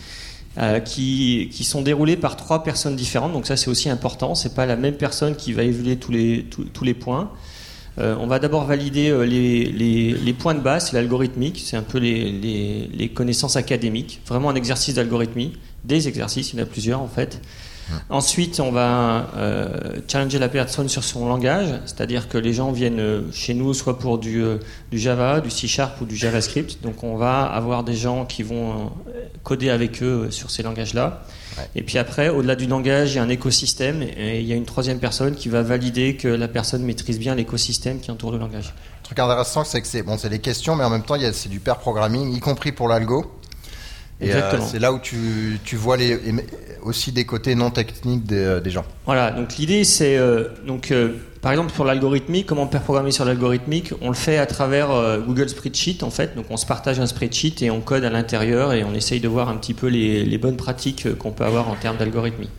euh, 0.58 0.80
qui, 0.80 1.50
qui 1.52 1.62
sont 1.62 1.82
déroulées 1.82 2.16
par 2.16 2.34
trois 2.36 2.64
personnes 2.64 2.96
différentes. 2.96 3.32
Donc 3.32 3.46
ça, 3.46 3.56
c'est 3.56 3.68
aussi 3.70 3.88
important. 3.90 4.34
C'est 4.34 4.54
pas 4.56 4.66
la 4.66 4.74
même 4.76 4.94
personne 4.96 5.36
qui 5.36 5.52
va 5.52 5.62
évaluer 5.62 5.96
tous 5.98 6.10
les, 6.10 6.44
tous, 6.50 6.64
tous 6.64 6.82
les 6.84 6.94
points. 6.94 7.30
Euh, 8.00 8.16
on 8.18 8.26
va 8.26 8.38
d'abord 8.40 8.64
valider 8.64 9.12
les, 9.26 9.64
les- 9.66 10.12
les 10.14 10.32
points 10.32 10.54
de 10.54 10.60
base, 10.60 10.92
l'algorithmique, 10.92 11.62
c'est 11.64 11.76
un 11.76 11.82
peu 11.82 11.98
les, 11.98 12.32
les- 12.32 12.88
les 12.92 13.08
connaissances 13.08 13.54
académiques, 13.56 14.20
vraiment 14.26 14.50
un 14.50 14.54
exercice 14.56 14.94
d'algorithmie, 14.94 15.52
des 15.84 16.08
exercices, 16.08 16.52
il 16.52 16.58
y 16.58 16.60
en 16.60 16.64
a 16.64 16.66
plusieurs 16.66 17.00
en 17.02 17.08
fait. 17.08 17.40
Ensuite, 18.10 18.60
on 18.60 18.70
va 18.70 19.30
euh, 19.36 19.68
challenger 20.08 20.38
la 20.38 20.48
personne 20.48 20.88
sur 20.88 21.04
son 21.04 21.28
langage, 21.28 21.68
c'est-à-dire 21.86 22.28
que 22.28 22.38
les 22.38 22.52
gens 22.52 22.72
viennent 22.72 23.00
euh, 23.00 23.22
chez 23.32 23.54
nous 23.54 23.74
soit 23.74 23.98
pour 23.98 24.18
du, 24.18 24.42
euh, 24.42 24.58
du 24.90 24.98
Java, 24.98 25.40
du 25.40 25.50
C 25.50 25.66
Sharp 25.66 26.00
ou 26.00 26.04
du 26.04 26.16
JavaScript. 26.16 26.82
Donc, 26.82 27.04
on 27.04 27.16
va 27.16 27.42
avoir 27.44 27.84
des 27.84 27.94
gens 27.94 28.24
qui 28.24 28.42
vont 28.42 28.90
coder 29.42 29.70
avec 29.70 30.02
eux 30.02 30.28
sur 30.30 30.50
ces 30.50 30.62
langages-là. 30.62 31.22
Ouais. 31.56 31.64
Et 31.74 31.82
puis 31.82 31.98
après, 31.98 32.28
au-delà 32.28 32.56
du 32.56 32.66
langage, 32.66 33.12
il 33.12 33.16
y 33.16 33.18
a 33.18 33.22
un 33.22 33.28
écosystème 33.28 34.02
et 34.02 34.40
il 34.40 34.46
y 34.46 34.52
a 34.52 34.56
une 34.56 34.66
troisième 34.66 34.98
personne 34.98 35.34
qui 35.34 35.48
va 35.48 35.62
valider 35.62 36.16
que 36.16 36.28
la 36.28 36.48
personne 36.48 36.82
maîtrise 36.82 37.18
bien 37.18 37.34
l'écosystème 37.34 38.00
qui 38.00 38.10
entoure 38.10 38.32
le 38.32 38.38
langage. 38.38 38.74
Le 39.02 39.04
truc 39.04 39.18
intéressant, 39.18 39.64
c'est 39.64 39.80
que 39.80 39.86
c'est 39.86 40.02
bon, 40.02 40.16
des 40.16 40.38
questions, 40.38 40.76
mais 40.76 40.84
en 40.84 40.90
même 40.90 41.02
temps, 41.02 41.16
c'est 41.32 41.48
du 41.48 41.60
pair 41.60 41.78
programming, 41.78 42.34
y 42.34 42.40
compris 42.40 42.72
pour 42.72 42.88
l'algo. 42.88 43.37
Et 44.20 44.32
euh, 44.32 44.60
c'est 44.60 44.80
là 44.80 44.92
où 44.92 44.98
tu, 44.98 45.60
tu 45.64 45.76
vois 45.76 45.96
les, 45.96 46.18
aussi 46.82 47.12
des 47.12 47.24
côtés 47.24 47.54
non 47.54 47.70
techniques 47.70 48.24
des, 48.24 48.36
euh, 48.36 48.60
des 48.60 48.70
gens. 48.70 48.84
Voilà, 49.06 49.30
donc 49.30 49.56
l'idée 49.56 49.84
c'est 49.84 50.16
euh, 50.16 50.48
donc 50.66 50.90
euh, 50.90 51.12
par 51.40 51.52
exemple 51.52 51.72
sur 51.72 51.84
l'algorithmique, 51.84 52.46
comment 52.46 52.66
faire 52.66 52.82
programmer 52.82 53.12
sur 53.12 53.24
l'algorithmique, 53.24 53.92
on 54.00 54.08
le 54.08 54.14
fait 54.14 54.38
à 54.38 54.46
travers 54.46 54.88
Google 55.24 55.48
Spreadsheet 55.48 56.02
en 56.02 56.10
fait. 56.10 56.34
Donc 56.34 56.46
on 56.50 56.56
se 56.56 56.66
partage 56.66 56.98
un 56.98 57.06
spreadsheet 57.06 57.62
et 57.62 57.70
on 57.70 57.80
code 57.80 58.04
à 58.04 58.10
l'intérieur 58.10 58.72
et 58.72 58.82
on 58.82 58.92
essaye 58.94 59.20
de 59.20 59.28
voir 59.28 59.48
un 59.48 59.56
petit 59.56 59.74
peu 59.74 59.86
les, 59.86 60.24
les 60.24 60.38
bonnes 60.38 60.56
pratiques 60.56 61.16
qu'on 61.18 61.30
peut 61.30 61.44
avoir 61.44 61.68
en 61.68 61.76
termes 61.76 61.96
d'algorithmie. 61.96 62.50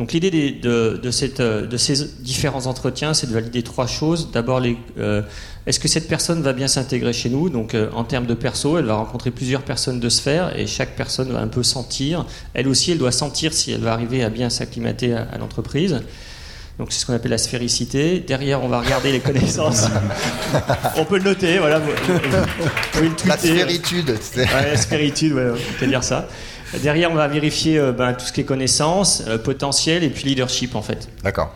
Donc 0.00 0.14
l'idée 0.14 0.30
de, 0.30 0.98
de, 1.02 1.10
cette, 1.10 1.40
euh, 1.40 1.66
de 1.66 1.76
ces 1.76 2.06
différents 2.20 2.64
entretiens, 2.64 3.12
c'est 3.12 3.26
de 3.26 3.34
valider 3.34 3.62
trois 3.62 3.86
choses. 3.86 4.30
D'abord, 4.32 4.62
euh, 4.96 5.20
est-ce 5.66 5.78
que 5.78 5.88
cette 5.88 6.08
personne 6.08 6.40
va 6.40 6.54
bien 6.54 6.68
s'intégrer 6.68 7.12
chez 7.12 7.28
nous? 7.28 7.50
Donc 7.50 7.74
euh, 7.74 7.90
en 7.92 8.04
termes 8.04 8.24
de 8.24 8.32
perso, 8.32 8.78
elle 8.78 8.86
va 8.86 8.94
rencontrer 8.94 9.30
plusieurs 9.30 9.60
personnes 9.60 10.00
de 10.00 10.08
sphère 10.08 10.58
et 10.58 10.66
chaque 10.66 10.96
personne 10.96 11.30
va 11.30 11.40
un 11.40 11.48
peu 11.48 11.62
sentir. 11.62 12.24
Elle 12.54 12.66
aussi, 12.66 12.92
elle 12.92 12.98
doit 12.98 13.12
sentir 13.12 13.52
si 13.52 13.72
elle 13.72 13.82
va 13.82 13.92
arriver 13.92 14.24
à 14.24 14.30
bien 14.30 14.48
s'acclimater 14.48 15.12
à, 15.12 15.28
à 15.30 15.36
l'entreprise. 15.36 16.00
Donc 16.78 16.92
c'est 16.92 17.00
ce 17.00 17.04
qu'on 17.04 17.12
appelle 17.12 17.32
la 17.32 17.36
sphéricité. 17.36 18.20
Derrière, 18.20 18.64
on 18.64 18.68
va 18.68 18.80
regarder 18.80 19.12
les 19.12 19.20
connaissances. 19.20 19.84
on 20.96 21.04
peut 21.04 21.18
le 21.18 21.24
noter, 21.24 21.58
voilà. 21.58 21.78
Vous, 21.78 21.90
vous 22.94 23.10
La 23.26 23.36
sphéritude. 23.36 24.14
Ouais, 24.34 24.46
la 24.46 24.76
sphéritude, 24.78 25.34
ouais, 25.34 25.50
on 25.50 25.78
peut 25.78 25.86
dire 25.86 26.02
ça. 26.02 26.26
Derrière, 26.78 27.10
on 27.10 27.14
va 27.14 27.26
vérifier 27.28 27.78
euh, 27.78 27.92
ben, 27.92 28.12
tout 28.14 28.24
ce 28.24 28.32
qui 28.32 28.40
est 28.42 28.44
connaissances, 28.44 29.22
euh, 29.26 29.38
potentiel 29.38 30.04
et 30.04 30.10
puis 30.10 30.24
leadership 30.24 30.74
en 30.76 30.82
fait. 30.82 31.08
D'accord. 31.24 31.52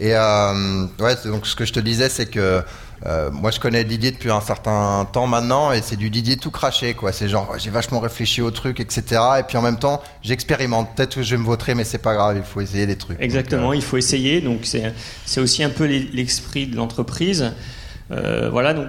Et 0.00 0.14
euh, 0.14 0.86
ouais, 1.00 1.14
donc 1.24 1.46
ce 1.46 1.56
que 1.56 1.64
je 1.64 1.72
te 1.72 1.80
disais, 1.80 2.08
c'est 2.08 2.26
que 2.26 2.62
euh, 3.06 3.30
moi 3.32 3.50
je 3.52 3.60
connais 3.60 3.84
Didier 3.84 4.10
depuis 4.10 4.30
un 4.30 4.40
certain 4.40 5.06
temps 5.12 5.28
maintenant 5.28 5.70
et 5.72 5.82
c'est 5.82 5.94
du 5.96 6.10
Didier 6.10 6.36
tout 6.36 6.50
craché 6.50 6.94
quoi. 6.94 7.12
C'est 7.12 7.28
genre 7.28 7.54
j'ai 7.58 7.70
vachement 7.70 8.00
réfléchi 8.00 8.40
au 8.42 8.50
truc, 8.50 8.80
etc. 8.80 9.02
Et 9.40 9.42
puis 9.44 9.56
en 9.56 9.62
même 9.62 9.78
temps 9.78 10.02
j'expérimente. 10.22 10.94
Peut-être 10.96 11.16
que 11.16 11.22
je 11.22 11.30
vais 11.36 11.40
me 11.40 11.46
vautrer, 11.46 11.74
mais 11.74 11.84
c'est 11.84 11.98
pas 11.98 12.14
grave, 12.14 12.36
il 12.36 12.42
faut 12.44 12.60
essayer 12.60 12.86
des 12.86 12.96
trucs. 12.96 13.20
Exactement, 13.20 13.62
Donc, 13.62 13.72
euh, 13.72 13.76
il 13.76 13.82
faut 13.82 13.96
essayer. 13.96 14.40
Donc 14.40 14.60
c'est 14.64 15.40
aussi 15.40 15.62
un 15.64 15.70
peu 15.70 15.84
l'e- 15.86 16.08
l'esprit 16.12 16.66
de 16.66 16.76
l'entreprise. 16.76 17.52
Euh, 18.10 18.48
voilà, 18.50 18.74
donc 18.74 18.86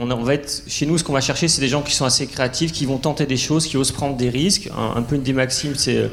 on, 0.00 0.22
va 0.22 0.34
chez 0.66 0.86
nous, 0.86 0.98
ce 0.98 1.04
qu'on 1.04 1.12
va 1.12 1.20
chercher, 1.20 1.48
c'est 1.48 1.60
des 1.60 1.68
gens 1.68 1.82
qui 1.82 1.94
sont 1.94 2.04
assez 2.04 2.26
créatifs, 2.26 2.72
qui 2.72 2.86
vont 2.86 2.98
tenter 2.98 3.26
des 3.26 3.36
choses, 3.36 3.66
qui 3.66 3.76
osent 3.76 3.92
prendre 3.92 4.16
des 4.16 4.30
risques. 4.30 4.70
Un, 4.76 5.02
peu 5.02 5.16
une 5.16 5.22
des 5.22 5.32
maximes, 5.32 5.74
c'est 5.76 6.10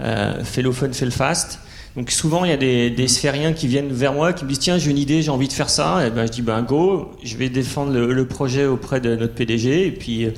euh, 0.00 0.44
fais 0.44 0.62
le 0.62 0.72
fun, 0.72 0.92
fais 0.92 1.04
le 1.04 1.10
fast. 1.10 1.60
Donc 1.96 2.10
souvent, 2.10 2.44
il 2.44 2.50
y 2.50 2.54
a 2.54 2.56
des, 2.56 2.90
des 2.90 3.08
sphériens 3.08 3.52
qui 3.52 3.66
viennent 3.66 3.92
vers 3.92 4.12
moi, 4.12 4.32
qui 4.32 4.44
me 4.44 4.50
disent 4.50 4.60
tiens, 4.60 4.78
j'ai 4.78 4.90
une 4.90 4.98
idée, 4.98 5.22
j'ai 5.22 5.30
envie 5.30 5.48
de 5.48 5.52
faire 5.52 5.70
ça. 5.70 6.06
Et 6.06 6.10
ben 6.10 6.26
je 6.26 6.32
dis 6.32 6.42
ben 6.42 6.62
go, 6.62 7.10
je 7.24 7.36
vais 7.36 7.48
défendre 7.48 7.92
le, 7.92 8.12
le 8.12 8.28
projet 8.28 8.66
auprès 8.66 9.00
de 9.00 9.16
notre 9.16 9.34
PDG. 9.34 9.86
Et 9.86 9.90
puis 9.92 10.24
euh, 10.24 10.30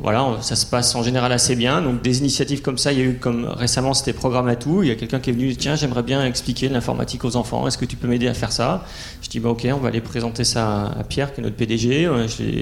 voilà, 0.00 0.38
ça 0.42 0.54
se 0.54 0.64
passe 0.64 0.94
en 0.94 1.02
général 1.02 1.32
assez 1.32 1.56
bien. 1.56 1.82
Donc 1.82 2.02
des 2.02 2.18
initiatives 2.18 2.62
comme 2.62 2.78
ça, 2.78 2.92
il 2.92 2.98
y 2.98 3.02
a 3.02 3.04
eu 3.04 3.14
comme 3.14 3.46
récemment 3.46 3.94
c'était 3.94 4.12
Programme 4.12 4.48
à 4.48 4.56
tout. 4.56 4.82
Il 4.82 4.88
y 4.88 4.92
a 4.92 4.94
quelqu'un 4.94 5.18
qui 5.18 5.30
est 5.30 5.32
venu, 5.32 5.54
tiens, 5.56 5.74
j'aimerais 5.74 6.02
bien 6.02 6.24
expliquer 6.24 6.68
l'informatique 6.68 7.24
aux 7.24 7.36
enfants. 7.36 7.66
Est-ce 7.66 7.78
que 7.78 7.84
tu 7.84 7.96
peux 7.96 8.06
m'aider 8.08 8.28
à 8.28 8.34
faire 8.34 8.52
ça? 8.52 8.84
Je 9.22 9.28
dis 9.28 9.40
bah 9.40 9.50
ok, 9.50 9.66
on 9.72 9.78
va 9.78 9.88
aller 9.88 10.00
présenter 10.00 10.44
ça 10.44 10.92
à 10.98 11.04
Pierre, 11.04 11.34
qui 11.34 11.40
est 11.40 11.44
notre 11.44 11.56
PDG. 11.56 12.08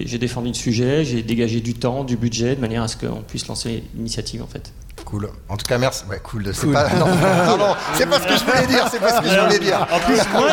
J'ai 0.06 0.18
défendu 0.18 0.48
le 0.48 0.54
sujet, 0.54 1.04
j'ai 1.04 1.22
dégagé 1.22 1.60
du 1.60 1.74
temps, 1.74 2.04
du 2.04 2.16
budget, 2.16 2.56
de 2.56 2.60
manière 2.60 2.82
à 2.82 2.88
ce 2.88 2.96
qu'on 2.96 3.22
puisse 3.26 3.46
lancer 3.48 3.82
l'initiative 3.94 4.42
en 4.42 4.46
fait. 4.46 4.72
Cool. 5.06 5.28
En 5.48 5.56
tout 5.56 5.64
cas, 5.66 5.78
merci. 5.78 6.02
Ouais, 6.10 6.20
cool. 6.20 6.50
C'est 6.52 6.66
pas. 6.66 6.88
Non, 6.98 7.06
pardon. 7.46 7.76
C'est 7.94 8.06
pas 8.06 8.18
ce 8.18 8.26
que 8.26 8.36
je 8.36 8.44
voulais 8.44 8.66
dire. 8.66 8.88
C'est 8.90 8.98
pas 8.98 9.16
ce 9.16 9.20
que 9.20 9.28
je 9.28 9.38
voulais 9.38 9.58
dire. 9.60 9.86
En 9.92 10.00
plus, 10.00 10.18
moi, 10.32 10.48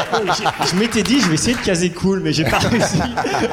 je 0.70 0.76
m'étais 0.76 1.02
dit, 1.02 1.20
je 1.22 1.28
vais 1.28 1.34
essayer 1.34 1.56
de 1.56 1.62
caser 1.62 1.90
cool, 1.90 2.20
mais 2.20 2.32
j'ai 2.34 2.46
pas 2.46 2.60
réussi. 2.60 3.00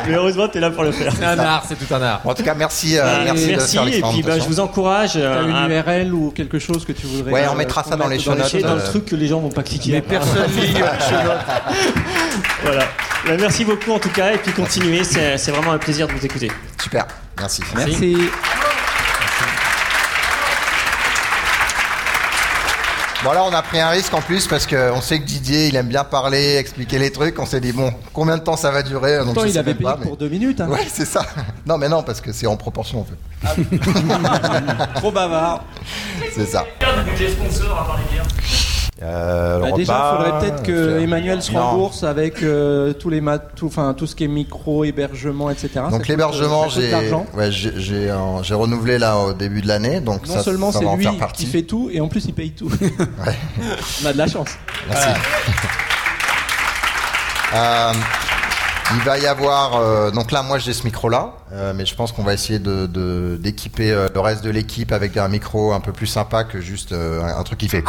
Mais 0.07 0.15
heureusement, 0.15 0.47
tu 0.49 0.59
es 0.59 0.61
là 0.61 0.71
pour 0.71 0.83
le 0.85 0.93
faire. 0.93 1.15
C'est 1.19 1.25
un 1.25 1.39
art, 1.39 1.65
c'est 1.67 1.77
tout 1.77 1.93
un 1.95 2.03
art. 2.03 2.21
En 2.25 2.35
tout 2.35 2.43
cas, 2.43 2.53
merci. 2.55 2.99
euh, 2.99 3.25
merci, 3.25 3.55
de 3.55 3.59
faire 3.59 3.87
et 3.89 4.03
puis 4.13 4.23
bah, 4.23 4.39
je 4.39 4.45
vous 4.45 4.61
encourage 4.61 5.15
T'as 5.15 5.21
euh, 5.21 5.49
une 5.49 5.57
à 5.57 5.69
URL 5.69 6.13
ou 6.13 6.33
quelque 6.33 6.59
chose 6.59 6.85
que 6.85 6.93
tu 6.93 7.07
voudrais 7.07 7.33
Ouais, 7.33 7.47
on 7.49 7.55
euh, 7.55 7.57
mettra 7.57 7.83
ça 7.83 7.97
dans 7.97 8.07
les 8.07 8.19
show 8.19 8.35
notes. 8.35 8.55
dans 8.63 8.75
le 8.75 8.83
truc 8.85 9.07
que 9.07 9.17
les 9.17 9.27
gens 9.27 9.41
vont 9.41 9.49
pas 9.49 9.63
cliquer. 9.63 9.93
Mais 9.93 10.03
personne 10.03 10.51
lit. 10.53 10.75
Voilà. 12.63 12.85
Bah, 13.27 13.33
merci 13.39 13.65
beaucoup 13.65 13.93
en 13.93 13.99
tout 13.99 14.11
cas, 14.11 14.33
et 14.33 14.39
puis 14.39 14.53
continuez, 14.53 15.03
c'est 15.05 15.39
c'est 15.39 15.51
vraiment 15.51 15.73
un 15.73 15.79
plaisir 15.79 16.07
de 16.07 16.13
vous 16.13 16.25
écouter. 16.27 16.53
Super. 16.83 17.07
Merci. 17.39 17.63
Merci. 17.75 18.17
Bon 23.23 23.33
là 23.33 23.45
on 23.45 23.53
a 23.53 23.61
pris 23.61 23.79
un 23.79 23.91
risque 23.91 24.15
en 24.15 24.23
plus 24.23 24.47
parce 24.47 24.67
qu'on 24.67 25.01
sait 25.03 25.19
que 25.21 25.25
Didier 25.27 25.67
il 25.67 25.77
aime 25.77 25.89
bien 25.89 26.05
parler, 26.05 26.57
expliquer 26.57 26.99
les 26.99 27.13
trucs. 27.13 27.39
On 27.39 27.45
s'est 27.45 27.61
dit 27.61 27.73
bon 27.73 27.93
combien 28.15 28.39
de 28.39 28.43
temps 28.43 28.57
ça 28.57 28.71
va 28.71 28.83
durer 28.83 29.19
donc 29.19 29.27
Pourtant, 29.35 29.45
il 29.45 29.53
sais 29.53 29.59
avait 29.59 29.73
même 29.73 29.77
payé 29.77 29.91
pas, 29.91 29.97
mais- 30.01 30.07
pour 30.07 30.17
deux 30.17 30.29
minutes. 30.31 30.61
hein. 30.61 30.69
Ouais 30.69 30.87
c'est 30.91 31.05
ça. 31.05 31.23
Non 31.67 31.77
mais 31.77 31.89
non 31.91 32.03
parce 32.03 32.23
que 32.23 32.33
c'est 32.33 32.47
en 32.47 32.57
proportion 32.57 33.01
en 33.01 33.05
fait. 33.05 33.77
Trop 34.97 35.13
bavard. 35.13 35.65
C'est 36.35 36.47
ça. 36.47 36.65
Euh, 39.03 39.61
Bah, 39.61 39.71
déjà, 39.75 40.13
il 40.13 40.17
faudrait 40.25 40.41
peut-être 40.41 40.63
que 40.63 40.73
euh, 40.73 41.01
Emmanuel 41.01 41.41
se 41.41 41.53
non. 41.53 41.61
rembourse 41.63 42.05
avec 42.05 42.43
euh, 42.43 42.93
tous 42.93 43.09
les 43.09 43.21
mat- 43.23 43.55
tout, 43.57 43.67
enfin, 43.67 43.95
tout 43.95 44.07
ce 44.07 44.15
qui 44.15 44.25
est 44.25 44.29
micro, 44.29 44.85
hébergement, 44.85 45.49
etc. 45.49 45.71
Donc 45.91 46.07
l'hébergement 46.07 46.69
j'ai 46.69 46.93
ouais, 47.35 48.11
renouvelé 48.55 48.99
là 48.99 49.17
au 49.19 49.33
début 49.33 49.63
de 49.63 49.69
l'année 49.69 50.01
donc 50.01 50.27
Non 50.27 50.35
ça, 50.35 50.43
seulement 50.43 50.71
c'est 50.71 50.85
lui 50.85 51.09
qui 51.33 51.47
fait 51.47 51.63
tout, 51.63 51.89
et 51.93 52.01
en 52.01 52.09
plus 52.09 52.25
il 52.27 52.35
paye 52.35 52.51
tout. 52.51 52.71
On 54.03 54.07
a 54.07 54.13
de 54.13 54.19
la 54.19 54.27
chance. 54.27 54.49
Merci. 54.89 55.09
Euh, 57.53 57.93
il 58.95 59.01
va 59.05 59.19
y 59.19 59.27
avoir 59.27 59.77
euh, 59.77 60.11
donc 60.11 60.33
là 60.33 60.43
moi 60.43 60.59
j'ai 60.59 60.73
ce 60.73 60.85
micro 60.85 61.09
là 61.09 61.33
mais 61.75 61.87
je 61.87 61.95
pense 61.95 62.13
qu'on 62.13 62.23
va 62.25 62.33
essayer 62.35 62.59
de 62.59 62.87
de- 62.87 63.39
d'équiper 63.41 63.93
euh, 63.93 64.09
le 64.13 64.21
reste 64.21 64.43
de 64.45 64.51
l'équipe 64.51 64.93
avec 64.93 65.17
un 65.17 65.29
micro 65.29 65.73
un 65.73 65.81
peu 65.81 65.93
plus 65.93 66.07
sympa 66.07 66.45
que 66.45 66.61
juste 66.61 66.93
euh, 66.93 67.23
un, 67.23 67.39
un 67.39 67.43
truc 67.43 67.59
qui 67.59 67.69
fait 67.69 67.85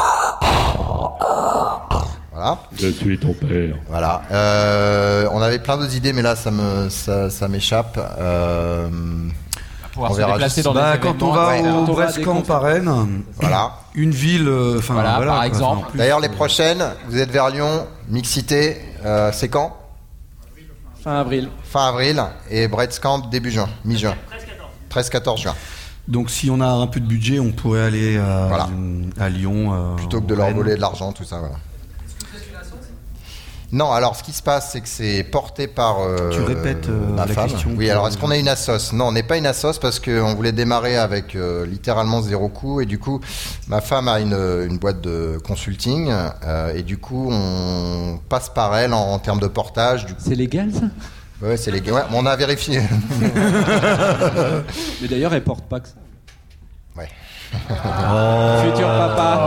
voilà. 2.34 2.58
Je 2.80 2.88
suis 2.88 3.20
ton 3.20 3.34
père. 3.34 3.76
voilà. 3.90 4.22
Euh, 4.32 5.28
on 5.34 5.42
avait 5.42 5.60
plein 5.60 5.78
d'autres 5.78 5.96
idées 5.96 6.14
mais 6.14 6.22
là 6.22 6.36
ça 6.36 6.50
me 6.52 6.90
ça, 6.90 7.30
ça 7.30 7.48
m'échappe. 7.48 8.00
Euh, 8.20 8.88
On 9.98 10.10
se 10.12 10.18
verra 10.18 10.40
juste- 10.40 10.62
dans 10.64 10.74
Bah, 10.74 10.94
des 10.94 11.00
quand 11.00 11.22
on 11.22 11.32
va 11.34 11.58
au 11.60 11.62
Quand 11.62 11.68
on 11.68 11.94
va 11.94 12.04
à 12.04 12.06
Brest 12.06 12.18
des 12.18 12.24
Camp 12.24 12.50
à 12.50 12.60
Rennes, 12.60 13.24
voilà. 13.36 13.72
une 13.94 14.12
ville, 14.12 14.48
euh, 14.48 14.78
enfin 14.80 14.94
Voilà, 14.94 15.18
voilà, 15.18 15.32
par 15.32 15.40
quoi, 15.42 15.48
exemple. 15.48 15.98
d'ailleurs 15.98 16.20
les 16.22 16.30
euh, 16.30 16.32
prochaines 16.32 16.84
vous 17.10 17.18
êtes 17.20 17.30
vers 17.32 17.50
Lyon 17.50 17.86
mixité 18.08 18.78
euh, 19.06 19.32
c'est 19.34 19.50
quand? 19.50 19.76
Fin 21.04 21.20
avril. 21.20 21.50
fin 21.64 21.88
avril 21.90 22.24
et 22.50 22.68
Camp 23.02 23.30
début 23.30 23.50
juin 23.52 23.68
mi-juin 23.84 24.16
13-14 24.92 25.42
juin 25.42 25.56
Donc 26.08 26.30
si 26.30 26.50
on 26.52 26.60
a 26.62 26.68
un 26.68 26.88
peu 26.88 27.00
de 27.00 27.06
budget, 27.06 27.40
on 27.40 27.52
pourrait 27.52 27.82
aller 27.82 28.18
à, 28.18 28.48
Voilà. 28.48 28.70
à 29.20 29.30
Lyon. 29.30 29.74
euh, 29.74 29.96
plutôt 29.96 30.22
que 30.22 30.28
de 30.28 30.36
leur 30.36 30.48
Rennes. 30.48 30.56
voler 30.58 30.76
de 30.76 30.82
l'argent, 30.82 31.12
tout 31.14 31.24
ça. 31.24 31.40
Voilà. 31.40 31.56
Non, 33.74 33.92
alors 33.92 34.18
ce 34.18 34.24
qui 34.24 34.34
se 34.34 34.44
passe, 34.44 34.72
c'est 34.72 34.82
que 34.82 34.88
c'est 34.88 35.24
porté 35.24 35.68
par 35.68 36.02
euh, 36.02 36.30
Tu 36.32 36.42
répètes, 36.42 36.90
euh, 36.90 37.08
ma 37.16 37.26
la 37.26 37.34
femme. 37.34 37.48
question 37.50 37.70
Oui, 37.78 37.90
alors 37.90 38.06
est-ce 38.08 38.18
qu'on 38.18 38.30
a 38.32 38.36
une 38.38 38.50
assos 38.50 38.92
Non, 38.94 39.08
on 39.08 39.12
n'est 39.14 39.24
pas 39.24 39.38
une 39.38 39.46
assos 39.46 39.80
parce 39.80 40.00
qu'on 40.00 40.34
voulait 40.36 40.52
démarrer 40.52 40.98
avec 40.98 41.36
euh, 41.36 41.66
littéralement 41.66 42.22
zéro 42.22 42.50
coût 42.50 42.82
et 42.82 42.86
du 42.86 43.00
coup, 43.00 43.22
ma 43.68 43.80
femme 43.80 44.10
a 44.10 44.20
une, 44.20 44.34
une 44.34 44.78
boîte 44.78 45.00
de 45.00 45.38
consulting 45.48 46.12
euh, 46.12 46.74
et 46.76 46.84
du 46.84 46.98
coup, 46.98 47.30
on 47.32 48.20
passe 48.28 48.50
par 48.50 48.76
elle 48.78 48.94
en, 48.94 49.14
en 49.14 49.20
termes 49.20 49.40
de 49.40 49.48
portage. 49.48 50.06
C'est 50.18 50.36
légal 50.36 50.70
ça? 50.74 50.82
Ouais, 51.42 51.58
c'est 51.58 51.72
les 51.72 51.80
ouais, 51.90 52.02
on 52.14 52.26
a 52.26 52.36
vérifié. 52.36 52.82
Mais 55.02 55.08
d'ailleurs, 55.08 55.34
elle 55.34 55.44
porte 55.44 55.64
pas 55.66 55.80
que 55.80 55.88
ça. 55.88 55.96
Ouais. 56.98 57.08
Futur 58.64 58.88
papa. 58.88 59.46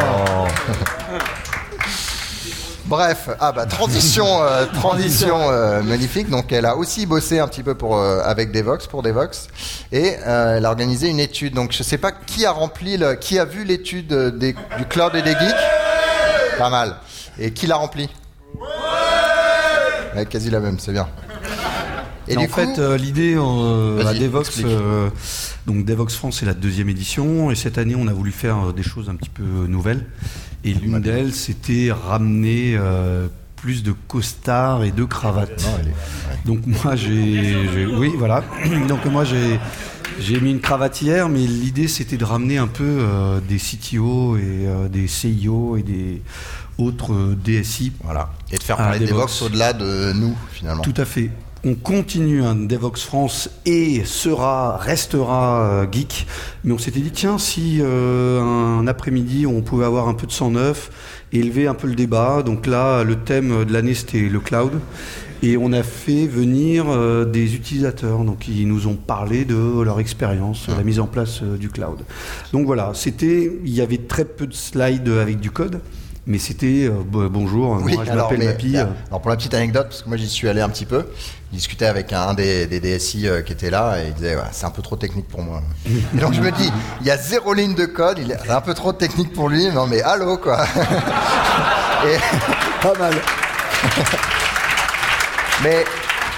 Bref, 2.94 3.28
ah 3.40 3.50
bah 3.50 3.66
transition, 3.66 4.24
euh, 4.42 4.66
transition 4.74 5.50
euh, 5.50 5.82
magnifique. 5.82 6.30
Donc 6.30 6.52
elle 6.52 6.64
a 6.64 6.76
aussi 6.76 7.06
bossé 7.06 7.40
un 7.40 7.48
petit 7.48 7.64
peu 7.64 7.74
pour 7.74 7.96
euh, 7.98 8.20
avec 8.24 8.52
Devox 8.52 8.86
pour 8.86 9.02
Devox 9.02 9.48
et 9.90 10.12
euh, 10.26 10.58
elle 10.58 10.64
a 10.64 10.68
organisé 10.68 11.08
une 11.08 11.18
étude. 11.18 11.54
Donc 11.54 11.72
je 11.72 11.82
sais 11.82 11.98
pas 11.98 12.12
qui 12.12 12.46
a 12.46 12.52
rempli, 12.52 12.96
le, 12.96 13.14
qui 13.14 13.38
a 13.40 13.44
vu 13.44 13.64
l'étude 13.64 14.12
des- 14.38 14.52
du 14.78 14.84
cloud 14.88 15.12
et 15.16 15.22
des 15.22 15.32
geeks. 15.32 15.54
Pas 16.56 16.70
mal. 16.70 16.96
Et 17.38 17.52
qui 17.52 17.66
l'a 17.66 17.74
rempli? 17.76 18.08
Ouais, 20.14 20.26
quasi 20.26 20.50
la 20.50 20.60
même, 20.60 20.78
c'est 20.78 20.92
bien. 20.92 21.08
Et 22.28 22.36
en 22.36 22.40
du 22.42 22.48
coup, 22.48 22.54
fait, 22.60 22.78
euh, 22.78 22.96
l'idée 22.96 23.34
euh, 23.36 24.06
à 24.06 24.14
Devox, 24.14 24.60
euh, 24.64 25.10
donc 25.66 25.84
Devox 25.84 26.14
France, 26.14 26.36
c'est 26.40 26.46
la 26.46 26.54
deuxième 26.54 26.88
édition, 26.88 27.50
et 27.50 27.54
cette 27.56 27.76
année, 27.76 27.96
on 27.98 28.06
a 28.06 28.12
voulu 28.12 28.30
faire 28.30 28.68
euh, 28.68 28.72
des 28.72 28.82
choses 28.84 29.10
un 29.10 29.16
petit 29.16 29.28
peu 29.28 29.42
nouvelles. 29.42 30.06
Et 30.64 30.72
l'une 30.72 31.00
d'elles, 31.00 31.32
c'était 31.34 31.92
ramener 31.92 32.74
euh, 32.76 33.28
plus 33.56 33.82
de 33.82 33.92
costards 34.08 34.84
et 34.84 34.90
de 34.92 35.04
cravates. 35.04 35.66
Donc 36.44 36.60
moi, 36.66 36.96
j'ai, 36.96 37.86
oui, 37.96 38.12
voilà. 38.18 38.42
Donc 38.88 39.04
moi, 39.06 39.24
j'ai, 39.24 39.58
j'ai 40.20 40.40
mis 40.40 40.50
une 40.50 40.60
cravate 40.60 41.00
hier, 41.02 41.28
mais 41.28 41.40
l'idée, 41.40 41.88
c'était 41.88 42.16
de 42.16 42.24
ramener 42.24 42.58
un 42.58 42.66
peu 42.66 42.84
euh, 42.84 43.40
des 43.46 43.58
CTO 43.58 44.36
et 44.36 44.40
euh, 44.42 44.88
des 44.88 45.06
CIO 45.06 45.76
et 45.76 45.82
des 45.82 46.22
autres 46.78 47.34
DSI. 47.44 47.92
voilà. 48.02 48.30
Et 48.50 48.56
de 48.58 48.62
faire 48.62 48.76
Ah, 48.78 48.84
parler 48.84 49.00
de 49.00 49.06
Devox. 49.06 49.32
Devox 49.38 49.42
au-delà 49.42 49.72
de 49.72 50.12
nous 50.14 50.34
finalement. 50.50 50.82
Tout 50.82 50.94
à 50.96 51.04
fait. 51.04 51.30
On 51.66 51.74
continue 51.74 52.42
un 52.42 52.54
Devox 52.54 53.02
France 53.02 53.48
et 53.64 54.04
sera, 54.04 54.76
restera 54.76 55.64
euh, 55.64 55.86
geek. 55.90 56.26
Mais 56.62 56.72
on 56.72 56.78
s'était 56.78 57.00
dit, 57.00 57.10
tiens, 57.10 57.38
si 57.38 57.78
euh, 57.80 58.40
un 58.42 58.86
après-midi 58.86 59.46
on 59.46 59.62
pouvait 59.62 59.86
avoir 59.86 60.08
un 60.08 60.14
peu 60.14 60.26
de 60.26 60.32
sang 60.32 60.50
neuf, 60.50 60.90
élever 61.32 61.66
un 61.66 61.74
peu 61.74 61.86
le 61.86 61.94
débat. 61.94 62.42
Donc 62.42 62.66
là, 62.66 63.02
le 63.02 63.16
thème 63.16 63.64
de 63.64 63.72
l'année, 63.72 63.94
c'était 63.94 64.20
le 64.20 64.40
cloud. 64.40 64.72
Et 65.44 65.58
on 65.58 65.72
a 65.72 65.82
fait 65.82 66.26
venir 66.26 66.86
euh, 66.88 67.26
des 67.26 67.54
utilisateurs, 67.54 68.24
donc 68.24 68.48
ils 68.48 68.66
nous 68.66 68.86
ont 68.86 68.94
parlé 68.94 69.44
de 69.44 69.82
leur 69.82 70.00
expérience, 70.00 70.68
de 70.70 70.74
la 70.74 70.82
mise 70.82 71.00
en 71.00 71.06
place 71.06 71.40
euh, 71.42 71.58
du 71.58 71.68
cloud. 71.68 71.98
Donc 72.52 72.64
voilà, 72.64 72.92
c'était, 72.94 73.52
il 73.62 73.74
y 73.74 73.82
avait 73.82 73.98
très 73.98 74.24
peu 74.24 74.46
de 74.46 74.54
slides 74.54 75.08
avec 75.08 75.40
du 75.40 75.50
code, 75.50 75.80
mais 76.26 76.38
c'était 76.38 76.86
euh, 76.86 77.02
bo- 77.04 77.28
bonjour, 77.28 77.78
Oui, 77.82 77.94
moi 77.94 78.04
je 78.04 78.12
m'appelle 78.12 78.44
Mappy. 78.44 78.76
euh, 78.76 78.86
alors 79.08 79.20
pour 79.20 79.30
la 79.30 79.36
petite 79.36 79.54
anecdote, 79.54 79.88
parce 79.88 80.02
que 80.02 80.08
moi 80.08 80.16
j'y 80.16 80.28
suis 80.28 80.48
allé 80.48 80.60
un 80.62 80.68
petit 80.70 80.86
peu, 80.86 81.06
je 81.52 81.56
discutais 81.56 81.86
avec 81.86 82.12
un 82.12 82.32
des, 82.34 82.66
des 82.66 82.80
DSI 82.80 83.28
euh, 83.28 83.42
qui 83.42 83.52
était 83.52 83.70
là 83.70 83.98
et 84.02 84.08
il 84.08 84.14
disait 84.14 84.34
ouais, 84.36 84.42
c'est 84.52 84.64
un 84.66 84.70
peu 84.70 84.82
trop 84.82 84.96
technique 84.96 85.28
pour 85.28 85.42
moi. 85.42 85.62
et 85.86 86.18
donc 86.18 86.32
je 86.32 86.40
me 86.40 86.50
dis, 86.50 86.72
il 87.02 87.06
y 87.06 87.10
a 87.10 87.16
zéro 87.18 87.52
ligne 87.52 87.74
de 87.74 87.84
code, 87.86 88.18
il 88.18 88.30
est 88.30 88.38
c'est 88.44 88.50
un 88.52 88.60
peu 88.60 88.74
trop 88.74 88.92
technique 88.92 89.32
pour 89.32 89.48
lui, 89.48 89.66
non 89.70 89.86
mais 89.86 90.00
allô 90.02 90.38
quoi. 90.38 90.64
et, 92.06 92.16
Pas 92.82 92.94
mal. 92.98 93.14
Mais 95.62 95.84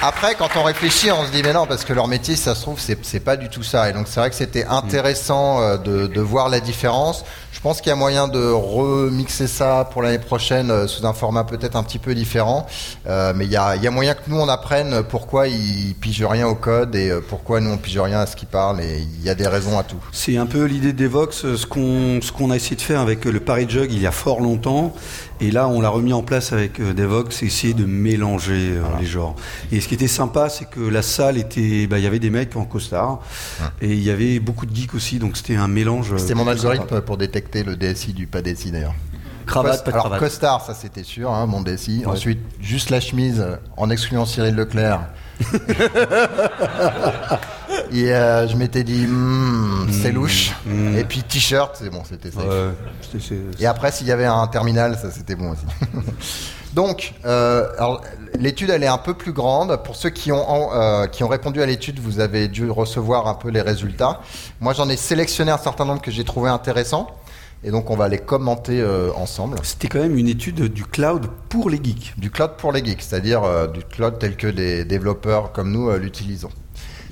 après, 0.02 0.34
quand 0.34 0.48
on 0.56 0.62
réfléchit, 0.62 1.10
on 1.10 1.24
se 1.24 1.30
dit 1.30 1.42
mais 1.42 1.52
non, 1.52 1.66
parce 1.66 1.84
que 1.84 1.92
leur 1.92 2.08
métier, 2.08 2.36
ça 2.36 2.54
se 2.54 2.62
trouve, 2.62 2.78
c'est 2.78 3.20
pas 3.20 3.36
du 3.36 3.48
tout 3.48 3.62
ça. 3.62 3.88
Et 3.88 3.92
donc 3.92 4.06
c'est 4.08 4.20
vrai 4.20 4.30
que 4.30 4.36
c'était 4.36 4.64
intéressant 4.64 5.60
euh, 5.60 5.76
de, 5.76 6.06
de 6.06 6.20
voir 6.20 6.48
la 6.48 6.60
différence. 6.60 7.24
Je 7.56 7.60
pense 7.62 7.80
qu'il 7.80 7.88
y 7.88 7.92
a 7.92 7.96
moyen 7.96 8.28
de 8.28 8.50
remixer 8.50 9.46
ça 9.46 9.88
pour 9.90 10.02
l'année 10.02 10.18
prochaine 10.18 10.70
euh, 10.70 10.86
sous 10.86 11.06
un 11.06 11.14
format 11.14 11.42
peut-être 11.42 11.74
un 11.74 11.82
petit 11.82 11.98
peu 11.98 12.14
différent. 12.14 12.66
Euh, 13.08 13.32
mais 13.34 13.46
il 13.46 13.50
y 13.50 13.56
a, 13.56 13.76
il 13.76 13.82
y 13.82 13.86
a 13.86 13.90
moyen 13.90 14.12
que 14.12 14.20
nous 14.28 14.38
on 14.38 14.48
apprenne 14.48 15.02
pourquoi 15.02 15.48
ils 15.48 15.94
pigent 15.94 16.26
rien 16.26 16.46
au 16.46 16.54
code 16.54 16.94
et 16.94 17.10
euh, 17.10 17.20
pourquoi 17.26 17.60
nous 17.60 17.70
on 17.70 17.78
pige 17.78 17.98
rien 17.98 18.20
à 18.20 18.26
ce 18.26 18.36
qu'ils 18.36 18.46
parlent. 18.46 18.82
Et 18.82 18.98
il 18.98 19.24
y 19.24 19.30
a 19.30 19.34
des 19.34 19.48
raisons 19.48 19.78
à 19.78 19.84
tout. 19.84 19.96
C'est 20.12 20.36
un 20.36 20.44
peu 20.44 20.64
l'idée 20.64 20.92
d'Evox, 20.92 21.56
ce 21.56 21.66
qu'on 21.66 22.20
qu'on 22.36 22.50
a 22.50 22.56
essayé 22.56 22.76
de 22.76 22.82
faire 22.82 23.00
avec 23.00 23.24
le 23.24 23.40
Paris 23.40 23.66
Jug 23.66 23.90
il 23.90 24.02
y 24.02 24.06
a 24.06 24.12
fort 24.12 24.40
longtemps, 24.40 24.92
et 25.40 25.50
là 25.50 25.68
on 25.68 25.80
l'a 25.80 25.88
remis 25.88 26.12
en 26.12 26.22
place 26.22 26.52
avec 26.52 26.80
euh, 26.80 26.92
Devox, 26.92 27.42
essayer 27.42 27.74
de 27.74 27.84
mélanger 27.84 28.72
euh, 28.76 28.82
les 29.00 29.06
genres. 29.06 29.34
Et 29.72 29.80
ce 29.80 29.88
qui 29.88 29.94
était 29.94 30.08
sympa, 30.08 30.48
c'est 30.48 30.64
que 30.68 30.80
la 30.80 31.02
salle 31.02 31.36
était, 31.38 31.86
bah, 31.86 31.98
il 31.98 32.04
y 32.04 32.06
avait 32.06 32.18
des 32.18 32.30
mecs 32.30 32.56
en 32.56 32.64
costard, 32.64 33.20
et 33.80 33.92
il 33.92 34.02
y 34.02 34.10
avait 34.10 34.38
beaucoup 34.40 34.66
de 34.66 34.74
geeks 34.74 34.94
aussi, 34.94 35.18
donc 35.18 35.36
c'était 35.36 35.56
un 35.56 35.68
mélange. 35.68 36.12
euh, 36.12 36.18
C'était 36.18 36.34
mon 36.34 36.46
algorithme 36.48 36.88
sympa. 36.88 37.00
pour 37.02 37.16
détecter 37.16 37.62
le 37.64 37.76
DSI 37.76 38.12
du 38.12 38.26
pas 38.26 38.42
DSI 38.42 38.70
d'ailleurs. 38.70 38.94
Cravate, 39.46 39.84
pas 39.84 39.90
de 39.92 39.94
Alors 39.94 40.06
cravate. 40.06 40.20
costard, 40.20 40.64
ça 40.66 40.74
c'était 40.74 41.04
sûr, 41.04 41.30
hein, 41.32 41.46
mon 41.46 41.60
DSI. 41.62 42.00
Ouais. 42.00 42.06
Ensuite, 42.12 42.40
juste 42.60 42.90
la 42.90 42.98
chemise 43.00 43.44
en 43.76 43.90
excluant 43.90 44.26
Cyril 44.26 44.54
Leclerc. 44.56 45.00
Et 47.92 48.12
euh, 48.12 48.46
je 48.48 48.56
m'étais 48.56 48.84
dit, 48.84 49.06
Hmm, 49.06 49.88
c'est 49.90 50.12
louche. 50.12 50.52
Et 50.98 51.04
puis 51.04 51.22
t-shirt, 51.22 51.76
c'est 51.78 51.90
bon, 51.90 52.02
c'était. 52.08 52.34
Ouais, 52.36 52.44
c'est- 53.02 53.62
Et 53.62 53.66
après, 53.66 53.92
s'il 53.92 54.06
y 54.06 54.12
avait 54.12 54.24
un 54.26 54.46
terminal, 54.46 54.96
ça 55.00 55.10
c'était 55.10 55.34
bon 55.36 55.50
aussi. 55.52 55.64
Donc, 56.74 57.14
euh, 57.24 57.66
l'étude, 58.38 58.68
elle 58.70 58.82
est 58.82 58.86
un 58.88 58.98
peu 58.98 59.14
plus 59.14 59.32
grande. 59.32 59.82
Pour 59.82 59.96
ceux 59.96 60.10
qui 60.10 60.30
ont, 60.30 60.74
euh, 60.74 61.06
qui 61.06 61.24
ont 61.24 61.28
répondu 61.28 61.62
à 61.62 61.66
l'étude, 61.66 61.98
vous 62.00 62.20
avez 62.20 62.48
dû 62.48 62.68
recevoir 62.70 63.28
un 63.28 63.34
peu 63.34 63.48
les 63.48 63.62
résultats. 63.62 64.20
Moi, 64.60 64.74
j'en 64.74 64.88
ai 64.90 64.96
sélectionné 64.96 65.50
un 65.50 65.58
certain 65.58 65.86
nombre 65.86 66.02
que 66.02 66.10
j'ai 66.10 66.24
trouvé 66.24 66.50
intéressants. 66.50 67.06
Et 67.64 67.70
donc, 67.70 67.90
on 67.90 67.96
va 67.96 68.08
les 68.08 68.18
commenter 68.18 68.80
euh, 68.82 69.10
ensemble. 69.16 69.56
C'était 69.62 69.88
quand 69.88 70.00
même 70.00 70.18
une 70.18 70.28
étude 70.28 70.64
du 70.72 70.84
cloud 70.84 71.28
pour 71.48 71.70
les 71.70 71.80
geeks. 71.82 72.12
Du 72.18 72.30
cloud 72.30 72.50
pour 72.58 72.72
les 72.72 72.84
geeks, 72.84 73.00
c'est-à-dire 73.00 73.42
euh, 73.44 73.66
du 73.66 73.80
cloud 73.80 74.18
tel 74.20 74.36
que 74.36 74.46
des 74.46 74.84
développeurs 74.84 75.52
comme 75.52 75.72
nous 75.72 75.88
euh, 75.88 75.96
l'utilisons. 75.98 76.50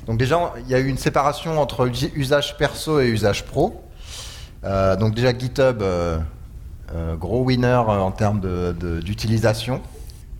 Donc 0.06 0.18
déjà, 0.18 0.52
il 0.60 0.68
y 0.70 0.74
a 0.74 0.78
eu 0.78 0.86
une 0.86 0.98
séparation 0.98 1.60
entre 1.60 1.90
usage 2.14 2.56
perso 2.56 3.00
et 3.00 3.06
usage 3.06 3.44
pro. 3.44 3.80
Euh, 4.64 4.96
donc 4.96 5.14
déjà 5.14 5.36
GitHub, 5.36 5.82
euh, 5.82 6.18
euh, 6.94 7.16
gros 7.16 7.42
winner 7.42 7.74
en 7.74 8.10
termes 8.10 8.40
d'utilisation 9.02 9.80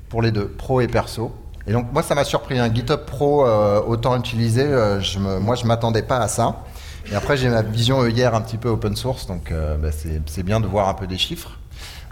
pour 0.08 0.22
les 0.22 0.32
deux, 0.32 0.48
pro 0.48 0.80
et 0.80 0.88
perso. 0.88 1.34
Et 1.66 1.72
donc 1.72 1.90
moi, 1.92 2.02
ça 2.02 2.14
m'a 2.14 2.24
surpris. 2.24 2.58
Un 2.58 2.72
GitHub 2.72 3.00
Pro 3.06 3.46
autant 3.86 4.16
utilisé, 4.18 4.64
je 5.00 5.18
me, 5.18 5.38
moi 5.38 5.54
je 5.54 5.64
m'attendais 5.64 6.02
pas 6.02 6.18
à 6.18 6.28
ça. 6.28 6.62
Et 7.10 7.14
après, 7.14 7.36
j'ai 7.36 7.48
ma 7.48 7.62
vision 7.62 8.06
hier 8.06 8.34
un 8.34 8.42
petit 8.42 8.58
peu 8.58 8.68
open 8.68 8.96
source, 8.96 9.26
donc 9.26 9.50
bah, 9.50 9.88
c'est 10.26 10.42
bien 10.42 10.60
de 10.60 10.66
voir 10.66 10.90
un 10.90 10.94
peu 10.94 11.06
des 11.06 11.16
chiffres. 11.16 11.58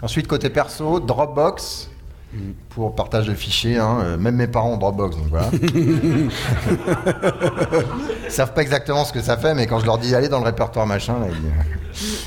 Ensuite, 0.01 0.27
côté 0.27 0.49
perso, 0.49 0.99
Dropbox 0.99 1.89
pour 2.69 2.95
partage 2.95 3.27
de 3.27 3.33
fichiers. 3.33 3.77
hein, 3.77 3.97
euh, 4.03 4.17
même 4.17 4.35
mes 4.35 4.47
parents 4.47 4.71
ont 4.73 4.77
Dropbox, 4.77 5.15
donc 5.17 5.27
voilà. 5.29 5.49
Ils 8.25 8.31
savent 8.31 8.53
pas 8.53 8.61
exactement 8.61 9.05
ce 9.05 9.13
que 9.13 9.21
ça 9.21 9.37
fait, 9.37 9.53
mais 9.53 9.67
quand 9.67 9.79
je 9.79 9.85
leur 9.85 9.97
dis 9.97 10.15
allez 10.15 10.29
dans 10.29 10.39
le 10.39 10.45
répertoire 10.45 10.85
machin, 10.87 11.19
là, 11.19 11.27
ils- 11.29 11.35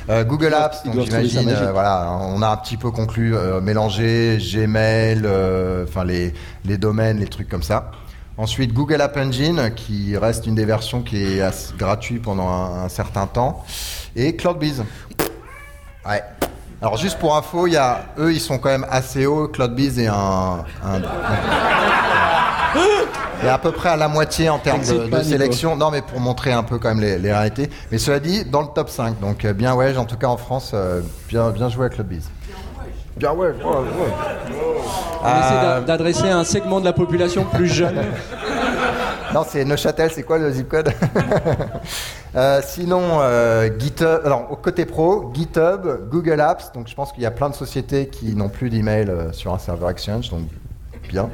Euh, 0.08 0.22
Google 0.22 0.54
Apps, 0.54 0.84
donc 0.84 0.94
j'imagine, 1.06 1.48
euh, 1.66 1.72
voilà, 1.72 2.16
on 2.20 2.40
a 2.40 2.48
un 2.48 2.56
petit 2.56 2.76
peu 2.76 2.92
conclu, 2.92 3.34
euh, 3.34 3.60
mélangé 3.60 4.38
Gmail, 4.40 5.22
euh, 5.24 5.84
enfin 5.88 6.04
les, 6.04 6.32
les 6.64 6.78
domaines, 6.78 7.18
les 7.18 7.26
trucs 7.26 7.48
comme 7.48 7.64
ça. 7.64 7.90
Ensuite, 8.38 8.72
Google 8.72 9.00
App 9.00 9.16
Engine, 9.16 9.72
qui 9.74 10.16
reste 10.16 10.46
une 10.46 10.54
des 10.54 10.64
versions 10.66 11.02
qui 11.02 11.20
est 11.22 11.42
gratuite 11.76 12.22
pendant 12.22 12.48
un, 12.48 12.84
un 12.84 12.88
certain 12.88 13.26
temps. 13.26 13.64
Et 14.14 14.36
CloudBees. 14.36 14.84
Ouais. 16.08 16.22
Alors 16.82 16.96
juste 16.98 17.18
pour 17.18 17.34
info, 17.36 17.66
il 17.66 17.72
y 17.72 17.76
a, 17.76 18.00
eux, 18.18 18.32
ils 18.32 18.40
sont 18.40 18.58
quand 18.58 18.68
même 18.68 18.86
assez 18.90 19.24
hauts. 19.26 19.48
CloudBees 19.48 19.98
est 19.98 20.06
un, 20.08 20.64
un- 20.84 21.00
est 23.44 23.48
à 23.48 23.58
peu 23.58 23.72
près 23.72 23.88
à 23.90 23.96
la 23.96 24.08
moitié 24.08 24.50
en 24.50 24.58
termes 24.58 24.82
de, 24.84 25.22
sélection. 25.22 25.74
Non, 25.76 25.90
mais 25.90 26.02
pour 26.02 26.20
montrer 26.20 26.52
un 26.52 26.62
peu 26.62 26.78
quand 26.78 26.88
même 26.88 27.00
les, 27.00 27.18
les 27.18 27.32
réalités. 27.32 27.70
Mais 27.90 27.96
cela 27.98 28.20
dit, 28.20 28.44
dans 28.44 28.60
le 28.60 28.68
top 28.74 28.90
5. 28.90 29.18
Donc 29.20 29.44
euh, 29.46 29.52
bien 29.54 29.74
ouais, 29.74 29.96
en 29.96 30.04
tout 30.04 30.16
cas 30.18 30.26
en 30.26 30.36
France, 30.36 30.72
euh, 30.74 31.00
bien, 31.28 31.48
bien 31.50 31.68
joué 31.70 31.86
à 31.86 31.88
CloudBees. 31.88 32.24
Bien 33.16 33.32
ouais, 33.32 33.48
ouais, 33.48 33.54
ouais. 33.54 34.12
On 35.22 35.28
essaie 35.28 35.54
Euh, 35.54 35.62
d'a- 35.62 35.80
d'adresser 35.80 36.28
un 36.28 36.44
segment 36.44 36.80
de 36.80 36.84
la 36.84 36.92
population 36.92 37.44
plus 37.44 37.68
jeune. 37.68 38.02
Non, 39.32 39.44
c'est 39.48 39.64
Neuchâtel, 39.64 40.10
c'est 40.14 40.22
quoi 40.22 40.36
le 40.38 40.50
zip 40.52 40.68
code? 40.68 40.92
Euh, 42.36 42.60
Sinon, 42.62 43.20
euh, 43.20 43.68
GitHub, 43.78 44.20
alors 44.24 44.48
au 44.50 44.56
côté 44.56 44.84
pro, 44.84 45.30
GitHub, 45.34 46.08
Google 46.10 46.40
Apps, 46.40 46.70
donc 46.72 46.86
je 46.88 46.94
pense 46.94 47.12
qu'il 47.12 47.22
y 47.22 47.26
a 47.26 47.30
plein 47.30 47.48
de 47.48 47.54
sociétés 47.54 48.08
qui 48.08 48.34
n'ont 48.36 48.50
plus 48.50 48.68
d'email 48.68 49.08
euh, 49.08 49.32
sur 49.32 49.54
un 49.54 49.58
serveur 49.58 49.88
Exchange, 49.90 50.28
donc 50.30 50.42
bien. 51.08 51.30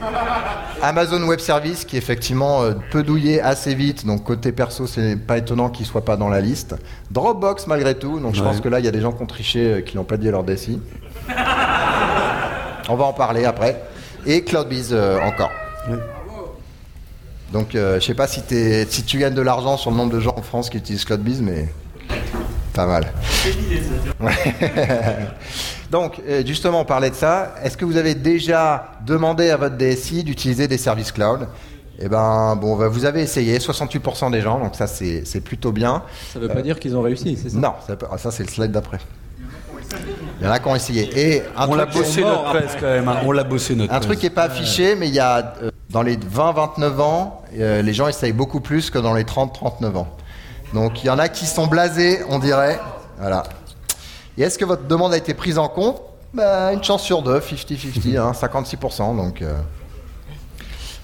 Amazon 0.82 1.22
Web 1.22 1.38
Service 1.38 1.84
qui 1.84 1.96
effectivement 1.96 2.62
peut 2.90 3.02
douiller 3.02 3.40
assez 3.40 3.74
vite, 3.74 4.04
donc 4.04 4.24
côté 4.24 4.50
perso, 4.52 4.86
c'est 4.86 5.16
pas 5.16 5.38
étonnant 5.38 5.70
qu'il 5.70 5.86
soit 5.86 6.04
pas 6.04 6.16
dans 6.16 6.28
la 6.28 6.40
liste. 6.40 6.74
Dropbox 7.10 7.66
malgré 7.68 7.94
tout, 7.94 8.18
donc 8.20 8.34
je 8.34 8.40
Ouais. 8.42 8.48
pense 8.48 8.60
que 8.60 8.68
là 8.68 8.78
il 8.80 8.84
y 8.84 8.88
a 8.88 8.90
des 8.90 9.00
gens 9.00 9.12
qui 9.12 9.22
ont 9.22 9.26
triché, 9.26 9.84
qui 9.86 9.96
n'ont 9.96 10.04
pas 10.04 10.16
dit 10.16 10.28
leur 10.30 10.42
DSI. 10.42 10.80
On 12.88 12.96
va 12.96 13.04
en 13.04 13.12
parler 13.12 13.44
après. 13.44 13.80
Et 14.26 14.42
CloudBees 14.44 14.92
euh, 14.92 15.20
encore. 15.20 15.50
Donc, 17.52 17.74
euh, 17.74 18.00
je 18.00 18.06
sais 18.06 18.14
pas 18.14 18.26
si, 18.26 18.40
si 18.88 19.02
tu 19.02 19.18
gagnes 19.18 19.34
de 19.34 19.42
l'argent 19.42 19.76
sur 19.76 19.90
le 19.90 19.96
nombre 19.96 20.12
de 20.12 20.20
gens 20.20 20.34
en 20.36 20.42
France 20.42 20.70
qui 20.70 20.78
utilisent 20.78 21.04
CloudBees, 21.04 21.42
mais 21.42 21.68
pas 22.72 22.86
mal. 22.86 23.12
Donc, 25.90 26.22
euh, 26.26 26.42
justement, 26.46 26.80
on 26.80 26.84
parlait 26.86 27.10
de 27.10 27.14
ça. 27.14 27.54
Est-ce 27.62 27.76
que 27.76 27.84
vous 27.84 27.98
avez 27.98 28.14
déjà 28.14 28.92
demandé 29.06 29.50
à 29.50 29.58
votre 29.58 29.76
DSI 29.76 30.24
d'utiliser 30.24 30.66
des 30.66 30.78
services 30.78 31.12
cloud? 31.12 31.46
Eh 31.98 32.08
ben, 32.08 32.56
bon, 32.56 32.76
bah, 32.76 32.88
vous 32.88 33.04
avez 33.04 33.20
essayé, 33.20 33.58
68% 33.58 34.32
des 34.32 34.40
gens, 34.40 34.58
donc 34.58 34.74
ça, 34.74 34.86
c'est 34.86 35.40
plutôt 35.44 35.72
bien. 35.72 36.02
Ça 36.32 36.38
veut 36.38 36.48
pas 36.48 36.62
dire 36.62 36.80
qu'ils 36.80 36.96
ont 36.96 37.02
réussi, 37.02 37.38
c'est 37.40 37.50
ça? 37.50 37.58
Non, 37.58 37.74
ça, 37.86 37.98
ça, 38.16 38.30
c'est 38.30 38.44
le 38.44 38.48
slide 38.48 38.72
d'après. 38.72 38.98
Il 40.40 40.46
y 40.46 40.48
en 40.48 40.52
a 40.52 40.58
qui 40.58 40.68
ont 40.68 40.74
essayé. 40.76 41.10
Et 41.36 41.42
un 41.56 41.68
On 41.68 41.74
l'a 41.74 41.86
bossé 41.86 42.22
notre 42.22 42.44
presse 42.50 42.72
quand 42.78 42.86
même. 42.86 43.08
hein. 43.08 43.18
On 43.24 43.32
l'a 43.32 43.44
bossé 43.44 43.74
notre 43.74 43.92
un 43.92 44.00
truc 44.00 44.18
qui 44.18 44.26
n'est 44.26 44.30
pas 44.30 44.44
affiché, 44.44 44.94
mais 44.96 45.08
il 45.08 45.14
y 45.14 45.20
a 45.20 45.54
euh, 45.62 45.70
dans 45.90 46.02
les 46.02 46.16
20-29 46.16 47.00
ans, 47.00 47.42
euh, 47.58 47.82
les 47.82 47.92
gens 47.94 48.08
essayent 48.08 48.32
beaucoup 48.32 48.60
plus 48.60 48.90
que 48.90 48.98
dans 48.98 49.14
les 49.14 49.24
30-39 49.24 49.96
ans. 49.96 50.08
Donc 50.74 51.04
il 51.04 51.06
y 51.06 51.10
en 51.10 51.18
a 51.18 51.28
qui 51.28 51.46
sont 51.46 51.66
blasés, 51.66 52.20
on 52.28 52.38
dirait. 52.38 52.80
Voilà. 53.18 53.44
Et 54.38 54.42
est-ce 54.42 54.58
que 54.58 54.64
votre 54.64 54.86
demande 54.88 55.12
a 55.12 55.16
été 55.16 55.34
prise 55.34 55.58
en 55.58 55.68
compte? 55.68 56.00
Bah, 56.34 56.72
Une 56.72 56.82
chance 56.82 57.02
sur 57.02 57.22
deux, 57.22 57.38
50-50, 57.38 58.16
hein, 58.18 58.32
56%. 58.32 59.16
Donc, 59.16 59.42
euh. 59.42 59.54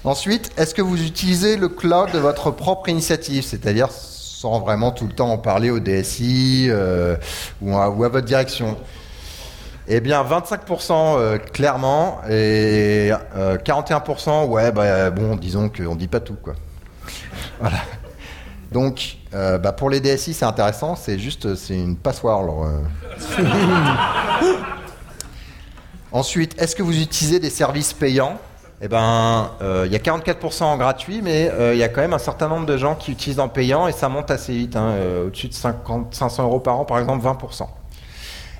Ensuite, 0.03 0.49
est-ce 0.57 0.73
que 0.73 0.81
vous 0.81 1.01
utilisez 1.03 1.55
le 1.55 1.69
cloud 1.69 2.11
de 2.11 2.19
votre 2.19 2.51
propre 2.51 2.89
initiative? 2.89 3.43
C'est-à-dire 3.45 3.89
sans 4.39 4.61
vraiment 4.61 4.91
tout 4.91 5.05
le 5.05 5.11
temps 5.11 5.31
en 5.31 5.37
parler 5.37 5.69
au 5.69 5.81
DSI 5.81 6.67
euh, 6.69 7.17
ou, 7.61 7.75
à, 7.75 7.89
votre 7.89 8.21
direction 8.21 8.77
eh 9.89 9.99
bien, 9.99 10.23
25% 10.23 10.91
euh, 10.93 11.37
clairement 11.37 12.21
et 12.29 13.11
euh, 13.35 13.57
41% 13.57 14.45
ouais, 14.45 14.71
bah, 14.71 15.09
bon, 15.09 15.35
disons 15.35 15.67
qu'on 15.67 15.95
dit 15.95 16.07
pas 16.07 16.21
tout, 16.21 16.37
quoi. 16.41 16.53
Voilà. 17.59 17.79
Donc, 18.71 19.17
euh, 19.33 19.57
bah, 19.57 19.73
pour 19.73 19.89
les 19.89 19.99
DSI, 19.99 20.33
c'est 20.33 20.45
intéressant, 20.45 20.95
c'est 20.95 21.19
juste, 21.19 21.55
c'est 21.55 21.75
une 21.75 21.97
passoire. 21.97 22.39
alors, 22.39 22.65
euh. 22.65 23.43
Ensuite, 26.13 26.55
est-ce 26.61 26.77
que 26.77 26.83
vous 26.83 27.01
utilisez 27.01 27.39
des 27.39 27.49
services 27.49 27.91
payants? 27.91 28.39
Eh 28.81 28.87
ben, 28.87 29.51
euh, 29.61 29.83
il 29.85 29.91
y 29.91 29.95
a 29.95 29.99
44% 29.99 30.63
en 30.63 30.77
gratuit, 30.77 31.21
mais 31.21 31.51
euh, 31.51 31.73
il 31.73 31.79
y 31.79 31.83
a 31.83 31.89
quand 31.89 32.01
même 32.01 32.13
un 32.13 32.17
certain 32.17 32.47
nombre 32.47 32.65
de 32.65 32.77
gens 32.77 32.95
qui 32.95 33.11
utilisent 33.11 33.39
en 33.41 33.49
payant 33.49 33.87
et 33.87 33.91
ça 33.91 34.07
monte 34.07 34.31
assez 34.31 34.53
vite, 34.53 34.75
hein, 34.77 34.91
euh, 34.91 35.27
au-dessus 35.27 35.49
de 35.49 35.53
50, 35.53 36.15
500 36.15 36.43
euros 36.43 36.59
par 36.61 36.79
an, 36.79 36.85
par 36.85 36.99
exemple, 36.99 37.25
20%. 37.25 37.67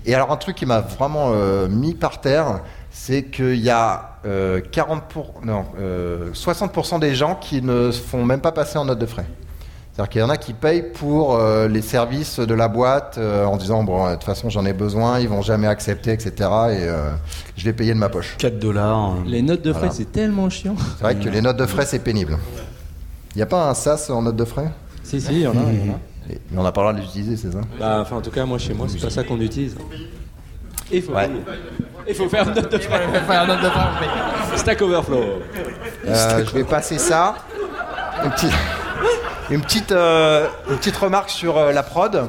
Et 0.06 0.14
alors 0.14 0.32
un 0.32 0.38
truc 0.38 0.56
qui 0.56 0.66
m'a 0.66 0.80
vraiment 0.82 1.32
mis 1.68 1.94
par 1.94 2.22
terre, 2.22 2.62
c'est 2.92 3.26
qu'il 3.26 3.60
y 3.60 3.70
a 3.70 4.18
euh, 4.26 4.62
40 4.72 5.04
pour, 5.08 5.34
non, 5.44 5.66
euh, 5.80 6.32
60% 6.34 7.00
des 7.00 7.16
gens 7.16 7.36
qui 7.36 7.62
ne 7.62 7.92
font 7.92 8.26
même 8.26 8.42
pas 8.42 8.52
passer 8.52 8.78
en 8.78 8.86
note 8.86 9.00
de 9.00 9.06
frais. 9.06 9.26
C'est-à-dire 10.00 10.12
qu'il 10.12 10.22
y 10.22 10.24
en 10.24 10.30
a 10.30 10.38
qui 10.38 10.54
payent 10.54 10.86
pour 10.94 11.36
euh, 11.36 11.68
les 11.68 11.82
services 11.82 12.40
de 12.40 12.54
la 12.54 12.70
boîte 12.70 13.16
euh, 13.18 13.44
en 13.44 13.58
disant 13.58 13.84
bon 13.84 14.08
de 14.10 14.14
toute 14.14 14.24
façon 14.24 14.50
j'en 14.50 14.66
ai 14.66 14.72
besoin, 14.72 15.20
ils 15.20 15.28
vont 15.28 15.42
jamais 15.42 15.68
accepter, 15.68 16.14
etc. 16.14 16.32
Et 16.38 16.40
euh, 16.88 17.10
je 17.58 17.66
vais 17.66 17.74
payer 17.74 17.94
de 17.94 18.00
ma 18.00 18.08
poche. 18.08 18.38
4 18.38 18.60
dollars. 18.60 19.16
Les 19.26 19.42
notes 19.42 19.62
de 19.62 19.72
frais, 19.74 19.80
Voilà. 19.88 19.94
c'est 19.94 20.10
tellement 20.10 20.50
chiant. 20.50 20.78
C'est 20.98 21.04
vrai 21.04 21.16
que 21.16 21.28
les 21.28 21.42
notes 21.42 21.58
de 21.58 21.66
frais 21.66 21.86
c'est 21.86 22.00
pénible. 22.00 22.38
Il 23.36 23.40
n'y 23.40 23.42
a 23.42 23.46
pas 23.46 23.70
un 23.70 23.74
SAS 23.74 24.10
en 24.10 24.22
note 24.22 24.38
de 24.38 24.46
frais? 24.46 24.72
Si, 25.04 25.20
si, 25.20 25.34
il 25.34 25.40
y 25.42 25.48
en 25.48 25.52
a. 25.52 25.56
il 25.70 25.88
y 25.88 25.90
en 25.90 25.94
a. 25.96 25.98
Et- 26.34 26.40
Mais 26.50 26.60
on 26.60 26.64
n'a 26.64 26.72
pas 26.72 26.80
le 26.80 26.88
droit 26.88 26.94
de 26.94 27.02
l'utiliser, 27.06 27.36
c'est 27.36 27.52
ça? 27.52 27.60
Bah, 27.78 27.98
enfin, 28.00 28.16
en 28.16 28.22
tout 28.22 28.32
cas, 28.32 28.46
moi, 28.46 28.58
chez 28.58 28.74
moi, 28.74 28.88
c'est 28.88 29.02
pas 29.02 29.10
ça 29.10 29.26
qu'on 29.26 29.42
utilise. 29.42 29.76
Il 30.94 31.02
faut, 31.02 31.12
Ouais. 31.12 31.30
il 32.08 32.16
faut 32.16 32.30
faire 32.30 32.48
une 32.48 32.54
note 32.56 32.72
de 32.72 32.78
frais. 32.80 33.02
Stack 34.56 34.82
Overflow. 34.82 35.24
Euh, 36.08 36.46
je 36.46 36.54
vais 36.54 36.64
passer 36.64 36.98
ça. 36.98 37.36
Une 38.24 38.32
petite, 38.32 38.52
une 39.52 39.62
petite, 39.62 39.92
euh, 39.92 40.48
une 40.70 40.78
petite 40.78 40.98
remarque 40.98 41.30
sur 41.30 41.58
euh, 41.58 41.72
la 41.72 41.84
prod. 41.84 42.28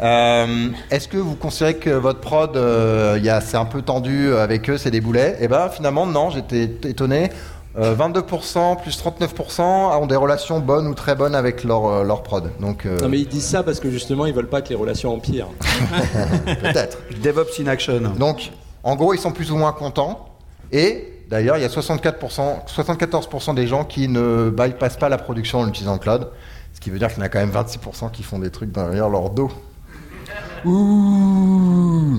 Euh, 0.00 0.68
Est-ce 0.90 1.08
que 1.08 1.16
vous 1.16 1.34
considérez 1.34 1.74
que 1.76 1.90
votre 1.90 2.20
prod, 2.20 2.56
euh, 2.56 3.14
il 3.18 3.24
y 3.24 3.30
a- 3.30 3.40
c'est 3.40 3.56
un 3.56 3.64
peu 3.64 3.82
tendu 3.82 4.32
avec 4.34 4.68
eux, 4.70 4.78
c'est 4.78 4.90
des 4.90 5.00
boulets? 5.00 5.36
Eh 5.40 5.48
ben 5.48 5.68
finalement 5.70 6.06
non, 6.06 6.30
j'étais 6.30 6.64
étonné. 6.88 7.30
Euh, 7.78 7.94
22% 7.94 8.76
plus 8.76 8.96
39% 8.96 9.62
ont 10.00 10.06
des 10.06 10.16
relations 10.16 10.58
bonnes 10.58 10.86
ou 10.88 10.94
très 10.94 11.14
bonnes 11.14 11.34
avec 11.34 11.64
leur, 11.64 11.86
euh, 11.86 12.02
leur 12.04 12.22
prod. 12.22 12.50
Donc 12.60 12.86
euh, 12.86 12.98
Non 13.00 13.08
mais 13.08 13.18
ils 13.20 13.28
disent 13.28 13.46
ça 13.46 13.62
parce 13.62 13.78
que 13.80 13.90
justement 13.90 14.26
ils 14.26 14.34
veulent 14.34 14.48
pas 14.48 14.62
que 14.62 14.68
les 14.70 14.74
relations 14.74 15.12
empirent. 15.14 15.48
peut-être. 16.62 16.98
DevOps 17.22 17.60
in 17.60 17.66
action. 17.66 18.00
Donc, 18.18 18.50
en 18.82 18.96
gros, 18.96 19.14
ils 19.14 19.20
sont 19.20 19.32
plus 19.32 19.50
ou 19.52 19.56
moins 19.56 19.72
contents. 19.72 20.28
Et 20.72 21.12
d'ailleurs, 21.30 21.56
il 21.56 21.62
y 21.62 21.64
a 21.64 21.68
64%, 21.68 22.64
74% 22.66 23.54
des 23.54 23.66
gens 23.66 23.84
qui 23.84 24.08
ne 24.08 24.50
bypassent 24.50 24.96
pas 24.96 25.08
la 25.08 25.18
production 25.18 25.60
en 25.60 25.68
utilisant 25.68 25.94
le 25.94 25.98
cloud. 25.98 26.28
Ce 26.74 26.80
qui 26.80 26.90
veut 26.90 26.98
dire 26.98 27.08
qu'il 27.08 27.18
y 27.18 27.22
en 27.22 27.26
a 27.26 27.28
quand 27.28 27.38
même 27.40 27.50
26% 27.50 28.10
qui 28.10 28.22
font 28.22 28.38
des 28.38 28.50
trucs 28.50 28.70
derrière 28.70 29.08
leur 29.08 29.30
dos. 29.30 29.50
Ouh 30.64 32.18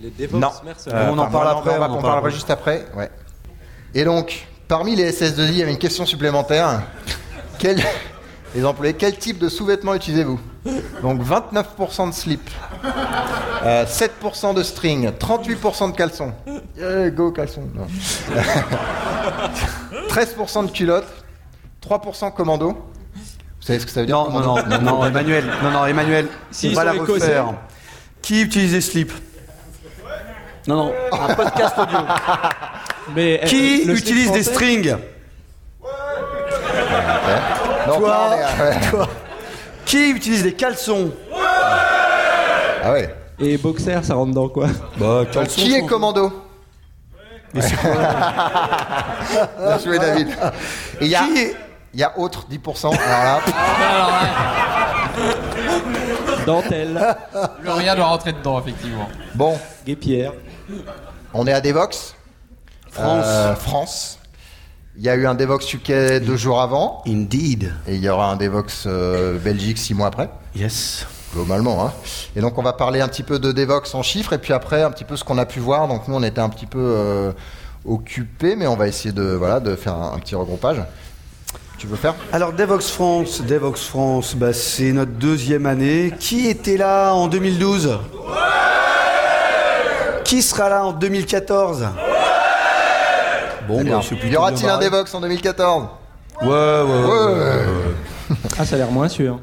Les 0.00 0.10
DevOps 0.10 0.38
Non. 0.38 0.50
mercenaires. 0.64 1.08
On 1.12 1.18
en 1.18 1.22
enfin, 1.22 1.30
parle 1.30 1.44
non, 1.52 1.58
après, 1.58 1.76
On, 1.76 1.78
va- 1.78 1.86
on 1.88 1.92
en 1.92 1.92
on 1.92 1.92
parle 1.94 2.02
parlera 2.02 2.18
après. 2.18 2.30
juste 2.30 2.50
après. 2.50 2.86
Ouais. 2.96 3.10
Et 3.94 4.04
donc, 4.04 4.46
parmi 4.68 4.96
les 4.96 5.10
SS2I, 5.12 5.48
il 5.48 5.56
y 5.58 5.62
avait 5.62 5.72
une 5.72 5.78
question 5.78 6.06
supplémentaire. 6.06 6.82
Quel, 7.58 7.82
les 8.54 8.64
employés, 8.64 8.94
quel 8.94 9.18
type 9.18 9.38
de 9.38 9.48
sous-vêtements 9.48 9.94
utilisez-vous? 9.94 10.40
Donc 11.02 11.22
29% 11.22 12.08
de 12.10 12.14
slip, 12.14 12.50
euh, 13.64 13.86
7% 13.86 14.52
de 14.54 14.62
string, 14.62 15.10
38% 15.18 15.92
de 15.92 15.96
caleçon. 15.96 16.32
Yeah, 16.76 17.08
go 17.10 17.32
caleçon. 17.32 17.62
Non. 17.74 17.86
13% 20.10 20.66
de 20.66 20.70
culotte, 20.70 21.06
3% 21.86 22.32
commando. 22.34 22.72
Vous 22.72 23.66
savez 23.66 23.78
ce 23.78 23.86
que 23.86 23.92
ça 23.92 24.00
veut 24.00 24.06
dire 24.06 24.16
Non, 24.16 24.30
non, 24.30 24.56
non, 24.66 24.80
non, 24.82 25.04
Emmanuel, 25.06 25.44
non, 25.62 25.70
non, 25.70 25.86
Emmanuel, 25.86 26.26
Si, 26.50 26.68
on 26.68 26.74
va 26.74 26.84
la 26.84 26.92
refaire. 26.92 27.54
Qui 28.20 28.42
utilise 28.42 28.72
des 28.72 28.80
slips 28.82 29.12
Non, 30.66 30.76
non, 30.76 30.92
un 31.12 31.34
podcast 31.34 31.78
audio. 31.78 31.98
Mais, 33.16 33.40
euh, 33.42 33.46
Qui 33.46 33.82
utilise 33.90 34.30
des 34.32 34.42
strings? 34.42 34.94
Donc 37.86 37.98
Toi. 37.98 38.08
là, 38.08 38.20
on 38.28 38.32
est- 38.34 38.62
ouais. 38.68 38.90
Toi. 38.90 39.08
Qui 39.90 40.10
utilise 40.10 40.42
des 40.44 40.54
caleçons 40.54 41.10
Ah 42.82 42.92
ouais. 42.92 43.14
Et 43.40 43.56
boxer, 43.58 43.98
ça 44.04 44.14
rentre 44.14 44.32
dans 44.32 44.48
quoi 44.48 44.68
Bah, 44.98 45.24
Donc, 45.32 45.48
qui 45.48 45.74
est 45.74 45.84
commando 45.86 46.32
Bien 47.52 47.66
joué 49.82 49.98
David. 49.98 50.28
Et 51.00 51.06
il 51.06 51.10
y 51.10 51.16
a, 51.16 51.24
Qui 51.24 51.36
est- 51.38 51.56
il 51.92 51.98
y 51.98 52.04
a 52.04 52.16
autre 52.16 52.46
10%. 52.48 52.96
Alors 52.96 53.24
là, 53.24 53.40
Dentelle, 56.46 57.16
Le 57.60 57.72
rien 57.72 57.96
doit 57.96 58.06
rentrer 58.06 58.32
dedans, 58.32 58.60
effectivement. 58.60 59.08
bon, 59.34 59.58
guépière. 59.84 60.32
on 61.34 61.44
est 61.48 61.52
à 61.52 61.60
Devox. 61.60 62.14
France. 62.92 63.24
Euh, 63.26 63.56
France. 63.56 64.19
Il 65.02 65.06
y 65.06 65.08
a 65.08 65.14
eu 65.14 65.26
un 65.26 65.34
Devox 65.34 65.72
UK 65.72 66.22
deux 66.22 66.36
jours 66.36 66.60
avant. 66.60 67.02
Indeed. 67.08 67.72
Et 67.88 67.94
il 67.94 68.02
y 68.02 68.10
aura 68.10 68.30
un 68.30 68.36
Devox 68.36 68.84
euh, 68.86 69.38
Belgique 69.38 69.78
six 69.78 69.94
mois 69.94 70.08
après. 70.08 70.28
Yes. 70.54 71.06
Globalement. 71.32 71.86
Hein. 71.86 71.92
Et 72.36 72.42
donc 72.42 72.58
on 72.58 72.62
va 72.62 72.74
parler 72.74 73.00
un 73.00 73.08
petit 73.08 73.22
peu 73.22 73.38
de 73.38 73.50
Devox 73.50 73.94
en 73.94 74.02
chiffres 74.02 74.34
et 74.34 74.38
puis 74.38 74.52
après 74.52 74.82
un 74.82 74.90
petit 74.90 75.04
peu 75.04 75.16
ce 75.16 75.24
qu'on 75.24 75.38
a 75.38 75.46
pu 75.46 75.58
voir. 75.58 75.88
Donc 75.88 76.06
nous 76.06 76.14
on 76.14 76.22
était 76.22 76.42
un 76.42 76.50
petit 76.50 76.66
peu 76.66 76.78
euh, 76.78 77.32
occupés, 77.86 78.56
mais 78.56 78.66
on 78.66 78.76
va 78.76 78.88
essayer 78.88 79.12
de, 79.12 79.22
voilà, 79.22 79.58
de 79.58 79.74
faire 79.74 79.94
un, 79.94 80.12
un 80.12 80.18
petit 80.18 80.34
regroupage. 80.34 80.82
Tu 81.78 81.86
veux 81.86 81.96
faire? 81.96 82.14
Alors 82.30 82.52
Devox 82.52 82.90
France, 82.90 83.40
Devox 83.40 83.82
France, 83.82 84.34
bah, 84.34 84.52
c'est 84.52 84.92
notre 84.92 85.12
deuxième 85.12 85.64
année. 85.64 86.12
Qui 86.20 86.46
était 86.46 86.76
là 86.76 87.14
en 87.14 87.26
2012 87.26 87.98
Qui 90.24 90.42
sera 90.42 90.68
là 90.68 90.84
en 90.84 90.92
2014 90.92 91.88
Bon, 93.70 93.84
bah, 93.84 94.00
c'est 94.02 94.16
Y 94.28 94.36
aura-t-il 94.36 94.60
bien 94.62 94.74
un 94.74 94.78
barré. 94.78 94.90
Devox 94.90 95.14
en 95.14 95.20
2014 95.20 95.84
Ouais, 96.42 96.48
ouais, 96.48 96.82
ouais. 96.84 97.32
Ouais. 97.32 98.36
Ah, 98.58 98.64
ça 98.64 98.76
a 98.76 98.78
l'air 98.78 98.90
moins 98.90 99.08
sûr. 99.08 99.40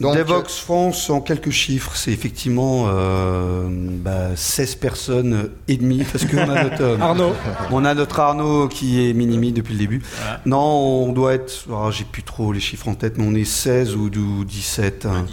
Donc, 0.00 0.16
Devox 0.16 0.58
France, 0.58 1.08
en 1.08 1.20
quelques 1.20 1.50
chiffres, 1.50 1.92
c'est 1.94 2.10
effectivement 2.10 2.86
euh, 2.88 3.68
bah, 3.70 4.30
16 4.34 4.74
personnes 4.74 5.50
et 5.68 5.76
demie, 5.76 6.02
parce 6.12 6.24
qu'on 6.24 6.38
a 6.50 6.64
notre 6.64 6.82
euh, 6.82 6.98
Arnaud. 7.00 7.32
on 7.70 7.84
a 7.84 7.94
notre 7.94 8.18
Arnaud 8.18 8.66
qui 8.66 9.08
est 9.08 9.12
minimi 9.12 9.52
depuis 9.52 9.74
le 9.74 9.78
début. 9.78 10.02
Non, 10.46 10.58
on 10.58 11.12
doit 11.12 11.34
être, 11.34 11.52
ah, 11.72 11.90
j'ai 11.92 12.02
plus 12.04 12.24
trop 12.24 12.52
les 12.52 12.58
chiffres 12.58 12.88
en 12.88 12.94
tête, 12.94 13.18
mais 13.18 13.24
on 13.26 13.34
est 13.36 13.44
16 13.44 13.94
ou, 13.94 14.06
ou 14.06 14.44
17. 14.44 15.06
hein. 15.06 15.26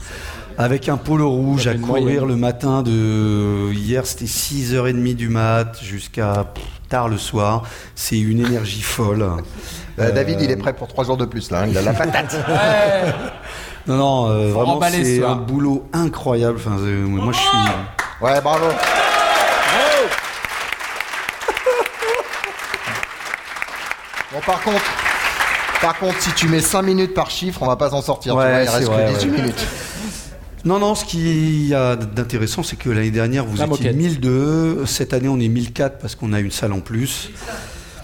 Avec 0.58 0.90
un 0.90 0.98
polo 0.98 1.30
rouge 1.30 1.68
à 1.68 1.74
courir 1.76 2.04
moyenne. 2.04 2.28
le 2.28 2.36
matin 2.36 2.84
de 2.84 3.72
hier, 3.74 4.06
c'était 4.06 4.26
6h30 4.26 5.16
du 5.16 5.30
mat 5.30 5.74
jusqu'à 5.82 6.46
tard 6.90 7.08
le 7.10 7.18
soir. 7.18 7.64
C'est 7.96 8.20
une 8.20 8.46
énergie 8.46 8.82
folle. 8.82 9.26
euh, 10.00 10.12
David, 10.12 10.42
il 10.42 10.52
est 10.52 10.58
prêt 10.58 10.74
pour 10.74 10.88
trois 10.88 11.04
jours 11.04 11.18
de 11.18 11.26
plus 11.26 11.50
là. 11.52 11.62
hein. 11.62 11.68
Il 11.70 11.78
a 11.78 11.82
la 11.82 11.94
patate. 11.94 12.36
Non, 13.88 13.98
non, 13.98 14.30
euh, 14.30 14.52
vraiment, 14.52 14.80
c'est 14.92 15.24
un 15.24 15.34
boulot 15.36 15.90
incroyable. 15.92 16.58
Enfin, 16.60 16.78
euh, 16.80 17.04
moi, 17.08 17.34
je 17.34 17.40
suis. 17.40 17.48
Ouais, 18.22 18.40
bravo. 18.40 18.66
Bon, 24.32 24.40
par 24.46 24.62
contre, 24.62 24.82
par 25.82 25.98
contre, 26.00 26.22
si 26.22 26.32
tu 26.34 26.48
mets 26.48 26.62
5 26.62 26.82
minutes 26.84 27.14
par 27.14 27.30
chiffre, 27.30 27.62
on 27.64 27.68
va 27.68 27.76
pas 27.76 27.90
s'en 27.90 28.02
sortir. 28.02 28.34
tu 28.34 28.40
Ouais, 28.40 28.46
vois, 28.52 28.64
il 28.64 28.70
reste 28.70 28.84
vrai, 28.90 29.06
que 29.08 29.18
18 29.18 29.32
ouais. 29.32 29.42
minutes. 29.42 29.68
Non, 30.64 30.78
non, 30.80 30.94
ce 30.96 31.06
qu'il 31.06 31.68
y 31.68 31.74
a 31.74 31.96
d'intéressant, 31.96 32.62
c'est 32.64 32.76
que 32.76 32.90
l'année 32.90 33.10
dernière, 33.12 33.46
vous 33.46 33.58
La 33.58 33.66
étiez 33.66 33.70
moquette. 33.92 33.96
1002. 33.96 34.86
Cette 34.86 35.14
année, 35.14 35.28
on 35.28 35.40
est 35.40 35.48
1004 35.48 35.98
parce 35.98 36.16
qu'on 36.16 36.34
a 36.34 36.40
une 36.40 36.52
salle 36.52 36.74
en 36.74 36.82
plus. 36.82 37.30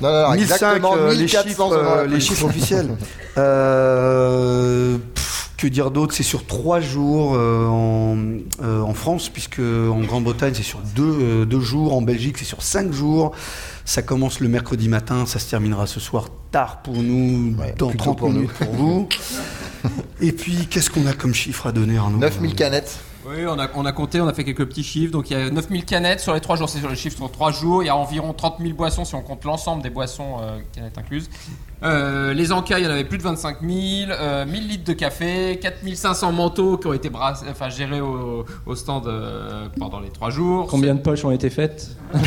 Non, 0.01 0.09
non, 0.11 0.21
non, 0.29 0.31
1005, 0.35 0.41
exactement 0.41 0.95
euh, 0.97 1.11
les 1.13 1.17
1400 1.19 1.43
chiffres, 1.47 1.69
selon 1.69 1.83
la 1.83 1.97
euh, 2.01 2.07
les 2.07 2.19
chiffres 2.19 2.45
officiels. 2.45 2.89
Euh, 3.37 4.97
pff, 5.15 5.51
que 5.57 5.67
dire 5.67 5.91
d'autre? 5.91 6.13
C'est 6.13 6.23
sur 6.23 6.45
trois 6.45 6.79
jours 6.79 7.35
euh, 7.35 7.65
en, 7.67 8.17
euh, 8.63 8.81
en 8.81 8.93
France, 8.93 9.29
puisque 9.29 9.59
en 9.59 9.99
Grande-Bretagne, 10.01 10.53
c'est 10.55 10.63
sur 10.63 10.79
deux, 10.95 11.03
euh, 11.21 11.45
deux 11.45 11.61
jours. 11.61 11.95
En 11.95 12.01
Belgique, 12.01 12.37
c'est 12.37 12.45
sur 12.45 12.61
cinq 12.63 12.91
jours. 12.91 13.31
Ça 13.85 14.01
commence 14.01 14.39
le 14.39 14.49
mercredi 14.49 14.89
matin, 14.89 15.25
ça 15.25 15.39
se 15.39 15.49
terminera 15.49 15.87
ce 15.87 15.99
soir 15.99 16.25
tard 16.51 16.81
pour 16.83 16.95
nous, 16.95 17.55
Ouais, 17.57 17.73
dans 17.77 17.89
plutôt 17.89 18.03
30 18.03 18.17
pour 18.17 18.29
minutes 18.29 18.51
pour 18.53 18.73
vous. 18.73 19.09
Et 20.21 20.31
puis, 20.31 20.67
qu'est-ce 20.69 20.89
qu'on 20.89 21.05
a 21.05 21.13
comme 21.13 21.33
chiffre 21.33 21.67
à 21.67 21.71
donner, 21.71 21.97
Arnaud 21.97 22.17
9000 22.17 22.55
canettes. 22.55 22.97
Oui, 23.29 23.45
on 23.47 23.59
a, 23.59 23.67
on 23.75 23.85
a 23.85 23.91
compté, 23.91 24.21
on 24.21 24.27
a 24.27 24.33
fait 24.33 24.43
quelques 24.43 24.65
petits 24.65 24.83
chiffres. 24.83 25.11
Donc 25.11 25.29
il 25.29 25.37
y 25.37 25.41
a 25.41 25.49
9000 25.49 25.85
canettes 25.85 26.19
sur 26.19 26.33
les 26.33 26.39
3 26.39 26.55
jours. 26.55 26.69
C'est 26.69 26.79
sur 26.79 26.89
les 26.89 26.95
chiffres 26.95 27.17
sur 27.17 27.31
3 27.31 27.51
jours. 27.51 27.83
Il 27.83 27.87
y 27.87 27.89
a 27.89 27.95
environ 27.95 28.33
30 28.33 28.57
000 28.59 28.73
boissons 28.73 29.05
si 29.05 29.15
on 29.15 29.21
compte 29.21 29.43
l'ensemble 29.43 29.83
des 29.83 29.89
boissons, 29.89 30.37
euh, 30.41 30.59
canettes 30.73 30.97
incluses. 30.97 31.29
Euh, 31.83 32.33
les 32.33 32.51
encas, 32.51 32.79
il 32.79 32.85
y 32.85 32.87
en 32.87 32.91
avait 32.91 33.03
plus 33.03 33.17
de 33.17 33.23
25 33.23 33.57
000. 33.61 33.71
Euh, 34.11 34.45
1000 34.45 34.67
litres 34.67 34.83
de 34.85 34.93
café. 34.93 35.59
4500 35.61 36.31
manteaux 36.31 36.77
qui 36.77 36.87
ont 36.87 36.93
été 36.93 37.11
enfin, 37.13 37.69
gérés 37.69 38.01
au, 38.01 38.45
au 38.65 38.75
stand 38.75 39.07
euh, 39.07 39.67
pendant 39.77 39.99
les 39.99 40.09
3 40.09 40.29
jours. 40.29 40.67
Combien 40.67 40.95
de 40.95 41.01
poches 41.01 41.25
ont 41.25 41.31
été 41.31 41.49
faites 41.49 41.97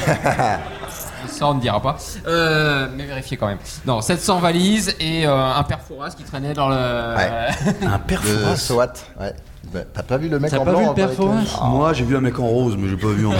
Ça, 1.26 1.48
on 1.48 1.54
ne 1.54 1.60
dira 1.60 1.80
pas. 1.80 1.96
Euh, 2.26 2.88
mais 2.96 3.04
vérifiez 3.04 3.36
quand 3.36 3.46
même. 3.46 3.58
Non, 3.86 4.00
700 4.00 4.38
valises 4.40 4.94
et 5.00 5.26
euh, 5.26 5.54
un 5.54 5.62
perforas 5.62 6.10
qui 6.10 6.24
traînait 6.24 6.54
dans 6.54 6.68
le. 6.68 6.76
Un 7.86 7.98
perforas 7.98 8.56
SWAT. 8.56 8.92
Ouais. 9.18 9.34
Bah, 9.72 9.80
T'as 9.94 10.02
pas 10.02 10.16
vu 10.16 10.28
le 10.28 10.38
mec 10.40 10.50
T'as 10.50 10.58
en 10.58 10.64
pas 10.64 10.70
blanc 10.72 10.80
vu 10.80 10.84
le 10.86 10.90
avec, 10.90 11.04
euh, 11.04 11.06
perforas 11.08 11.68
Moi, 11.68 11.92
j'ai 11.92 12.04
vu 12.04 12.16
un 12.16 12.20
mec 12.20 12.38
en 12.38 12.46
rose, 12.46 12.76
mais 12.78 12.88
j'ai 12.88 12.96
pas 12.96 13.08
vu 13.08 13.26
en 13.26 13.32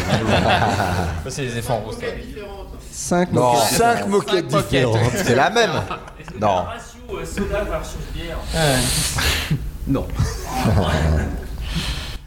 C'est 1.29 1.43
les 1.43 1.59
effets 1.59 1.73
en 1.73 1.81
rose. 1.81 1.97
5 2.93 3.33
Non, 3.33 3.55
Cinq 3.57 4.07
moquettes 4.09 4.51
Cinq 4.51 4.53
moquettes. 4.53 4.65
différentes. 4.87 5.13
c'est 5.25 5.35
la 5.35 5.51
même. 5.51 5.71
Non. 6.41 6.65
Non. 9.89 10.07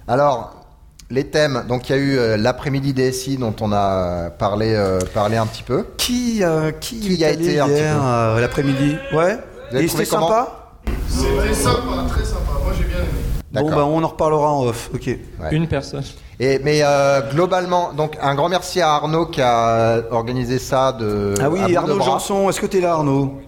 Alors, 0.07 0.65
les 1.09 1.25
thèmes. 1.29 1.63
Donc, 1.69 1.89
il 1.89 1.91
y 1.93 1.95
a 1.95 1.97
eu 1.99 2.17
euh, 2.17 2.37
l'après-midi 2.37 2.93
DSI 2.93 3.37
dont 3.37 3.55
on 3.61 3.71
a 3.71 4.29
parlé, 4.31 4.73
euh, 4.75 4.99
parlé 5.13 5.37
un 5.37 5.45
petit 5.45 5.63
peu. 5.63 5.85
Qui, 5.97 6.43
euh, 6.43 6.71
qui, 6.71 6.99
Qui 6.99 7.15
y 7.15 7.23
a 7.23 7.27
a 7.27 7.31
été 7.31 7.43
été 7.51 7.59
un 7.59 7.65
petit 7.67 7.75
hier 7.75 7.95
peu 7.95 8.01
euh, 8.03 8.39
l'après-midi? 8.41 8.97
Ouais. 9.13 9.37
Vous 9.71 9.77
avez 9.77 9.85
Et 9.85 9.87
trouvé 9.87 10.05
c'était 10.05 10.15
comment 10.17 10.27
sympa? 10.29 10.75
C'était 11.07 11.53
sympa, 11.53 12.05
très 12.09 12.25
sympa. 12.25 12.51
Moi 12.63 12.73
j'ai 12.77 12.83
bien 12.85 12.97
aimé. 12.97 13.22
Bon, 13.53 13.69
bah, 13.69 13.85
on 13.85 14.03
en 14.03 14.07
reparlera 14.07 14.51
en 14.51 14.63
off. 14.63 14.89
Ok. 14.93 15.05
Ouais. 15.05 15.19
Une 15.51 15.67
personne. 15.67 16.03
Et, 16.39 16.59
mais 16.59 16.79
euh, 16.81 17.21
globalement, 17.31 17.93
donc 17.93 18.17
un 18.21 18.33
grand 18.33 18.49
merci 18.49 18.81
à 18.81 18.93
Arnaud 18.93 19.27
qui 19.27 19.41
a 19.41 20.01
organisé 20.11 20.57
ça 20.57 20.91
de. 20.91 21.35
Ah 21.39 21.49
oui, 21.49 21.75
Arnaud. 21.75 22.01
Janson, 22.01 22.49
est-ce 22.49 22.59
que 22.59 22.65
t'es 22.65 22.81
là, 22.81 22.93
Arnaud? 22.93 23.41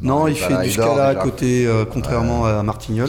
Non, 0.00 0.26
il 0.26 0.36
fait 0.36 0.52
là, 0.52 0.62
du 0.62 0.68
il 0.68 0.76
dort 0.76 0.94
scala 0.94 1.08
à 1.08 1.14
côté, 1.14 1.66
euh, 1.66 1.84
contrairement 1.90 2.44
à 2.44 2.62
Martignol. 2.62 3.08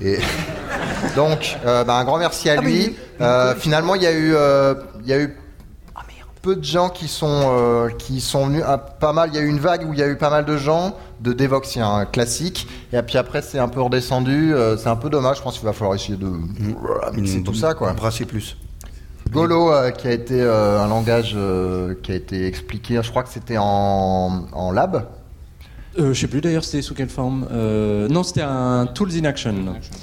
Et 0.00 0.18
Donc, 1.16 1.58
euh, 1.64 1.84
bah, 1.84 1.94
un 1.94 2.04
grand 2.04 2.18
merci 2.18 2.48
à 2.50 2.54
Ah, 2.58 2.60
lui. 2.60 2.96
Euh, 3.20 3.54
finalement, 3.54 3.94
il 3.94 4.02
y 4.02 4.06
a 4.06 4.12
eu, 4.12 4.34
euh, 4.34 4.74
il 5.02 5.08
y 5.08 5.12
a 5.12 5.18
eu 5.18 5.36
peu 6.40 6.56
de 6.56 6.64
gens 6.64 6.88
qui 6.88 7.06
sont, 7.06 7.42
euh, 7.44 7.88
qui 7.88 8.20
sont 8.20 8.46
venus. 8.48 8.64
ah, 8.66 8.76
pas 8.78 9.12
mal. 9.12 9.30
Il 9.32 9.36
y 9.36 9.38
a 9.38 9.42
eu 9.42 9.48
une 9.48 9.60
vague 9.60 9.88
où 9.88 9.92
il 9.92 10.00
y 10.00 10.02
a 10.02 10.08
eu 10.08 10.16
pas 10.16 10.30
mal 10.30 10.44
de 10.44 10.56
gens 10.56 10.96
de 11.22 11.32
Devoxien 11.32 12.04
classique. 12.06 12.66
Et 12.92 13.00
puis 13.02 13.16
après, 13.18 13.42
c'est 13.42 13.58
un 13.58 13.68
peu 13.68 13.80
redescendu. 13.80 14.54
euh, 14.54 14.76
c'est 14.76 14.88
un 14.88 14.96
peu 14.96 15.08
dommage. 15.10 15.38
Je 15.38 15.42
pense 15.42 15.58
qu'il 15.58 15.66
va 15.66 15.72
falloir 15.72 15.94
essayer 15.94 16.16
de 16.18 16.26
voilà, 16.80 17.10
mixer 17.12 17.42
tout 17.42 17.54
ça, 17.54 17.74
quoi. 17.74 17.92
Brasser 17.92 18.24
plus. 18.24 18.56
Golo, 19.30 19.72
euh, 19.72 19.90
qui 19.92 20.08
a 20.08 20.12
été 20.12 20.40
euh, 20.42 20.80
un 20.80 20.88
langage 20.88 21.32
euh, 21.36 21.94
qui 22.02 22.12
a 22.12 22.14
été 22.16 22.46
expliqué. 22.46 23.00
Je 23.02 23.08
crois 23.10 23.22
que 23.22 23.30
c'était 23.30 23.56
en, 23.58 24.46
en 24.52 24.72
lab. 24.72 25.06
Euh, 25.98 26.12
je 26.14 26.20
sais 26.20 26.26
plus 26.26 26.40
d'ailleurs 26.40 26.64
c'était 26.64 26.82
sous 26.82 26.94
quelle 26.94 27.08
forme. 27.10 27.46
Euh, 27.52 28.08
non, 28.08 28.22
c'était 28.22 28.40
un 28.42 28.86
Tools 28.86 29.10
in 29.20 29.24
Action. 29.24 29.54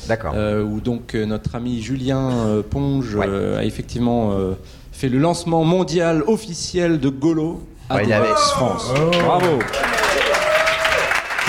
D'accord. 0.07 0.33
Euh, 0.35 0.63
où 0.63 0.79
donc 0.81 1.15
euh, 1.15 1.25
notre 1.25 1.55
ami 1.55 1.81
Julien 1.81 2.29
euh, 2.31 2.61
Ponge 2.67 3.15
euh, 3.19 3.57
a 3.59 3.63
effectivement 3.65 4.31
euh, 4.33 4.53
fait 4.91 5.09
le 5.09 5.17
lancement 5.17 5.63
mondial 5.63 6.23
officiel 6.27 6.99
de 6.99 7.09
Golo 7.09 7.61
à 7.89 7.95
Ouais, 7.95 8.03
il 8.03 8.09
Devox 8.09 8.23
avait- 8.29 8.35
France. 8.51 8.93
Oh. 8.95 9.11
Bravo. 9.25 9.59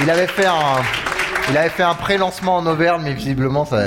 Il 0.03 0.11
avait 0.11 0.27
fait 0.27 0.47
un, 0.47 0.83
il 1.51 1.57
avait 1.57 1.69
fait 1.69 1.83
un 1.83 1.95
pré-lancement 1.95 2.57
en 2.57 2.67
Auvergne, 2.67 3.03
mais 3.05 3.13
visiblement 3.15 3.65
ça. 3.65 3.79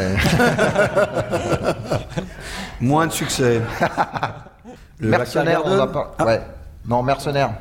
Moins 2.82 3.08
de 3.08 3.12
succès. 3.12 3.62
Le 5.00 5.10
mercenaire, 5.10 5.62
on 5.66 5.70
va 5.70 5.78
Garden 5.88 5.92
pas. 6.18 6.26
Ouais. 6.26 6.42
Non, 6.88 7.04
mercenaire. 7.04 7.52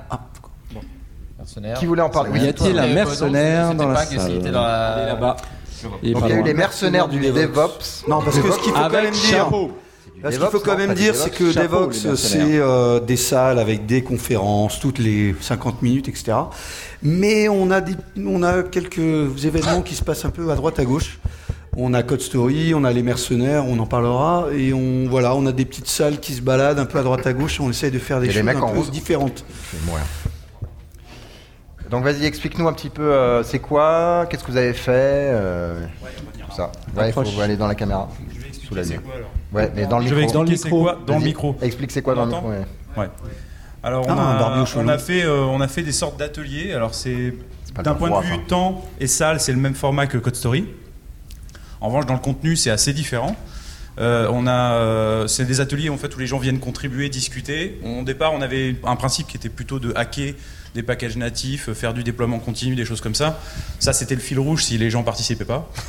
Mercenaire. 1.38 1.78
Qui 1.78 1.86
voulait 1.86 2.02
en 2.02 2.10
parler? 2.10 2.30
Y 2.38 2.42
Oui. 2.42 2.48
a-t-il 2.48 2.78
un 2.78 2.86
mercenaire 2.88 3.74
dans 3.74 3.88
la 3.88 3.94
pas, 3.94 4.06
salle 4.06 4.30
Il 4.32 4.50
là-bas. 4.50 5.36
Donc 5.84 5.92
il 6.02 6.28
y 6.28 6.32
a 6.32 6.36
eu 6.36 6.42
les 6.42 6.54
mercenaires 6.54 7.08
du 7.08 7.18
DevOps. 7.18 8.04
Non, 8.08 8.22
parce 8.22 8.38
que 8.38 8.50
ce 8.50 8.58
qu'il 8.58 8.72
faut 8.72 8.78
quand 8.78 8.90
même 8.90 9.10
dire. 9.10 9.48
Parce 10.22 10.38
qu'il 10.38 10.46
faut 10.46 10.60
quand 10.60 10.76
même 10.78 10.94
dire, 10.94 11.14
c'est 11.16 11.30
que 11.30 11.52
Devox, 11.52 12.14
c'est 12.14 12.58
euh, 12.58 13.00
des 13.00 13.16
salles 13.16 13.58
avec 13.58 13.86
des 13.86 14.02
conférences 14.02 14.78
toutes 14.80 14.98
les 14.98 15.34
50 15.40 15.82
minutes, 15.82 16.08
etc. 16.08 16.32
Mais 17.02 17.48
on 17.48 17.70
a, 17.70 17.80
des, 17.80 17.94
on 18.24 18.42
a 18.42 18.62
quelques 18.62 19.44
événements 19.44 19.82
qui 19.82 19.94
se 19.96 20.02
passent 20.04 20.24
un 20.24 20.30
peu 20.30 20.50
à 20.50 20.54
droite 20.54 20.78
à 20.78 20.84
gauche. 20.84 21.18
On 21.76 21.94
a 21.94 22.02
Code 22.02 22.20
Story, 22.20 22.74
on 22.74 22.84
a 22.84 22.92
les 22.92 23.02
mercenaires, 23.02 23.64
on 23.66 23.78
en 23.78 23.86
parlera, 23.86 24.46
et 24.54 24.74
on 24.74 25.08
voilà, 25.08 25.34
on 25.34 25.46
a 25.46 25.52
des 25.52 25.64
petites 25.64 25.88
salles 25.88 26.20
qui 26.20 26.34
se 26.34 26.42
baladent 26.42 26.78
un 26.78 26.84
peu 26.84 26.98
à 26.98 27.02
droite 27.02 27.26
à 27.26 27.32
gauche. 27.32 27.58
Et 27.58 27.62
on 27.62 27.70
essaye 27.70 27.90
de 27.90 27.98
faire 27.98 28.20
des 28.20 28.28
Et 28.28 28.32
choses 28.32 28.42
mecs 28.42 28.56
un 28.58 28.60
en 28.60 28.70
peu 28.70 28.78
rose. 28.78 28.90
différentes. 28.90 29.44
Donc 31.90 32.04
vas-y, 32.04 32.24
explique-nous 32.24 32.68
un 32.68 32.72
petit 32.72 32.88
peu, 32.88 33.02
euh, 33.02 33.42
c'est 33.42 33.58
quoi, 33.58 34.26
qu'est-ce 34.30 34.44
que 34.44 34.50
vous 34.50 34.56
avez 34.56 34.72
fait, 34.72 34.92
euh, 34.94 35.84
tout 36.48 36.56
ça. 36.56 36.72
Ouais, 36.96 37.08
il 37.08 37.12
faut 37.12 37.40
aller 37.40 37.56
dans 37.56 37.66
la 37.66 37.74
caméra. 37.74 38.08
Je 38.74 38.80
vais 38.80 38.80
expliquer 38.80 38.94
Sous 38.94 38.94
la 38.94 38.96
c'est 38.96 38.98
quoi 39.02 39.14
alors 39.16 39.30
Ouais, 39.52 39.72
mais 39.74 39.86
dans 39.86 39.98
le 39.98 40.06
Je 40.06 40.14
vais 40.14 40.22
micro. 40.22 40.40
expliquer 40.42 40.62
c'est 40.62 40.70
quoi 40.70 40.98
dans 41.06 41.14
le 41.14 41.18
Vas-y, 41.20 41.28
micro. 41.28 41.56
Explique 41.62 41.90
c'est 41.92 42.02
quoi 42.02 42.14
dans 42.14 42.24
le 42.26 42.32
On 42.32 42.36
micro. 42.36 42.50
ouais. 42.50 42.66
Ouais. 42.96 43.08
Alors 43.84 44.06
on, 44.06 44.10
a, 44.12 44.62
on 44.62 44.98
fait 44.98 45.24
euh, 45.24 45.42
on 45.44 45.60
a 45.60 45.66
fait 45.68 45.82
des 45.82 45.90
sortes 45.92 46.16
d'ateliers. 46.18 46.72
Alors 46.72 46.94
c'est 46.94 47.34
d'un 47.82 47.94
point 47.94 48.20
de 48.20 48.26
vue 48.26 48.38
temps 48.46 48.84
et 49.00 49.06
salle, 49.06 49.40
c'est 49.40 49.52
le 49.52 49.58
même 49.58 49.74
format 49.74 50.06
que 50.06 50.18
Code 50.18 50.36
Story. 50.36 50.66
En 51.80 51.88
revanche, 51.88 52.06
dans 52.06 52.14
le 52.14 52.20
contenu, 52.20 52.54
c'est 52.54 52.70
assez 52.70 52.92
différent. 52.92 53.34
Euh, 53.98 54.28
on 54.30 54.46
a, 54.46 54.72
euh, 54.74 55.26
c'est 55.26 55.44
des 55.44 55.60
ateliers 55.60 55.90
en 55.90 55.96
fait 55.98 56.14
où 56.14 56.18
les 56.20 56.26
gens 56.28 56.38
viennent 56.38 56.60
contribuer, 56.60 57.08
discuter. 57.08 57.80
Au 57.84 58.04
départ, 58.04 58.32
on 58.32 58.40
avait 58.40 58.76
un 58.84 58.96
principe 58.96 59.26
qui 59.26 59.36
était 59.36 59.48
plutôt 59.48 59.78
de 59.80 59.92
hacker 59.96 60.34
des 60.74 60.82
packages 60.82 61.16
natifs, 61.16 61.70
faire 61.72 61.92
du 61.92 62.02
déploiement 62.04 62.38
continu, 62.38 62.74
des 62.76 62.84
choses 62.86 63.00
comme 63.02 63.14
ça. 63.14 63.38
Ça, 63.80 63.92
c'était 63.92 64.14
le 64.14 64.20
fil 64.22 64.38
rouge 64.38 64.64
si 64.64 64.78
les 64.78 64.88
gens 64.90 65.02
participaient 65.02 65.44
pas. 65.44 65.68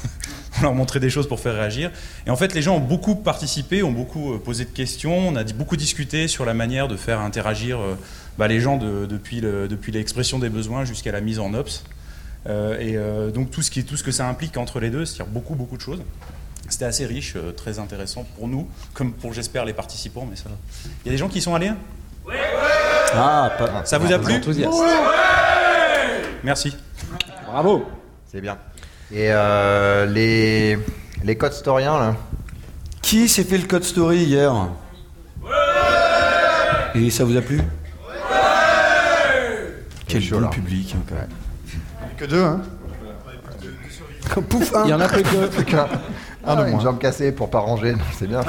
leur 0.63 0.73
montrait 0.73 0.99
des 0.99 1.09
choses 1.09 1.27
pour 1.27 1.39
faire 1.39 1.53
réagir. 1.53 1.91
Et 2.25 2.29
en 2.29 2.35
fait, 2.35 2.53
les 2.53 2.61
gens 2.61 2.75
ont 2.77 2.79
beaucoup 2.79 3.15
participé, 3.15 3.83
ont 3.83 3.91
beaucoup 3.91 4.33
euh, 4.33 4.37
posé 4.39 4.65
de 4.65 4.69
questions. 4.71 5.15
On 5.29 5.35
a 5.35 5.43
dit- 5.43 5.53
beaucoup 5.53 5.77
discuté 5.77 6.27
sur 6.27 6.45
la 6.45 6.53
manière 6.53 6.87
de 6.87 6.95
faire 6.97 7.19
interagir 7.19 7.79
euh, 7.79 7.95
bah, 8.37 8.47
les 8.47 8.59
gens 8.59 8.77
de- 8.77 9.05
depuis, 9.05 9.41
le- 9.41 9.67
depuis 9.67 9.91
l'expression 9.91 10.39
des 10.39 10.49
besoins 10.49 10.85
jusqu'à 10.85 11.11
la 11.11 11.21
mise 11.21 11.39
en 11.39 11.53
ops. 11.53 11.83
Euh, 12.47 12.77
et 12.79 12.97
euh, 12.97 13.31
donc 13.31 13.51
tout 13.51 13.61
ce, 13.61 13.71
qui, 13.71 13.85
tout 13.85 13.95
ce 13.95 14.03
que 14.03 14.11
ça 14.11 14.27
implique 14.27 14.57
entre 14.57 14.79
les 14.79 14.89
deux, 14.89 15.05
c'est-à-dire 15.05 15.31
beaucoup, 15.31 15.55
beaucoup 15.55 15.77
de 15.77 15.81
choses. 15.81 16.01
C'était 16.69 16.85
assez 16.85 17.05
riche, 17.05 17.33
euh, 17.35 17.51
très 17.51 17.77
intéressant 17.79 18.25
pour 18.37 18.47
nous, 18.47 18.67
comme 18.93 19.13
pour 19.13 19.33
j'espère 19.33 19.63
les 19.65 19.73
participants. 19.73 20.27
Mais 20.29 20.35
ça, 20.35 20.45
il 20.85 21.07
y 21.07 21.09
a 21.09 21.11
des 21.11 21.17
gens 21.17 21.29
qui 21.29 21.39
sont 21.41 21.53
allés. 21.55 21.67
hein? 21.67 21.77
Ah, 23.15 23.51
pas- 23.57 23.85
Ça 23.85 23.97
vous 23.97 24.11
a 24.11 24.17
plu? 24.19 24.33
Enthousiaste. 24.33 24.73
Merci. 26.43 26.75
Bravo. 27.47 27.85
C'est 28.31 28.41
bien. 28.41 28.57
Et 29.15 29.27
euh, 29.29 30.05
les, 30.07 30.79
les 31.23 31.35
codes 31.37 31.53
storiens, 31.53 31.99
là 31.99 32.15
Qui 33.01 33.27
s'est 33.29 33.43
fait 33.43 33.57
le 33.59 33.67
code 33.67 33.83
story 33.83 34.23
hier? 34.23 34.51
Et 36.95 37.09
ça 37.11 37.23
vous 37.23 37.37
a 37.37 37.41
plu? 37.41 37.61
Quel 40.07 40.21
chaud, 40.21 40.35
bon 40.35 40.41
là. 40.41 40.47
public. 40.49 40.95
hein, 40.97 41.01
quand 41.07 41.15
même. 41.15 41.29
Que 42.17 42.25
deux, 42.25 42.41
hein 42.43 42.61
Pouf, 44.49 44.75
un. 44.75 44.85
Il 44.85 44.89
y 44.89 44.93
en 44.93 44.99
a 44.99 45.07
plus 45.07 45.21
que. 45.65 45.75
Ah, 46.45 46.55
de 46.55 46.63
une 46.65 46.71
moins. 46.71 46.79
jambe 46.81 46.99
cassée 46.99 47.31
pour 47.31 47.49
pas 47.49 47.59
ranger, 47.59 47.95
c'est 48.17 48.27
bien. 48.27 48.41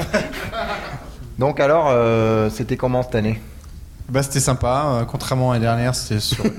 Donc 1.38 1.60
alors, 1.60 1.88
euh, 1.90 2.48
c'était 2.50 2.76
comment 2.76 3.02
cette 3.02 3.14
année? 3.14 3.40
Bah 4.10 4.22
c'était 4.22 4.40
sympa, 4.40 4.84
euh, 5.00 5.04
contrairement 5.06 5.50
à 5.50 5.54
l'année 5.54 5.64
dernière, 5.64 5.94
c'était 5.94 6.20
sur... 6.20 6.44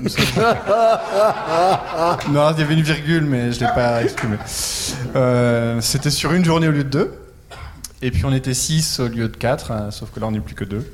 non, 2.30 2.50
il 2.52 2.58
y 2.58 2.62
avait 2.62 2.74
une 2.74 2.82
virgule, 2.82 3.24
mais 3.24 3.52
je 3.52 3.60
l'ai 3.60 3.66
pas 3.66 4.02
exprimé. 4.02 4.36
Euh, 5.14 5.80
c'était 5.80 6.10
sur 6.10 6.32
une 6.32 6.44
journée 6.44 6.66
au 6.66 6.72
lieu 6.72 6.82
de 6.84 6.88
deux. 6.88 7.14
Et 8.02 8.10
puis 8.10 8.24
on 8.24 8.32
était 8.32 8.52
six 8.52 8.98
au 9.00 9.06
lieu 9.08 9.28
de 9.28 9.36
quatre, 9.36 9.70
euh, 9.70 9.90
sauf 9.90 10.10
que 10.10 10.18
là 10.20 10.26
on 10.26 10.32
n'est 10.32 10.40
plus 10.40 10.54
que 10.56 10.64
deux. 10.64 10.92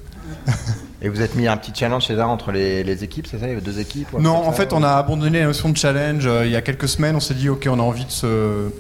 Et 1.01 1.09
vous 1.09 1.21
êtes 1.23 1.35
mis 1.35 1.49
un 1.49 1.57
petit 1.57 1.73
challenge 1.75 2.05
chez 2.05 2.21
entre 2.21 2.53
les, 2.53 2.85
les 2.85 3.03
équipes, 3.03 3.27
c'est 3.31 3.39
ça? 3.39 3.47
Il 3.47 3.51
y 3.51 3.53
avait 3.53 3.61
deux 3.61 3.81
équipes 3.81 4.13
ou 4.13 4.21
Non, 4.21 4.37
en 4.37 4.51
ça, 4.53 4.59
fait, 4.59 4.73
on 4.73 4.83
a 4.83 4.91
abandonné 4.91 5.41
la 5.41 5.47
notion 5.47 5.71
de 5.71 5.77
challenge. 5.77 6.29
il 6.45 6.51
y 6.51 6.57
a 6.57 6.63
quelques 6.63 6.89
semaines, 6.89 7.17
on 7.17 7.21
s'est 7.21 7.35
dit, 7.35 7.49
ok, 7.49 7.67
on 7.71 7.79
a 7.81 7.83
envie 7.83 8.05
de 8.05 8.11
se 8.11 8.71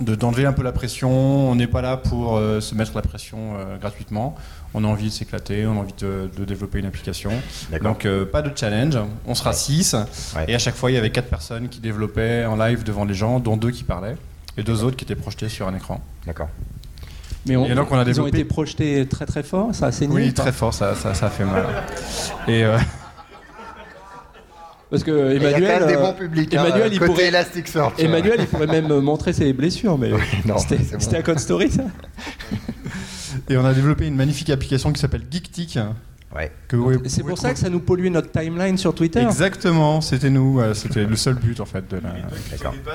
de- 0.00 0.14
d'enlever 0.14 0.46
un 0.46 0.52
peu 0.52 0.62
la 0.62 0.72
pression. 0.72 1.10
On 1.10 1.54
n'est 1.56 1.66
pas 1.66 1.82
là 1.82 1.96
pour 1.96 2.38
se 2.38 2.74
mettre 2.74 2.92
la 2.94 3.02
pression 3.02 3.54
gratuitement. 3.80 4.36
On 4.72 4.84
a 4.84 4.86
envie 4.86 5.06
de 5.06 5.12
s'éclater, 5.12 5.66
on 5.66 5.72
a 5.72 5.80
envie 5.80 5.94
de, 5.98 6.30
de 6.36 6.44
développer 6.44 6.78
une 6.78 6.86
application. 6.86 7.30
Donc 7.82 8.06
euh, 8.06 8.24
pas 8.24 8.40
de 8.42 8.50
challenge. 8.56 8.96
On 9.26 9.34
sera 9.34 9.52
6 9.52 9.96
Ouais. 10.36 10.44
et 10.48 10.54
à 10.54 10.58
chaque 10.58 10.76
fois 10.76 10.90
il 10.90 10.94
y 10.94 10.96
avait 10.96 11.10
quatre 11.10 11.28
personnes 11.28 11.68
qui 11.68 11.80
développaient 11.80 12.44
en 12.44 12.56
live 12.56 12.84
devant 12.84 13.04
les 13.04 13.14
gens, 13.14 13.40
dont 13.40 13.56
deux 13.56 13.70
qui 13.72 13.82
parlaient 13.82 14.16
et 14.56 14.62
deux 14.62 14.84
autres 14.84 14.96
qui 14.96 15.04
étaient 15.04 15.16
projetés 15.16 15.48
sur 15.48 15.66
un 15.66 15.74
écran. 15.74 16.00
D'accord. 16.26 16.48
Mais 17.46 17.56
on, 17.56 17.64
Et 17.64 17.74
donc, 17.74 17.90
on 17.90 17.96
a 17.98 18.02
ils 18.04 18.20
ont 18.20 18.24
développé- 18.26 18.28
été 18.40 18.44
projetés 18.44 19.06
très 19.06 19.24
très 19.26 19.42
fort, 19.42 19.74
ça 19.74 19.86
a 19.86 19.92
saigné. 19.92 20.14
Oui, 20.14 20.32
très 20.34 20.52
fort, 20.52 20.74
ça, 20.74 20.94
ça, 20.94 21.14
ça 21.14 21.26
a 21.26 21.30
fait 21.30 21.44
mal. 21.46 21.64
Et 22.46 22.62
euh, 22.64 22.76
Parce 24.90 25.02
que 25.04 25.34
Il 25.36 25.46
a 25.46 25.50
quand 25.52 25.56
Emmanuel, 25.58 25.82
euh, 25.82 26.00
bons 26.00 26.12
publics. 26.12 26.54
hein, 26.54 26.64
Emmanuel, 26.66 26.92
il 26.92 26.98
côté 26.98 27.10
pourrait- 27.12 27.26
Elasticsearch. 27.28 27.94
Emmanuel, 27.98 28.36
il 28.40 28.46
pourrait 28.46 28.66
même 28.66 28.90
euh, 28.90 29.00
montrer 29.00 29.32
ses 29.32 29.52
blessures, 29.52 29.96
mais 29.98 30.10
bon. 30.44 30.58
c'était 30.58 31.16
un 31.16 31.22
code 31.22 31.38
story 31.38 31.70
ça. 31.70 31.84
et 33.50 33.56
on 33.56 33.64
a 33.64 33.74
développé 33.74 34.06
une 34.06 34.16
magnifique 34.16 34.50
application 34.50 34.92
qui 34.92 35.00
s'appelle 35.00 35.22
GeekTick. 35.30 35.78
Ouais. 36.34 36.52
C'est 37.06 37.24
pour 37.24 37.36
ça 37.38 37.52
que 37.52 37.58
ça 37.58 37.68
nous 37.68 37.80
polluait 37.80 38.08
notre 38.08 38.30
timeline 38.30 38.78
sur 38.78 38.94
Twitter. 38.94 39.18
Exactement, 39.20 40.00
c'était 40.00 40.30
nous, 40.30 40.60
euh, 40.60 40.74
c'était 40.74 41.04
le 41.04 41.16
seul 41.16 41.34
but 41.34 41.58
en 41.58 41.64
fait 41.64 41.90
de 41.90 41.96
la. 41.96 42.14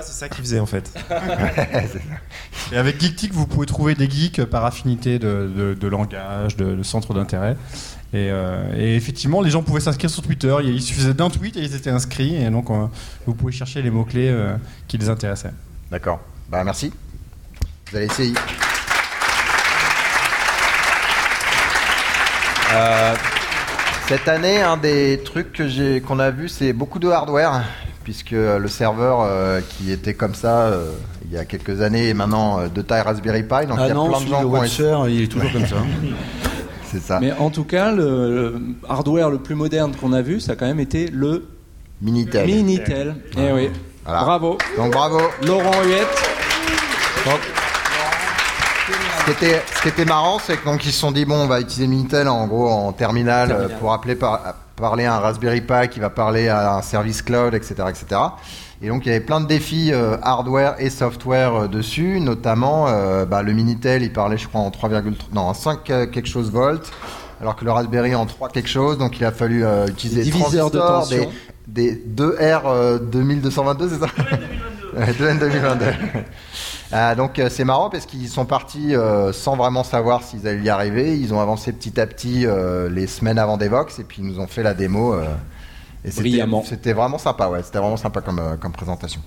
C'est 0.01 0.13
ça 0.13 0.29
qu'il 0.29 0.41
faisait 0.43 0.59
en 0.61 0.65
fait. 0.65 0.89
Et 2.71 2.77
avec 2.77 2.99
GeekTick, 2.99 3.33
vous 3.33 3.45
pouvez 3.45 3.65
trouver 3.65 3.93
des 3.95 4.09
geeks 4.09 4.45
par 4.45 4.63
affinité 4.65 5.19
de, 5.19 5.51
de- 5.53 5.73
de 5.73 5.87
langage, 5.87 6.55
de, 6.55 6.75
de 6.75 6.83
centre 6.83 7.13
d'intérêt. 7.13 7.57
Et, 8.13 8.29
euh, 8.31 8.73
et 8.77 8.95
effectivement, 8.95 9.41
les 9.41 9.49
gens 9.51 9.61
pouvaient 9.63 9.81
s'inscrire 9.81 10.09
sur 10.09 10.23
Twitter. 10.23 10.55
Il 10.63 10.69
il 10.69 10.81
suffisait 10.81 11.13
d'un 11.13 11.29
tweet 11.29 11.57
et 11.57 11.61
ils 11.61 11.75
étaient 11.75 11.89
inscrits. 11.89 12.35
Et 12.35 12.49
donc, 12.49 12.69
euh, 12.69 12.85
vous 13.25 13.33
pouvez 13.33 13.51
chercher 13.51 13.81
les 13.81 13.89
mots-clés 13.91 14.29
euh, 14.29 14.55
qui 14.87 14.97
les 14.97 15.09
intéressaient. 15.09 15.53
D'accord. 15.91 16.21
Bah 16.49 16.63
merci. 16.63 16.93
Vous 17.91 17.97
allez 17.97 18.05
essayer. 18.05 18.33
Euh, 22.75 23.13
cette 24.07 24.27
année, 24.27 24.61
un 24.61 24.77
des 24.77 25.21
trucs 25.23 25.53
que 25.53 25.67
j'ai 25.67 26.01
qu'on 26.01 26.19
a 26.19 26.29
vu, 26.29 26.49
c'est 26.49 26.73
beaucoup 26.73 26.99
de 26.99 27.07
hardware, 27.09 27.63
puisque 28.03 28.31
le 28.31 28.67
serveur 28.67 29.21
euh, 29.21 29.61
qui 29.67 29.91
était 29.91 30.13
comme 30.13 30.35
ça 30.35 30.67
euh, 30.67 30.91
il 31.25 31.31
y 31.33 31.37
a 31.37 31.45
quelques 31.45 31.81
années 31.81 32.09
est 32.09 32.13
maintenant 32.13 32.59
euh, 32.59 32.67
de 32.67 32.81
taille 32.81 33.01
Raspberry 33.01 33.43
Pi. 33.43 33.65
Donc 33.67 33.77
il 33.79 33.83
Ah 33.83 33.87
y 33.87 33.91
a 33.91 33.93
non, 33.93 34.09
plein 34.09 34.21
de 34.21 34.27
gens 34.27 34.43
ont 34.43 34.49
Watcher, 34.49 34.97
il 35.07 35.23
est 35.23 35.27
toujours 35.27 35.51
comme 35.51 35.65
ça. 35.65 35.77
C'est 36.91 37.01
ça. 37.01 37.19
Mais 37.19 37.31
en 37.33 37.49
tout 37.49 37.63
cas, 37.63 37.91
le, 37.91 38.03
le 38.51 38.61
hardware 38.87 39.29
le 39.29 39.39
plus 39.39 39.55
moderne 39.55 39.93
qu'on 39.99 40.13
a 40.13 40.21
vu, 40.21 40.39
ça 40.39 40.51
a 40.51 40.55
quand 40.55 40.67
même 40.67 40.79
été 40.79 41.07
le 41.07 41.47
Minitel. 42.01 42.45
Minitel. 42.45 43.15
Eh 43.37 43.51
oui. 43.53 43.69
Voilà. 44.03 44.21
Bravo. 44.21 44.57
Donc 44.77 44.91
bravo. 44.91 45.19
Laurent 45.47 45.81
Huette. 45.83 46.07
Donc, 47.25 47.39
ce, 49.25 49.31
qui 49.31 49.45
était, 49.45 49.61
ce 49.75 49.81
qui 49.81 49.87
était 49.87 50.05
marrant, 50.05 50.39
c'est 50.39 50.57
que 50.57 50.65
donc 50.65 50.85
ils 50.85 50.91
se 50.91 50.99
sont 50.99 51.11
dit 51.11 51.25
bon, 51.25 51.35
on 51.35 51.47
va 51.47 51.59
utiliser 51.59 51.87
Minitel 51.87 52.27
en 52.27 52.47
gros 52.47 52.69
en 52.69 52.91
terminal 52.91 53.51
euh, 53.51 53.69
pour 53.79 53.91
appeler 53.93 54.15
par 54.15 54.55
parler 54.75 55.05
à 55.05 55.15
un 55.15 55.19
Raspberry 55.19 55.61
Pi, 55.61 55.87
qui 55.89 55.99
va 55.99 56.09
parler 56.09 56.49
à 56.49 56.75
un 56.75 56.81
service 56.81 57.21
cloud, 57.21 57.53
etc., 57.53 57.75
etc. 57.89 58.21
Et 58.81 58.89
donc 58.89 59.05
il 59.05 59.09
y 59.09 59.11
avait 59.11 59.23
plein 59.23 59.39
de 59.39 59.47
défis 59.47 59.91
euh, 59.93 60.17
hardware 60.21 60.75
et 60.79 60.89
software 60.89 61.55
euh, 61.55 61.67
dessus, 61.67 62.19
notamment 62.19 62.87
euh, 62.87 63.25
bah, 63.25 63.41
le 63.41 63.53
Minitel, 63.53 64.03
il 64.03 64.11
parlait 64.11 64.37
je 64.37 64.47
crois 64.47 64.61
en 64.61 64.69
3,3, 64.69 65.03
non 65.33 65.41
en 65.41 65.53
5 65.53 65.89
euh, 65.89 66.05
quelque 66.07 66.27
chose 66.27 66.51
volts, 66.51 66.91
alors 67.41 67.55
que 67.55 67.63
le 67.63 67.71
Raspberry 67.71 68.13
en 68.15 68.25
3 68.25 68.49
quelque 68.49 68.69
chose, 68.69 68.97
donc 68.97 69.17
il 69.17 69.25
a 69.25 69.31
fallu 69.31 69.65
euh, 69.65 69.87
utiliser 69.87 70.23
Des 70.23 70.31
diviseurs 70.31 70.71
de 70.71 70.79
tension. 70.79 71.31
des, 71.67 71.95
des 71.95 72.23
2R 72.23 72.61
euh, 72.65 72.99
2222, 72.99 73.89
c'est 73.89 73.99
ça? 73.99 74.07
Ouais, 74.97 75.11
2N 75.11 75.39
2022. 75.39 75.85
Ah, 76.97 77.13
donc 77.13 77.39
euh, 77.39 77.49
c'est 77.49 77.65
marrant 77.65 77.89
parce 77.89 78.05
qu'ils 78.05 78.29
sont 78.29 78.45
partis 78.45 78.95
euh, 78.95 79.33
sans 79.33 79.57
vraiment 79.57 79.83
savoir 79.83 80.23
s'ils 80.23 80.47
allaient 80.47 80.61
y 80.63 80.69
arriver. 80.69 81.17
Ils 81.19 81.33
ont 81.33 81.41
avancé 81.41 81.73
petit 81.73 81.99
à 81.99 82.07
petit 82.07 82.45
euh, 82.45 82.87
les 82.89 83.05
semaines 83.05 83.37
avant 83.37 83.57
Devox 83.57 83.99
et 83.99 84.05
puis 84.05 84.21
ils 84.21 84.25
nous 84.25 84.39
ont 84.39 84.47
fait 84.47 84.63
la 84.63 84.73
démo. 84.73 85.13
et 86.05 86.11
c'était- 86.11 86.93
vraiment 86.93 87.17
sympa, 87.17 87.49
ouais. 87.49 87.63
C'était 87.63 87.79
vraiment 87.79 87.97
sympa 87.97 88.21
comme, 88.21 88.41
comme 88.61 88.71
présentation. 88.71 89.19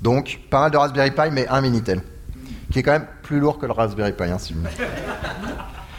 Donc 0.00 0.40
pas 0.48 0.60
mal 0.60 0.70
de 0.70 0.78
Raspberry 0.78 1.10
Pi, 1.10 1.30
mais 1.30 1.46
un 1.48 1.60
Minitel, 1.60 2.00
qui 2.72 2.78
est 2.78 2.82
quand 2.82 2.92
même 2.92 3.06
plus 3.22 3.38
lourd 3.38 3.58
que 3.58 3.66
le 3.66 3.72
Raspberry 3.72 4.12
Pi. 4.12 4.24
Hein, 4.24 4.38
si 4.38 4.54
vous. 4.54 4.64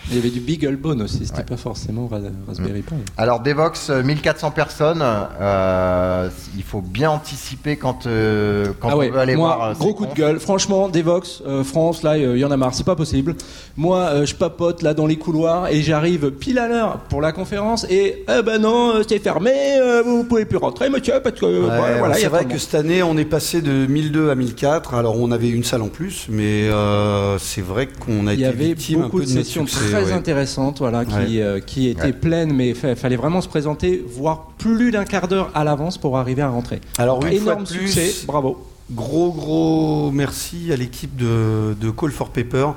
Il 0.10 0.16
y 0.16 0.20
avait 0.20 0.30
du 0.30 0.40
Beaglebone 0.42 1.02
aussi, 1.02 1.26
c'était 1.26 1.44
pas 1.44 1.58
forcément 1.58 2.08
Ra- 2.08 2.20
Raspberry 2.48 2.82
Pi. 2.82 2.94
Alors 3.18 3.40
Devox, 3.40 3.90
euh, 3.90 4.04
1400 4.04 4.52
personnes. 4.52 5.02
euh, 5.04 6.30
il 6.56 6.64
faut 6.64 6.82
bien 6.82 7.10
anticiper 7.10 7.78
quand, 7.78 8.06
euh, 8.06 8.68
quand 8.80 8.90
ah 8.92 8.98
ouais, 8.98 9.10
on 9.10 9.14
veut 9.14 9.20
aller 9.20 9.36
moi, 9.36 9.56
voir. 9.56 9.70
euh, 9.70 9.74
gros 9.74 9.94
coup 9.94 10.06
de 10.06 10.14
gueule. 10.14 10.40
Franchement, 10.40 10.90
Devox, 10.90 11.42
euh, 11.48 11.64
France, 11.64 12.04
là, 12.04 12.18
il 12.18 12.38
y 12.38 12.46
en 12.46 12.52
a 12.52 12.58
marre, 12.58 12.74
c'est 12.74 12.86
pas 12.86 12.96
possible. 12.96 13.36
Moi, 13.78 14.00
euh, 14.00 14.26
je 14.26 14.36
papote 14.36 14.82
là 14.82 14.94
dans 14.94 15.06
les 15.06 15.16
couloirs 15.18 15.68
et 15.70 15.82
j'arrive 15.82 16.32
pile 16.32 16.60
à 16.60 16.68
l'heure 16.68 17.00
pour 17.10 17.22
la 17.22 17.32
conférence 17.32 17.86
et 17.90 18.24
eh 18.28 18.42
ben 18.44 18.60
non, 18.60 18.96
euh, 18.96 19.04
c'est 19.08 19.20
fermé, 19.20 19.52
euh, 19.80 20.02
vous 20.04 20.24
pouvez 20.26 20.46
plus 20.46 20.58
rentrer, 20.58 20.90
monsieur, 20.90 21.22
parce 21.24 21.40
que 21.40 21.46
euh, 21.46 21.64
Ouais, 21.82 21.98
voilà, 22.00 22.16
c'est 22.16 22.26
a 22.26 22.30
vrai 22.30 22.46
que 22.46 22.58
cette 22.58 22.76
année, 22.76 23.02
on 23.04 23.18
est 23.18 23.26
passé 23.26 23.62
de 23.62 23.86
1002 23.88 24.30
à 24.30 24.36
1004. 24.36 24.94
Alors, 24.94 25.20
on 25.20 25.32
avait 25.32 25.50
une 25.50 25.64
salle 25.64 25.82
en 25.82 25.88
plus, 25.88 26.28
mais 26.30 26.68
euh, 26.70 27.38
c'est 27.40 27.62
vrai 27.62 27.88
qu'on 27.88 28.28
a 28.28 28.34
Il 28.34 28.40
y 28.40 28.44
été 28.44 28.50
avait 28.54 28.66
victime 28.66 29.00
un 29.00 29.04
beaucoup 29.04 29.18
peu 29.20 29.24
de 29.26 29.30
de 29.30 29.34
sessions 29.34 29.66
succès, 29.66 29.93
très 30.02 30.06
ouais. 30.06 30.12
intéressantes, 30.14 30.80
voilà, 30.80 31.06
qui, 31.06 31.14
Ouais. 31.16 31.42
euh, 31.42 31.60
qui 31.60 31.90
étaient 31.90 32.04
Ouais. 32.04 32.14
pleines, 32.14 32.54
mais 32.54 32.70
il 32.70 32.96
fallait 32.96 33.16
vraiment 33.16 33.42
se 33.42 33.48
présenter, 33.48 34.04
voire 34.08 34.48
plus 34.58 34.92
d'un 34.92 35.06
quart 35.06 35.28
d'heure 35.28 35.52
à 35.54 35.64
l'avance 35.64 35.98
pour 35.98 36.18
arriver 36.18 36.42
à 36.42 36.50
rentrer. 36.50 36.82
Alors, 36.98 37.18
une 37.26 37.40
fois 37.40 37.54
énorme 37.54 37.64
de 37.64 37.70
plus, 37.70 37.88
succès, 37.88 38.26
bravo. 38.26 38.68
Gros 38.92 39.32
gros 39.32 40.12
merci 40.12 40.70
à 40.74 40.76
l'équipe 40.76 41.16
de, 41.16 41.74
de 41.80 41.90
Call 41.90 42.12
for 42.12 42.30
Paper. 42.30 42.68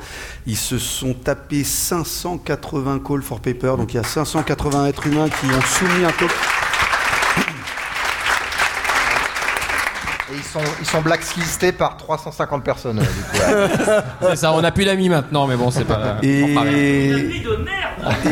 Ils 0.47 0.57
se 0.57 0.79
sont 0.79 1.13
tapés 1.15 1.65
580 1.65 3.01
Call 3.01 3.23
for 3.23 3.41
Paper, 3.41 3.75
donc 3.77 3.93
il 3.93 3.97
y 3.97 4.01
a 4.01 4.05
580 4.05 4.87
êtres 4.87 5.07
humains 5.09 5.29
qui 5.29 5.47
ont 5.47 5.61
soumis 5.63 6.05
un 6.05 6.13
call. 6.13 6.29
Ils 10.37 10.43
sont, 10.43 10.61
ils 10.81 10.87
sont 10.87 11.01
blacklistés 11.01 11.73
par 11.73 11.97
350 11.97 12.63
personnes. 12.63 12.99
euh, 12.99 13.03
du 13.03 13.09
coup, 13.09 13.37
ouais. 14.25 14.31
C'est 14.31 14.37
ça, 14.37 14.53
on 14.53 14.63
a 14.63 14.71
plus 14.71 14.85
d'amis 14.85 15.09
maintenant, 15.09 15.47
mais 15.47 15.57
bon, 15.57 15.71
c'est 15.71 15.85
pas. 15.85 16.19
Et, 16.23 16.43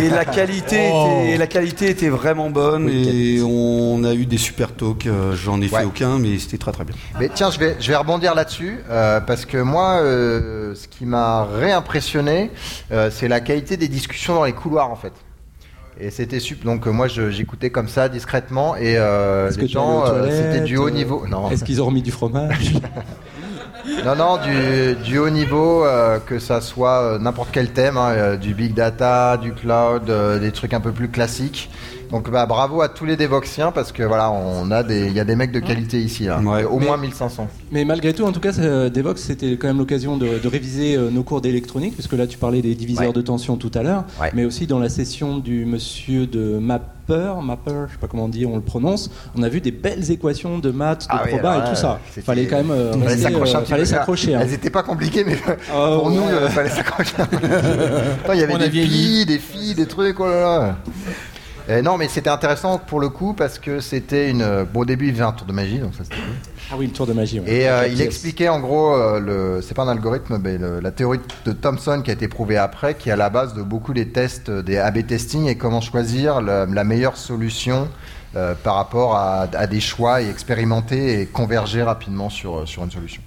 et 0.02 0.08
la 0.10 0.24
qualité 0.24 0.90
Oh. 0.92 1.22
était 1.24 1.36
la 1.36 1.46
qualité 1.46 1.88
était 1.90 2.08
vraiment 2.08 2.50
bonne 2.50 2.88
et 2.88 3.40
on 3.42 4.02
a 4.04 4.12
eu 4.14 4.26
des 4.26 4.38
super 4.38 4.72
talks. 4.74 5.06
Euh, 5.06 5.34
J'en 5.34 5.60
ai 5.60 5.68
fait 5.68 5.84
aucun, 5.84 6.18
mais 6.18 6.38
c'était 6.38 6.58
très 6.58 6.72
très 6.72 6.84
bien. 6.84 6.94
Mais 7.18 7.28
tiens, 7.32 7.50
je 7.50 7.58
vais, 7.58 7.76
je 7.80 7.88
vais 7.88 7.96
rebondir 7.96 8.34
là-dessus 8.34 8.78
euh, 8.90 9.20
parce 9.20 9.44
que 9.46 9.58
moi, 9.58 9.98
euh, 10.02 10.74
ce 10.74 10.88
qui 10.88 11.06
m'a 11.06 11.44
réimpressionné, 11.44 12.50
euh, 12.92 13.10
c'est 13.12 13.28
la 13.28 13.40
qualité 13.40 13.76
des 13.76 13.88
discussions 13.88 14.34
dans 14.34 14.44
les 14.44 14.52
couloirs 14.52 14.90
en 14.90 14.96
fait. 14.96 15.12
Et 16.00 16.10
c'était 16.10 16.40
super. 16.40 16.64
Donc 16.64 16.86
euh, 16.86 16.90
moi, 16.90 17.06
j'écoutais 17.08 17.70
comme 17.70 17.88
ça 17.88 18.08
discrètement 18.08 18.76
et 18.76 18.96
euh, 18.96 19.50
les 19.56 19.68
gens, 19.68 20.04
euh, 20.06 20.28
c'était 20.30 20.64
du 20.64 20.76
haut 20.76 20.90
niveau. 20.90 21.26
Non. 21.28 21.50
Est-ce 21.50 21.64
qu'ils 21.64 21.80
ont 21.80 21.86
remis 21.86 22.02
du 22.02 22.10
fromage? 22.10 22.74
Non, 24.02 24.16
non, 24.16 24.38
du, 24.38 24.94
du 25.04 25.18
haut 25.18 25.28
niveau, 25.28 25.84
euh, 25.84 26.18
que 26.18 26.38
ça 26.38 26.62
soit 26.62 27.02
euh, 27.02 27.18
n'importe 27.18 27.50
quel 27.52 27.70
thème, 27.70 27.98
hein, 27.98 28.36
du 28.36 28.54
big 28.54 28.72
data, 28.72 29.36
du 29.36 29.52
cloud, 29.52 30.10
des 30.40 30.52
trucs 30.52 30.72
un 30.72 30.80
peu 30.80 30.90
plus 30.90 31.08
classiques. 31.10 31.70
Donc 32.10 32.30
bah, 32.30 32.46
bravo 32.46 32.80
à 32.82 32.88
tous 32.88 33.04
les 33.04 33.16
Devoxiens 33.16 33.72
parce 33.72 33.90
que 33.92 34.02
voilà, 34.02 34.30
on 34.30 34.70
a 34.70 34.82
des, 34.82 35.06
il 35.06 35.12
y 35.12 35.20
a 35.20 35.24
des 35.24 35.36
mecs 35.36 35.52
de 35.52 35.60
qualité 35.60 35.98
ici, 36.00 36.24
là. 36.24 36.38
Ouais. 36.40 36.64
au 36.64 36.78
Mais- 36.78 36.86
moins 36.86 36.96
1500. 36.96 37.48
Mais 37.72 37.84
malgré 37.84 38.12
tout, 38.12 38.24
en 38.24 38.32
tout 38.32 38.40
cas, 38.40 38.52
ça- 38.52 38.88
Devox, 38.90 39.20
c'était 39.22 39.56
quand 39.56 39.66
même 39.66 39.78
l'occasion 39.78 40.16
de, 40.16 40.38
de 40.38 40.48
réviser 40.48 40.96
euh, 40.96 41.10
nos 41.10 41.22
cours 41.22 41.40
d'électronique, 41.40 41.94
puisque 41.94 42.12
là, 42.12 42.26
tu 42.26 42.38
parlais 42.38 42.62
des 42.62 42.74
diviseurs 42.74 43.08
Ouais. 43.08 43.12
de 43.12 43.20
tension 43.20 43.56
tout 43.56 43.70
à 43.74 43.82
l'heure, 43.82 44.04
Ouais. 44.20 44.30
mais 44.34 44.44
aussi 44.44 44.66
dans 44.66 44.78
la 44.78 44.88
session 44.88 45.38
du 45.38 45.64
monsieur 45.64 46.26
de 46.26 46.58
Mapper, 46.58 47.34
Mapper, 47.42 47.86
je 47.88 47.92
sais 47.92 47.98
pas 48.00 48.06
comment 48.06 48.28
dire, 48.28 48.48
on 48.50 48.56
le 48.56 48.62
prononce, 48.62 49.10
on 49.36 49.42
a 49.42 49.48
vu 49.48 49.60
des 49.60 49.72
belles 49.72 50.10
équations 50.10 50.58
de 50.58 50.70
maths, 50.70 51.02
de 51.02 51.06
Ah 51.10 51.24
proba 51.26 51.58
et 51.66 51.70
tout 51.70 51.76
ça. 51.76 51.98
c'était- 52.10 52.22
Fallait 52.24 52.46
quand 52.46 52.56
même 52.56 52.70
euh, 52.70 52.92
Fallait 52.92 53.84
s'accrocher 53.84 54.34
euh, 54.34 54.38
hein. 54.38 54.42
Elles 54.42 54.52
étaient 54.54 54.70
pas 54.70 54.82
compliquées, 54.82 55.24
mais 55.26 55.36
Oh, 55.76 55.98
pour 56.00 56.10
nous, 56.10 56.22
il 56.42 56.48
fallait 56.50 56.70
s'accrocher. 56.70 57.14
il 58.32 58.38
y 58.38 58.42
avait 58.42 58.52
On 58.52 58.56
a 58.56 58.58
des 58.60 58.68
vieilli. 58.68 58.88
filles, 58.88 59.26
des 59.26 59.38
filles, 59.38 59.74
des 59.74 59.86
trucs, 59.86 60.18
oh 60.20 60.26
là 60.26 60.40
là. 60.40 60.76
Euh, 61.70 61.80
non, 61.80 61.96
mais 61.96 62.08
c'était 62.08 62.28
intéressant 62.28 62.78
pour 62.78 63.00
le 63.00 63.08
coup 63.08 63.32
parce 63.32 63.58
que 63.58 63.80
c'était 63.80 64.28
une. 64.30 64.64
Bon, 64.72 64.80
au 64.80 64.84
début, 64.84 65.06
il 65.08 65.12
faisait 65.14 65.24
un 65.24 65.32
tour 65.32 65.46
de 65.46 65.52
magie, 65.52 65.78
donc 65.78 65.94
ça 65.94 66.04
c'était 66.04 66.16
cool. 66.16 66.34
Ah 66.70 66.74
oui, 66.78 66.86
le 66.86 66.92
tour 66.92 67.06
de 67.06 67.12
magie. 67.14 67.40
ouais. 67.40 67.50
Et 67.50 67.68
euh, 67.68 67.86
il 67.86 68.00
expliquait 68.02 68.48
en 68.48 68.60
gros, 68.60 68.94
euh, 68.94 69.18
le, 69.20 69.62
c'est 69.62 69.74
pas 69.74 69.82
un 69.84 69.88
algorithme, 69.88 70.38
mais 70.42 70.58
le- 70.58 70.80
la 70.80 70.90
théorie 70.90 71.20
de 71.46 71.52
Thomson 71.52 72.02
qui 72.04 72.10
a 72.10 72.14
été 72.14 72.28
prouvée 72.28 72.58
après, 72.58 72.94
qui 72.96 73.08
est 73.08 73.12
à 73.12 73.16
la 73.16 73.30
base 73.30 73.54
de 73.54 73.62
beaucoup 73.62 73.94
des 73.94 74.08
tests, 74.08 74.50
euh, 74.50 74.62
des 74.62 74.76
A/B 74.78 75.06
testing 75.06 75.46
et 75.46 75.56
comment 75.56 75.80
choisir 75.80 76.42
la, 76.42 76.66
la 76.66 76.84
meilleure 76.84 77.16
solution 77.16 77.88
euh, 78.36 78.54
par 78.62 78.74
rapport 78.74 79.14
à, 79.16 79.46
à 79.54 79.66
des 79.66 79.80
choix 79.80 80.20
et 80.20 80.28
expérimenter 80.28 81.20
et 81.20 81.26
converger 81.26 81.82
rapidement 81.82 82.28
sur, 82.28 82.58
euh, 82.60 82.66
sur 82.66 82.84
une 82.84 82.90
solution. 82.90 83.22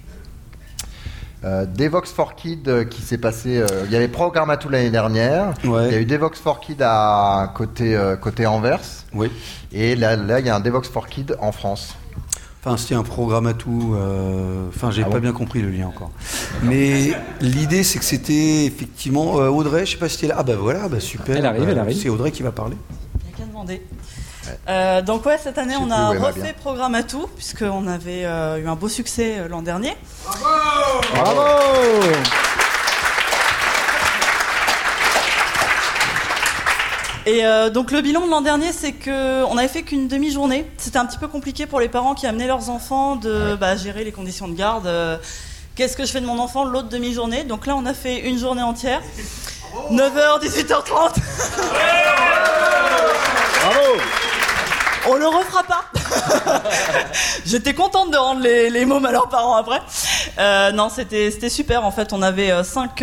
Euh, 1.44 1.66
Devox 1.66 2.10
for 2.10 2.34
Kids 2.34 2.62
euh, 2.66 2.84
qui 2.84 3.00
s'est 3.00 3.18
passé, 3.18 3.58
euh, 3.58 3.66
il 3.86 3.92
y 3.92 3.96
avait 3.96 4.08
Programmatou 4.08 4.68
l'année 4.68 4.90
dernière, 4.90 5.54
Ouais. 5.64 5.86
il 5.88 5.92
y 5.92 5.96
a 5.96 6.00
eu 6.00 6.04
Devox 6.04 6.38
for 6.40 6.58
Kids 6.58 6.82
à 6.82 7.52
côté, 7.54 7.94
euh, 7.94 8.16
côté 8.16 8.44
Anvers, 8.46 8.80
Oui. 9.14 9.30
et 9.70 9.94
là, 9.94 10.16
là 10.16 10.40
il 10.40 10.46
y 10.46 10.50
a 10.50 10.56
un 10.56 10.60
Devox 10.60 10.88
for 10.88 11.06
Kids 11.06 11.34
en 11.40 11.52
France. 11.52 11.94
Enfin, 12.64 12.76
c'était 12.76 12.96
un 12.96 13.04
euh, 13.04 14.66
Enfin, 14.74 14.90
j'ai 14.90 15.02
Ah 15.02 15.06
pas 15.06 15.12
bon 15.12 15.20
bien 15.20 15.32
compris 15.32 15.62
le 15.62 15.70
lien 15.70 15.86
encore. 15.86 16.10
Mais 16.64 17.12
l'idée, 17.40 17.84
c'est 17.84 18.00
que 18.00 18.04
c'était 18.04 18.64
effectivement 18.64 19.38
euh, 19.38 19.48
Audrey. 19.48 19.86
Je 19.86 19.92
sais 19.92 19.96
pas 19.96 20.08
si 20.08 20.16
c'était 20.16 20.26
là. 20.26 20.34
Ah 20.38 20.42
bah 20.42 20.56
voilà, 20.58 20.88
bah 20.88 20.98
super. 20.98 21.36
Elle 21.36 21.46
arrive, 21.46 21.64
Bah, 21.64 21.68
elle 21.70 21.78
arrive. 21.78 21.96
C'est 21.96 22.08
Audrey 22.08 22.32
qui 22.32 22.42
va 22.42 22.50
parler. 22.50 22.76
Il 23.22 23.28
n'y 23.28 23.32
a 23.32 23.36
qu'à 23.38 23.44
demander. 23.44 23.82
Euh, 24.68 25.02
donc 25.02 25.24
ouais, 25.26 25.38
cette 25.38 25.58
année 25.58 25.74
on 25.80 25.90
a 25.90 26.08
refait. 26.08 26.54
Programme 26.60 26.94
à 26.94 27.02
tout, 27.04 27.26
puisqu'on 27.36 27.86
avait 27.86 28.24
euh, 28.24 28.58
eu 28.58 28.66
un 28.66 28.74
beau 28.74 28.88
succès 28.88 29.36
euh, 29.38 29.48
l'an 29.48 29.62
dernier. 29.62 29.94
Bravo 30.24 30.44
Et 37.26 37.44
euh, 37.44 37.68
donc 37.68 37.90
le 37.90 38.00
bilan 38.00 38.24
de 38.24 38.30
l'an 38.30 38.40
dernier, 38.40 38.72
c'est 38.72 38.92
que 38.92 39.44
on 39.44 39.58
avait 39.58 39.68
fait 39.68 39.82
qu'une 39.82 40.08
demi-journée. 40.08 40.66
C'était 40.78 40.98
un 40.98 41.04
petit 41.04 41.18
peu 41.18 41.28
compliqué 41.28 41.66
pour 41.66 41.78
les 41.78 41.88
parents 41.88 42.14
qui 42.14 42.26
amenaient 42.26 42.46
leurs 42.46 42.70
enfants 42.70 43.16
de 43.16 43.54
bah, 43.54 43.76
gérer 43.76 44.02
les 44.04 44.12
conditions 44.12 44.48
de 44.48 44.54
garde. 44.54 44.86
euh, 44.86 45.18
Qu'est-ce 45.76 45.96
que 45.96 46.06
je 46.06 46.10
fais 46.10 46.20
de 46.20 46.26
mon 46.26 46.38
enfant 46.38 46.64
l'autre 46.64 46.88
demi-journée? 46.88 47.44
Donc 47.44 47.66
là, 47.66 47.76
on 47.76 47.84
a 47.86 47.92
fait 47.94 48.18
une 48.20 48.38
journée 48.38 48.62
entière. 48.62 49.00
9h, 49.92 50.40
18h30. 50.42 51.20
On 55.06 55.14
le 55.14 55.26
refera 55.26 55.62
pas. 55.64 55.84
J'étais 57.46 57.74
contente 57.74 58.10
de 58.10 58.16
rendre 58.16 58.40
les, 58.40 58.70
les 58.70 58.84
mômes 58.84 59.04
à 59.06 59.12
leurs 59.12 59.28
parents 59.28 59.54
après. 59.56 59.80
Euh, 60.38 60.72
non, 60.72 60.88
c'était 60.88 61.30
c'était 61.30 61.48
super. 61.48 61.84
En 61.84 61.90
fait, 61.90 62.12
on 62.12 62.22
avait 62.22 62.52
5 62.62 62.94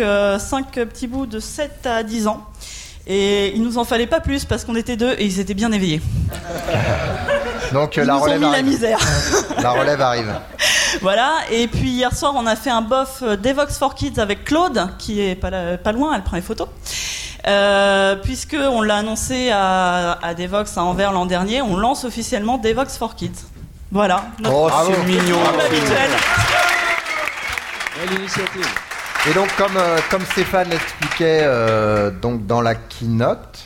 petits 0.72 1.06
bouts 1.06 1.26
de 1.26 1.40
7 1.40 1.86
à 1.86 2.02
10 2.02 2.26
ans. 2.28 2.44
Et 3.08 3.52
il 3.54 3.62
nous 3.62 3.78
en 3.78 3.84
fallait 3.84 4.08
pas 4.08 4.18
plus 4.20 4.44
parce 4.44 4.64
qu'on 4.64 4.74
était 4.74 4.96
deux 4.96 5.12
et 5.12 5.24
ils 5.24 5.38
étaient 5.38 5.54
bien 5.54 5.70
éveillés. 5.72 6.00
Donc 7.72 7.96
euh, 7.98 8.02
Ils 8.02 8.06
la 8.06 8.14
nous 8.14 8.18
ont 8.18 8.22
relève 8.22 8.38
mis 8.40 8.44
la 8.46 8.50
arrive. 8.52 8.64
misère. 8.66 8.98
La 9.62 9.70
relève 9.70 10.00
arrive. 10.00 10.34
Voilà, 11.02 11.32
et 11.50 11.66
puis 11.66 11.88
hier 11.90 12.14
soir, 12.14 12.32
on 12.36 12.46
a 12.46 12.56
fait 12.56 12.70
un 12.70 12.82
bof 12.82 13.18
euh, 13.22 13.36
Devox 13.36 13.76
for 13.78 13.94
Kids 13.94 14.18
avec 14.20 14.44
Claude, 14.44 14.88
qui 14.98 15.20
est 15.20 15.34
pas, 15.34 15.50
là- 15.50 15.76
pas 15.78 15.92
loin, 15.92 16.12
elle 16.14 16.22
prend 16.22 16.36
les 16.36 16.42
photos. 16.42 16.68
Euh, 17.48 18.16
puisque 18.16 18.56
on 18.58 18.82
l'a 18.82 18.96
annoncé 18.96 19.50
à, 19.52 20.18
à 20.20 20.34
Devox 20.34 20.76
à 20.76 20.82
Anvers 20.82 21.12
l'an 21.12 21.26
dernier, 21.26 21.62
on 21.62 21.76
lance 21.76 22.04
officiellement 22.04 22.58
Devox 22.58 22.96
for 22.98 23.14
Kids. 23.14 23.44
Voilà. 23.92 24.24
notre 24.40 24.54
Oh, 24.56 24.68
c'est 24.86 25.04
mignon. 25.06 25.38
programme 25.38 25.60
habituel. 25.60 26.10
Belle 28.00 28.18
initiative. 28.18 28.66
Et 29.30 29.34
donc, 29.34 29.48
comme, 29.56 29.76
euh, 29.76 29.98
comme 30.10 30.24
Stéphane 30.26 30.68
l'expliquait 30.70 31.40
euh, 31.42 32.10
donc 32.10 32.46
dans 32.46 32.60
la 32.60 32.74
keynote, 32.74 33.58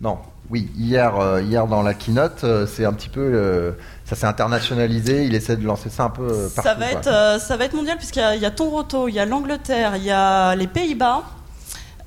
non, 0.00 0.18
oui, 0.50 0.70
hier, 0.76 1.16
euh, 1.18 1.40
hier 1.42 1.66
dans 1.66 1.82
la 1.82 1.94
keynote, 1.94 2.44
euh, 2.44 2.66
c'est 2.66 2.84
un 2.84 2.92
petit 2.92 3.08
peu, 3.08 3.20
euh, 3.20 3.72
ça 4.04 4.14
s'est 4.16 4.26
internationalisé. 4.26 5.24
Il 5.24 5.34
essaie 5.34 5.56
de 5.56 5.64
lancer 5.64 5.90
ça 5.90 6.04
un 6.04 6.10
peu 6.10 6.50
partout. 6.54 6.68
Ça 6.68 6.74
va, 6.74 6.86
être, 6.90 7.06
euh, 7.06 7.38
ça 7.38 7.56
va 7.56 7.64
être 7.64 7.74
mondial 7.74 7.96
puisqu'il 7.96 8.20
y 8.20 8.22
a, 8.22 8.34
il 8.36 8.42
y 8.42 8.46
a 8.46 8.50
Toronto, 8.50 9.08
il 9.08 9.14
y 9.14 9.20
a 9.20 9.24
l'Angleterre, 9.24 9.96
il 9.96 10.02
y 10.04 10.10
a 10.10 10.54
les 10.54 10.66
Pays-Bas. 10.66 11.22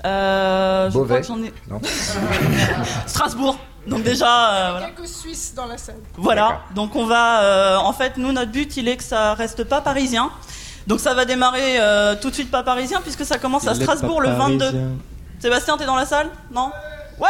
Euh, 0.04 0.88
je 0.88 0.92
Beauvais. 0.92 1.06
crois 1.08 1.20
que 1.20 1.26
j'en 1.26 1.42
ai. 1.46 1.52
Non. 1.70 1.80
Strasbourg. 3.06 3.58
Donc 3.86 4.02
déjà, 4.02 4.26
euh, 4.54 4.70
voilà. 4.72 4.86
Quelques 4.88 5.08
Suisses 5.08 5.54
dans 5.54 5.66
la 5.66 5.78
salle. 5.78 5.96
Voilà, 6.16 6.62
donc 6.74 6.96
on 6.96 7.06
va. 7.06 7.42
euh, 7.42 7.76
en 7.76 7.92
fait, 7.92 8.16
nous, 8.16 8.32
notre 8.32 8.50
but, 8.50 8.76
il 8.76 8.88
est 8.88 8.96
que 8.96 9.04
ça 9.04 9.34
reste 9.34 9.62
pas 9.64 9.80
parisien. 9.80 10.30
Donc 10.88 11.00
ça 11.00 11.14
va 11.14 11.24
démarrer 11.24 11.80
euh, 11.80 12.14
tout 12.20 12.30
de 12.30 12.34
suite 12.34 12.50
pas 12.50 12.62
parisien, 12.62 13.00
puisque 13.00 13.24
ça 13.24 13.38
commence 13.38 13.66
à 13.66 13.72
Il 13.74 13.80
est 13.80 13.84
Strasbourg 13.84 14.18
pas 14.22 14.28
le 14.28 14.34
22. 14.36 14.58
parisien. 14.58 14.88
Sébastien, 15.38 15.76
t'es 15.76 15.86
dans 15.86 15.96
la 15.96 16.06
salle? 16.06 16.28
Non? 16.52 16.70
Ouais 17.18 17.28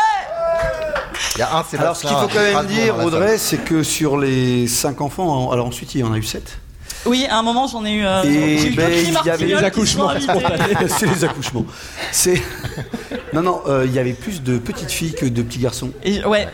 Il 1.37 1.39
y 1.39 1.43
a 1.43 1.57
un 1.57 1.62
Sébastien. 1.64 1.79
Alors, 1.81 1.97
ce 1.97 2.01
qu'il 2.07 2.17
faut 2.17 2.29
quand 2.29 2.59
même 2.59 2.67
dire, 2.67 2.99
Audrey, 3.05 3.37
c'est 3.39 3.59
que 3.59 3.83
sur 3.83 4.17
les 4.19 4.67
5 4.67 5.01
enfants, 5.01 5.51
alors 5.53 5.67
ensuite 5.67 5.95
il 5.95 6.01
y 6.01 6.05
en 6.05 6.12
a 6.12 6.17
eu 6.17 6.23
7. 6.23 6.59
Oui, 7.07 7.26
à 7.30 7.38
un 7.38 7.42
moment, 7.42 7.66
j'en 7.66 7.84
ai 7.84 7.92
eu. 7.92 8.04
euh, 8.04 8.22
Et 8.24 8.70
ben, 8.70 8.90
il 8.92 9.12
y 9.24 9.30
avait 9.30 9.86
sont 9.86 10.09
invités. 10.09 10.32
c'est 10.88 11.07
les 11.07 11.24
accouchements. 11.24 11.64
C'est 12.12 12.42
non 13.32 13.42
non, 13.42 13.61
euh, 13.66 13.84
il 13.86 13.92
y 13.92 13.98
avait 13.98 14.12
plus 14.12 14.42
de 14.42 14.59
petites 14.59 14.90
filles 14.90 15.14
que 15.14 15.26
de 15.26 15.42
petits 15.42 15.59
garçons. 15.59 15.90
Et, 16.02 16.24
ouais, 16.24 16.48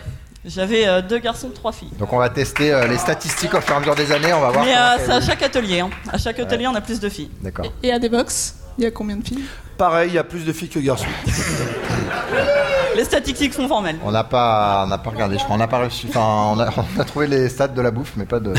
j'avais 0.44 0.86
euh, 0.86 1.00
deux 1.02 1.18
garçons, 1.18 1.50
trois 1.54 1.72
filles. 1.72 1.90
Donc 1.98 2.12
on 2.12 2.18
va 2.18 2.28
tester 2.28 2.72
euh, 2.72 2.86
les 2.86 2.98
statistiques 2.98 3.54
au 3.54 3.60
fur 3.60 3.74
et 3.74 3.76
à 3.76 3.80
mesure 3.80 3.94
des 3.94 4.12
années, 4.12 4.32
on 4.32 4.40
va 4.40 4.50
voir. 4.50 4.64
Mais 4.64 4.76
euh, 4.76 4.96
c'est 5.04 5.12
à 5.12 5.20
chaque 5.20 5.42
atelier. 5.42 5.80
hein. 5.80 5.90
À 6.12 6.18
chaque 6.18 6.38
atelier, 6.40 6.66
Ouais. 6.66 6.72
on 6.72 6.76
a 6.76 6.80
plus 6.80 7.00
de 7.00 7.08
filles. 7.08 7.30
D'accord. 7.40 7.66
Et 7.82 7.92
à 7.92 7.98
des 7.98 8.08
box, 8.08 8.56
il 8.78 8.84
y 8.84 8.86
a 8.86 8.90
combien 8.90 9.16
de 9.16 9.24
filles? 9.26 9.44
Pareil, 9.78 10.10
il 10.10 10.14
y 10.14 10.18
a 10.18 10.24
plus 10.24 10.44
de 10.44 10.52
filles 10.52 10.68
que 10.68 10.78
de 10.78 10.84
garçons. 10.84 11.06
Les 12.96 13.04
statistiques 13.04 13.54
sont 13.54 13.68
formelles. 13.68 13.96
On 14.04 14.10
n'a 14.12 14.24
pas, 14.24 14.82
on 14.84 14.88
n'a 14.88 14.98
pas 14.98 15.10
regardé, 15.10 15.38
je 15.38 15.44
crois. 15.44 15.54
On 15.56 15.58
n'a 15.58 15.68
pas 15.68 15.78
reçu. 15.84 16.06
Enfin, 16.08 16.20
on 16.54 16.60
a, 16.60 16.70
on 16.96 17.00
a 17.00 17.04
trouvé 17.04 17.26
les 17.26 17.48
stats 17.48 17.68
de 17.68 17.80
la 17.80 17.90
bouffe, 17.90 18.12
mais 18.16 18.24
pas 18.26 18.40
de. 18.40 18.52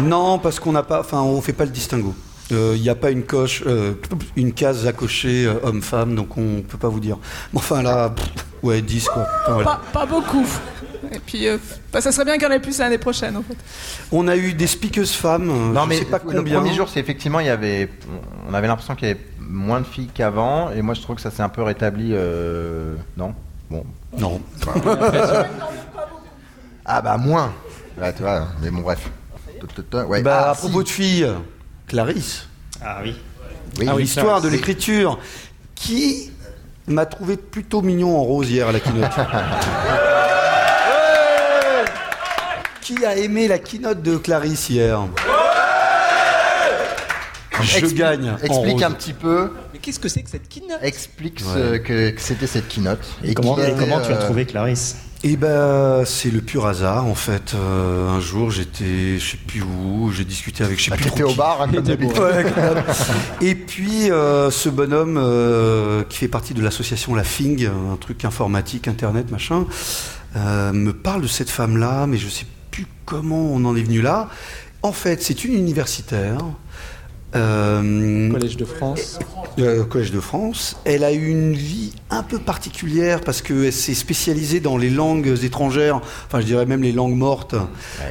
Non, 0.00 0.38
parce 0.38 0.58
qu'on 0.60 0.72
n'a 0.72 0.82
pas, 0.82 1.00
enfin, 1.00 1.20
on 1.20 1.40
fait 1.40 1.52
pas 1.52 1.64
le 1.64 1.70
distinguo. 1.70 2.14
Euh, 2.52 2.72
Il 2.76 2.82
n'y 2.82 2.88
a 2.88 2.94
pas 2.94 3.10
une 3.10 3.22
coche, 3.22 3.62
euh, 3.66 3.94
une 4.36 4.52
case 4.52 4.86
à 4.86 4.92
cocher 4.92 5.46
euh, 5.46 5.54
homme-femme, 5.62 6.14
donc 6.14 6.36
on 6.36 6.62
peut 6.62 6.78
pas 6.78 6.88
vous 6.88 7.00
dire. 7.00 7.16
Enfin 7.54 7.82
là, 7.82 8.10
pff, 8.10 8.26
ouais, 8.62 8.82
10 8.82 9.08
quoi. 9.08 9.26
Enfin, 9.42 9.52
voilà. 9.54 9.70
pas, 9.92 10.00
pas 10.00 10.06
beaucoup. 10.06 10.46
Et 11.12 11.18
puis, 11.18 11.46
euh, 11.46 11.58
bah, 11.92 12.00
ça 12.00 12.10
serait 12.12 12.24
bien 12.24 12.34
qu'il 12.34 12.44
y 12.44 12.46
en 12.46 12.50
ait 12.50 12.60
plus 12.60 12.78
l'année 12.78 12.98
prochaine, 12.98 13.36
en 13.36 13.42
fait. 13.42 13.56
On 14.12 14.28
a 14.28 14.36
eu 14.36 14.54
des 14.54 14.66
speakers 14.66 15.06
femmes. 15.06 15.50
euh, 15.50 15.72
Non, 15.72 15.82
je 15.84 15.88
mais 15.88 15.98
sais 15.98 16.04
pas 16.04 16.20
le 16.26 16.38
combien. 16.38 16.58
premier 16.60 16.74
jour, 16.74 16.88
c'est 16.88 17.00
effectivement, 17.00 17.40
il 17.40 17.46
y 17.46 17.50
avait, 17.50 17.90
on 18.48 18.54
avait 18.54 18.66
l'impression 18.68 18.94
qu'il 18.94 19.08
y 19.08 19.10
avait 19.10 19.20
moins 19.52 19.80
de 19.80 19.86
filles 19.86 20.08
qu'avant, 20.12 20.70
et 20.72 20.82
moi 20.82 20.94
je 20.94 21.00
trouve 21.02 21.16
que 21.16 21.22
ça 21.22 21.30
s'est 21.30 21.42
un 21.42 21.48
peu 21.48 21.62
rétabli. 21.62 22.10
euh, 22.12 22.96
Non, 23.16 23.34
bon. 23.70 23.84
Non. 24.18 24.40
ah 26.84 27.00
bah 27.02 27.16
moins. 27.18 27.52
Ouais, 28.00 28.12
tu 28.12 28.22
vois. 28.22 28.48
Mais 28.62 28.70
bon, 28.70 28.80
bref. 28.80 29.08
Ouais. 30.08 30.22
Bah, 30.22 30.44
Ah, 30.46 30.50
à 30.50 30.54
si. 30.54 30.60
propos 30.62 30.82
de 30.82 30.88
filles, 30.88 31.28
Clarisse. 31.86 32.48
Ah 32.84 32.98
oui. 33.02 33.14
Oui, 33.78 33.86
Ah, 33.88 33.94
oui, 33.94 34.02
l'histoire 34.02 34.40
de 34.40 34.48
l'écriture, 34.48 35.18
qui 35.74 36.30
m'a 36.88 37.06
trouvé 37.06 37.36
plutôt 37.36 37.80
mignon 37.82 38.18
en 38.18 38.22
rose 38.22 38.50
hier 38.50 38.68
à 38.68 38.72
la 38.72 38.80
keynote. 38.80 39.10
qui 42.80 43.04
a 43.06 43.16
aimé 43.16 43.46
la 43.48 43.58
keynote 43.58 44.02
de 44.02 44.16
Clarisse 44.16 44.68
hier? 44.70 44.98
Je 47.62 47.78
Expli- 47.78 47.94
gagne. 47.94 48.30
en 48.30 48.36
Explique 48.38 48.72
rose. 48.74 48.82
un 48.84 48.90
petit 48.92 49.12
peu. 49.12 49.50
Mais 49.72 49.78
qu'est-ce 49.78 50.00
que 50.00 50.08
c'est 50.08 50.22
que 50.22 50.30
cette 50.30 50.48
keynote? 50.48 50.78
Explique 50.82 51.40
ce 51.40 51.76
que, 51.78 52.10
que 52.10 52.20
c'était 52.20 52.46
cette 52.46 52.68
keynote. 52.68 53.00
Et 53.24 53.34
comment, 53.34 53.56
et 53.58 53.74
tu 53.74 53.82
as 53.92 53.98
euh, 54.10 54.24
trouvé 54.24 54.44
Clarisse? 54.46 54.96
Eh 55.24 55.36
ben, 55.36 56.02
c'est 56.04 56.32
le 56.32 56.40
pur 56.40 56.66
hasard 56.66 57.06
en 57.06 57.14
fait. 57.14 57.54
Euh, 57.54 58.08
un 58.10 58.18
jour, 58.18 58.50
j'étais, 58.50 59.18
je 59.20 59.30
sais 59.32 59.36
plus 59.36 59.62
où, 59.62 60.10
j'ai 60.10 60.24
discuté 60.24 60.64
avec, 60.64 60.78
je 60.80 60.84
sais 60.86 60.90
Bah, 60.90 60.96
plus 60.96 61.10
t'étais 61.10 61.22
trop 61.22 61.30
au 61.32 61.34
bar, 61.36 61.62
hein, 61.62 61.68
comme 61.72 61.84
d'habitude. 61.84 62.20
Et 63.40 63.54
puis, 63.54 64.10
euh, 64.10 64.50
ce 64.50 64.68
bonhomme 64.68 65.16
euh, 65.18 66.02
qui 66.08 66.18
fait 66.18 66.28
partie 66.28 66.54
de 66.54 66.62
l'association 66.62 67.14
La 67.14 67.22
Fing, 67.22 67.66
un 67.92 67.96
truc 67.96 68.24
informatique, 68.24 68.88
internet, 68.88 69.30
machin, 69.30 69.64
euh, 70.34 70.72
me 70.72 70.92
parle 70.92 71.22
de 71.22 71.28
cette 71.28 71.50
femme-là, 71.50 72.06
mais 72.08 72.16
je 72.16 72.28
sais 72.28 72.46
plus 72.72 72.86
comment 73.04 73.42
on 73.52 73.64
en 73.64 73.76
est 73.76 73.82
venu 73.82 74.00
là. 74.02 74.28
En 74.82 74.92
fait, 74.92 75.22
c'est 75.22 75.44
une 75.44 75.54
universitaire. 75.54 76.38
Euh, 77.34 78.30
Collège 78.30 78.56
de 78.56 78.64
France. 78.64 79.18
euh, 79.58 79.84
Collège 79.84 80.10
de 80.12 80.20
France. 80.20 80.76
Elle 80.84 81.02
a 81.04 81.12
eu 81.12 81.28
une 81.28 81.54
vie 81.54 81.92
un 82.10 82.22
peu 82.22 82.38
particulière 82.38 83.20
parce 83.22 83.40
qu'elle 83.40 83.72
s'est 83.72 83.94
spécialisée 83.94 84.60
dans 84.60 84.76
les 84.76 84.90
langues 84.90 85.34
étrangères, 85.42 86.00
enfin 86.26 86.40
je 86.40 86.46
dirais 86.46 86.66
même 86.66 86.82
les 86.82 86.92
langues 86.92 87.16
mortes, 87.16 87.54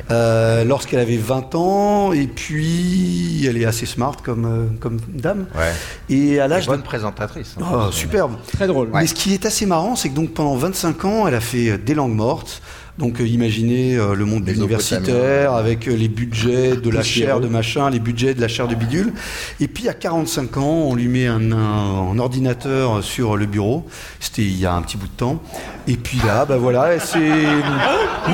euh, 0.10 0.64
lorsqu'elle 0.64 1.00
avait 1.00 1.18
20 1.18 1.54
ans. 1.56 2.14
Et 2.14 2.28
puis 2.28 3.46
elle 3.48 3.58
est 3.58 3.66
assez 3.66 3.86
smart 3.86 4.16
comme, 4.24 4.78
comme 4.80 4.98
dame. 5.08 5.46
Ouais. 5.56 5.72
Et 6.10 6.40
à 6.40 6.48
l'âge 6.48 6.66
de 6.66 6.72
Bonne 6.72 6.82
présentatrice. 6.84 7.56
hein. 7.62 7.66
Oh, 7.90 7.92
superbe. 7.92 8.34
Très 8.54 8.68
drôle. 8.68 8.90
Mais 8.94 9.08
ce 9.08 9.14
qui 9.14 9.34
est 9.34 9.46
assez 9.46 9.66
marrant, 9.66 9.96
c'est 9.96 10.10
que 10.10 10.16
donc 10.16 10.32
pendant 10.34 10.56
25 10.56 11.06
ans, 11.06 11.28
elle 11.28 11.36
a 11.36 11.42
fait 11.42 11.78
des 11.78 11.94
langues 11.94 12.16
mortes. 12.16 12.62
Donc 13.02 13.20
euh, 13.20 13.28
imaginez 13.28 13.96
euh, 13.98 14.14
le 14.14 14.26
monde 14.26 14.46
Les 14.46 14.54
universitaire 14.54 15.54
avec 15.54 15.88
euh, 15.88 15.96
les 15.96 16.08
budgets 16.08 16.76
de 16.78 16.90
la 16.90 17.02
chair 17.04 17.40
de 17.42 17.48
machin, 17.48 17.90
les 17.90 18.00
budgets 18.00 18.34
de 18.36 18.40
la 18.42 18.48
chair 18.48 18.68
de 18.68 18.76
bidule. 18.76 19.12
Et 19.60 19.68
puis 19.68 19.90
à 19.90 19.94
45 19.94 20.58
ans, 20.58 20.86
on 20.88 20.94
lui 20.96 21.08
met 21.08 21.26
un, 21.28 21.52
un- 21.52 22.12
un 22.12 22.20
ordinateur 22.20 23.04
sur 23.04 23.36
le 23.38 23.48
bureau. 23.48 23.88
C'était 24.20 24.44
il 24.44 24.58
y 24.58 24.66
a 24.68 24.74
un 24.74 24.82
petit 24.84 24.98
bout 24.98 25.08
de 25.08 25.12
temps. 25.18 25.42
Et 25.88 25.96
puis 25.98 26.20
là, 26.26 26.46
bah 26.46 26.58
voilà, 26.58 27.00
s'est... 27.00 27.20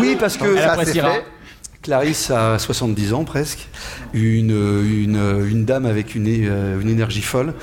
Oui, 0.01 0.18
parce 0.20 0.36
que 0.38 0.45
Elle 0.45 0.57
ça 0.63 0.76
fait. 1.13 1.26
Clarisse 1.88 2.32
a 2.32 2.60
70 2.60 3.14
ans 3.14 3.24
presque, 3.24 3.66
une, 4.14 4.52
une, 4.52 5.48
une 5.50 5.64
dame 5.64 5.86
avec 5.86 6.16
une, 6.16 6.28
euh, 6.28 6.82
une 6.82 6.90
énergie 6.90 7.22
folle. 7.22 7.54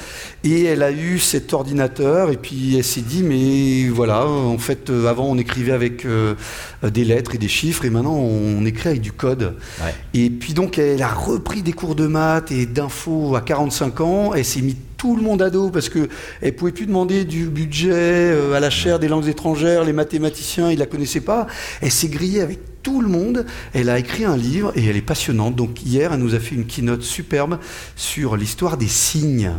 Et 0.45 0.65
elle 0.65 0.83
a 0.83 0.93
eu 0.93 1.19
cet 1.19 1.53
ordinateur 1.53 2.31
et 2.31 2.39
puis 2.39 2.75
elle 2.75 2.85
s'est 2.85 3.03
dit, 3.03 3.23
mais 3.23 3.87
voilà, 3.91 4.27
en 4.27 4.57
fait, 4.57 4.89
euh, 4.89 5.09
avant 5.09 5.27
on 5.27 5.37
écrivait 5.37 5.73
avec 5.73 6.07
euh, 6.07 6.37
des 6.83 7.05
lettres 7.05 7.35
et 7.35 7.39
des 7.39 7.49
chiffres 7.49 7.85
et 7.85 7.91
maintenant 7.91 8.17
on 8.17 8.65
écrit 8.65 8.89
avec 8.89 9.03
du 9.03 9.13
code. 9.13 9.57
Ouais. 9.83 9.95
Et 10.15 10.31
puis 10.31 10.55
donc 10.55 10.79
elle 10.79 11.03
a 11.03 11.13
repris 11.13 11.61
des 11.61 11.75
cours 11.75 11.95
de 11.95 12.07
maths 12.07 12.51
et 12.51 12.65
d'infos 12.65 13.37
à 13.37 13.43
45 13.43 14.01
ans. 14.01 14.33
Elle 14.33 14.47
s'est 14.47 14.63
mis 14.63 14.77
tout 14.97 15.17
le 15.17 15.23
monde 15.23 15.43
à 15.43 15.51
dos 15.51 15.69
parce 15.69 15.91
que 15.91 16.09
elle 16.41 16.57
pouvait 16.57 16.73
plus 16.73 16.87
demander 16.87 17.27
du 17.27 17.51
budget 17.51 18.35
à 18.55 18.61
la 18.61 18.71
chaire 18.71 18.99
des 18.99 19.09
langues 19.09 19.29
étrangères. 19.29 19.85
Les 19.85 19.93
mathématiciens, 19.93 20.71
ils 20.71 20.79
la 20.79 20.87
connaissaient 20.87 21.21
pas. 21.21 21.47
Elle 21.83 21.91
s'est 21.91 22.09
grillée 22.09 22.41
avec 22.41 22.74
tout 22.85 23.01
le 23.01 23.09
monde. 23.09 23.45
Elle 23.73 23.91
a 23.91 23.99
écrit 23.99 24.25
un 24.25 24.37
livre 24.37 24.71
et 24.77 24.87
elle 24.87 24.97
est 24.97 25.03
passionnante. 25.03 25.57
Donc 25.57 25.83
hier, 25.83 26.13
elle 26.13 26.21
nous 26.21 26.37
a 26.37 26.39
fait 26.39 26.55
une 26.55 26.67
keynote 26.67 27.03
superbe 27.03 27.59
sur 27.97 28.37
l'histoire 28.37 28.77
des 28.77 28.87
signes. 28.87 29.51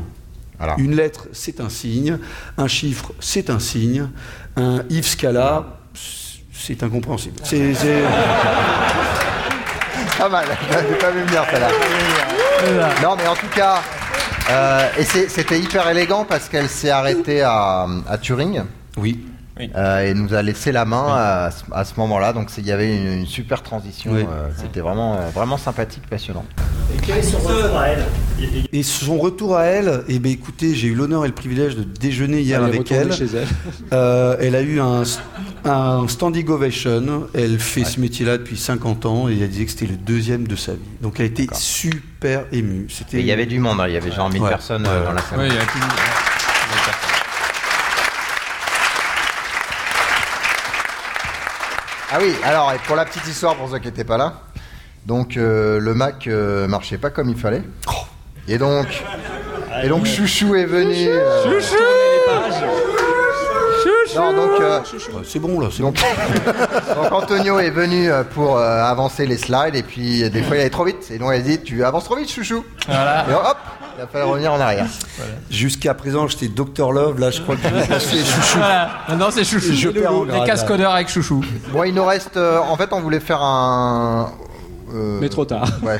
Voilà. 0.57 0.75
Une 0.77 0.95
lettre, 0.95 1.27
c'est 1.33 1.59
un 1.59 1.67
signe. 1.67 2.17
Un 2.57 2.67
chiffre, 2.67 3.11
c'est 3.19 3.49
un 3.49 3.59
signe. 3.59 4.07
Un 4.55 4.83
if 4.89 5.05
scala, 5.05 5.79
c'est 6.53 6.81
incompréhensible. 6.81 7.35
C'est, 7.43 7.73
Pas 10.17 10.29
mal, 10.29 10.45
j'ai 10.71 10.95
pas 10.95 11.11
vu 11.11 11.23
venir 11.23 11.43
celle-là. 11.51 11.67
Non, 13.03 13.17
mais 13.17 13.27
en 13.27 13.35
tout 13.35 13.49
cas, 13.53 13.81
euh, 14.49 14.87
et 14.97 15.03
c'était 15.03 15.59
hyper 15.59 15.89
élégant 15.89 16.23
parce 16.23 16.47
qu'elle 16.47 16.69
s'est 16.69 16.89
arrêtée 16.89 17.41
à, 17.41 17.85
à 18.07 18.17
Turing. 18.17 18.63
Oui. 18.95 19.25
Euh, 19.57 20.01
et 20.09 20.13
nous 20.13 20.33
a 20.33 20.41
laissé 20.41 20.73
la 20.73 20.83
main 20.83 21.05
à, 21.07 21.49
ce- 21.49 21.63
à 21.71 21.85
ce 21.85 21.93
moment-là, 21.97 22.33
donc 22.33 22.49
il 22.57 22.65
y 22.65 22.73
avait 22.73 22.93
une, 22.97 23.19
une 23.19 23.25
super 23.25 23.63
transition. 23.63 24.11
Oui. 24.11 24.21
euh, 24.29 24.49
C'était 24.57 24.81
vraiment, 24.81 25.15
euh, 25.15 25.29
vraiment 25.33 25.57
sympathique, 25.57 26.03
passionnant. 26.09 26.43
Et 28.73 28.83
son 28.83 29.17
retour 29.17 29.55
à 29.55 29.63
elle, 29.65 30.03
eh 30.09 30.19
ben 30.19 30.31
écoutez, 30.31 30.75
j'ai 30.75 30.87
eu 30.89 30.93
l'honneur 30.95 31.23
et 31.23 31.27
le 31.29 31.33
privilège 31.33 31.75
de 31.77 31.83
déjeuner 31.83 32.41
hier 32.41 32.59
Elle 32.61 32.65
est 32.73 32.75
avec 32.75 32.91
elle. 32.91 33.13
chez 33.13 33.25
elle. 33.33 33.47
Euh, 33.93 34.35
elle 34.41 34.55
a 34.55 34.61
eu 34.61 34.79
un, 34.81 35.03
un 35.63 36.07
standing 36.09 36.47
ovation. 36.49 37.27
Elle 37.33 37.57
fait 37.59 37.85
ce 37.85 37.99
métier-là 38.01 38.37
depuis 38.37 38.57
50 38.57 39.05
ans 39.05 39.29
et 39.29 39.39
elle 39.39 39.49
disait 39.49 39.65
que 39.65 39.71
c'était 39.71 39.87
le 39.87 39.95
deuxième 39.97 40.47
de 40.47 40.55
sa 40.57 40.73
vie. 40.73 40.79
Donc 41.01 41.15
elle 41.19 41.25
a 41.25 41.29
été 41.29 41.47
super 41.53 42.43
émue. 42.51 42.87
Et 43.13 43.19
il 43.19 43.25
y 43.25 43.31
avait 43.31 43.45
du 43.45 43.59
monde, 43.59 43.79
hein, 43.79 43.85
il 43.87 43.93
y 43.93 43.97
avait 43.97 44.11
genre 44.11 44.29
1000 44.29 44.41
Ouais. 44.41 44.49
personnes 44.49 44.83
Ouais. 44.83 45.03
dans 45.05 45.13
la 45.13 45.21
salle. 45.21 45.39
Ah 52.17 52.19
oui, 52.21 52.33
alors 52.45 52.71
et 52.71 52.77
pour 52.87 52.95
la 52.95 53.03
petite 53.03 53.27
histoire, 53.27 53.55
pour 53.57 53.69
ceux 53.69 53.77
qui 53.79 53.87
n'étaient 53.87 54.05
pas 54.05 54.15
là, 54.17 54.39
donc 55.05 55.35
euh, 55.35 55.81
le 55.81 55.93
Mac 55.93 56.27
euh, 56.27 56.65
marchait 56.65 56.97
pas 56.97 57.09
comme 57.09 57.27
il 57.27 57.35
fallait. 57.35 57.61
Et 58.47 58.57
donc, 58.57 58.87
et 59.83 59.89
donc 59.89 60.05
Chouchou 60.05 60.55
est 60.55 60.63
venu. 60.63 61.09
euh, 61.09 61.59
Non, 64.15 64.33
donc, 64.33 64.61
euh, 64.61 64.79
Ouais, 64.79 65.21
c'est 65.25 65.39
bon 65.39 65.59
là. 65.59 65.67
c'est 65.71 65.81
donc, 65.81 65.95
donc 66.95 67.11
Antonio 67.11 67.59
est 67.59 67.69
venu 67.69 68.09
euh, 68.11 68.23
pour 68.23 68.57
euh, 68.57 68.83
avancer 68.83 69.25
les 69.25 69.37
slides 69.37 69.75
et 69.75 69.83
puis 69.83 70.29
des 70.29 70.41
fois 70.43 70.55
il 70.55 70.61
allait 70.61 70.69
trop 70.69 70.85
vite. 70.85 71.09
Et 71.11 71.17
donc 71.17 71.29
il 71.33 71.39
a 71.39 71.41
dit 71.41 71.59
Tu 71.61 71.83
avances 71.83 72.05
trop 72.05 72.15
vite, 72.15 72.31
Chouchou. 72.31 72.63
Voilà. 72.87 73.25
Et 73.29 73.33
hop, 73.33 73.57
il 73.97 74.03
a 74.03 74.07
fallu 74.07 74.25
revenir 74.25 74.53
en 74.53 74.59
arrière. 74.59 74.85
Jusqu'à 75.49 75.93
présent, 75.93 76.27
j'étais 76.27 76.47
Dr 76.47 76.91
Love. 76.91 77.19
Là, 77.19 77.31
je 77.31 77.41
crois 77.41 77.55
que 77.55 77.61
je 77.63 77.67
vais 77.73 77.87
passer 77.87 78.17
chouchou. 78.23 78.57
Voilà. 78.57 78.89
Maintenant, 79.09 79.29
c'est 79.31 79.43
chouchou. 79.43 79.73
Je 79.73 79.89
perds 79.89 80.13
en 80.13 80.25
grade, 80.25 80.41
Les 80.41 80.45
casse-codeurs 80.45 80.93
avec 80.93 81.09
chouchou. 81.09 81.43
Bon, 81.71 81.83
il 81.83 81.93
nous 81.93 82.05
reste. 82.05 82.37
euh, 82.37 82.59
en 82.59 82.75
fait, 82.75 82.89
on 82.91 82.99
voulait 83.01 83.19
faire 83.21 83.41
un. 83.41 84.31
euh, 84.93 85.17
Mais 85.21 85.29
trop 85.29 85.45
tard. 85.45 85.65
Ouais. 85.81 85.97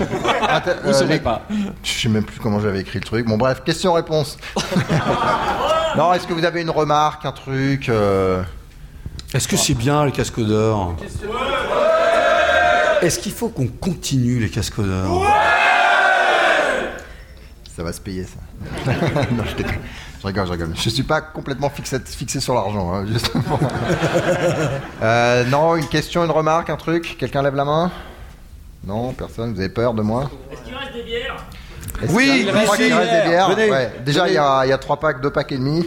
Inter- 0.50 0.72
Vous 0.84 0.90
euh, 0.90 0.94
saurez 0.94 1.14
les- 1.14 1.20
pas. 1.20 1.42
Je 1.84 1.92
sais 2.02 2.10
même 2.10 2.24
plus 2.26 2.40
comment 2.42 2.60
j'avais 2.60 2.82
écrit 2.82 3.00
le 3.00 3.06
truc. 3.06 3.26
Bon, 3.28 3.38
bref, 3.38 3.62
question-réponse. 3.66 4.38
non, 5.98 6.14
est-ce 6.14 6.28
que 6.28 6.34
vous 6.34 6.46
avez 6.46 6.62
une 6.62 6.70
remarque, 6.70 7.26
un 7.26 7.32
truc 7.32 7.90
euh, 7.90 8.44
Est-ce 9.34 9.48
que 9.48 9.58
c'est 9.58 9.74
bien 9.74 10.06
les 10.06 10.12
casques 10.12 10.40
d'or? 10.40 10.96
Est-ce 13.02 13.20
qu'il 13.20 13.32
faut 13.32 13.50
qu'on 13.50 13.68
continue 13.68 14.40
les 14.40 14.50
casques 14.50 14.82
d'or? 14.82 15.26
Ça 17.76 17.84
va 17.84 17.92
se 17.92 18.00
payer, 18.00 18.24
ça. 18.24 18.92
non, 19.32 19.44
je 19.46 19.56
déconne. 19.56 19.82
Je 20.22 20.28
rigole, 20.28 20.48
je 20.48 20.52
rigole. 20.52 20.74
Je 20.76 20.90
suis 20.90 21.04
pas 21.04 21.22
complètement 21.22 21.70
fixé, 21.70 22.00
fixé 22.00 22.40
sur 22.40 22.56
l'argent, 22.56 22.94
hein, 22.94 23.06
justement. 23.06 23.60
Euh, 25.02 25.44
non, 25.46 25.76
une 25.76 25.88
question, 25.88 26.24
une 26.24 26.32
remarque, 26.32 26.70
un 26.70 26.78
truc? 26.78 27.18
Quelqu'un 27.20 27.44
lève 27.44 27.54
la 27.54 27.66
main? 27.66 27.92
Non, 28.84 29.14
personne? 29.14 29.54
Vous 29.54 29.60
avez 29.60 29.70
peur 29.70 29.94
de 29.94 30.02
moi? 30.02 30.32
Est-ce 30.52 30.62
qu'il 30.62 30.74
reste 30.74 30.94
des 30.94 31.04
bières? 31.04 31.36
Oui, 32.10 32.26
ici. 32.26 32.78
des 32.78 33.30
bières. 33.30 33.50
Venez, 33.50 33.70
Ouais. 33.72 33.92
Déjà, 34.06 34.28
il 34.28 34.34
y 34.34 34.38
a, 34.38 34.66
il 34.66 34.70
y 34.70 34.74
a 34.74 34.78
trois 34.78 34.98
packs, 35.00 35.22
deux 35.22 35.30
packs 35.30 35.52
et 35.52 35.58
demi. 35.58 35.86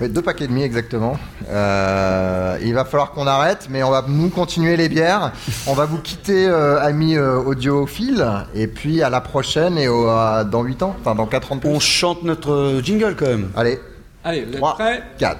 Oui, 0.00 0.08
deux 0.08 0.22
packs 0.22 0.40
et 0.42 0.48
demi 0.48 0.62
exactement. 0.64 1.16
Euh, 1.48 2.58
il 2.62 2.74
va 2.74 2.84
falloir 2.84 3.12
qu'on 3.12 3.26
arrête, 3.28 3.68
mais 3.70 3.82
on 3.84 3.90
va 3.90 4.04
nous 4.08 4.28
continuer 4.28 4.76
les 4.76 4.88
bières. 4.88 5.30
On 5.68 5.72
va 5.74 5.84
vous 5.86 5.98
quitter, 5.98 6.48
euh, 6.48 6.80
amis 6.80 7.16
euh, 7.16 7.36
audiophiles, 7.36 8.26
et 8.56 8.66
puis 8.66 9.02
à 9.02 9.10
la 9.10 9.20
prochaine 9.20 9.78
et 9.78 9.86
au- 9.86 10.06
dans 10.44 10.62
8 10.62 10.82
ans, 10.82 10.96
enfin 11.00 11.14
dans 11.14 11.26
4 11.26 11.52
ans 11.52 11.56
de 11.56 11.60
plus. 11.60 11.70
On 11.70 11.78
chante 11.80 12.24
notre 12.24 12.80
jingle 12.82 13.14
quand 13.16 13.26
même. 13.26 13.50
Allez, 13.56 13.78
Allez, 14.24 14.44
vous 14.44 14.52
êtes 14.52 14.56
3, 14.58 14.74
prêts? 14.74 15.02
4. 15.18 15.38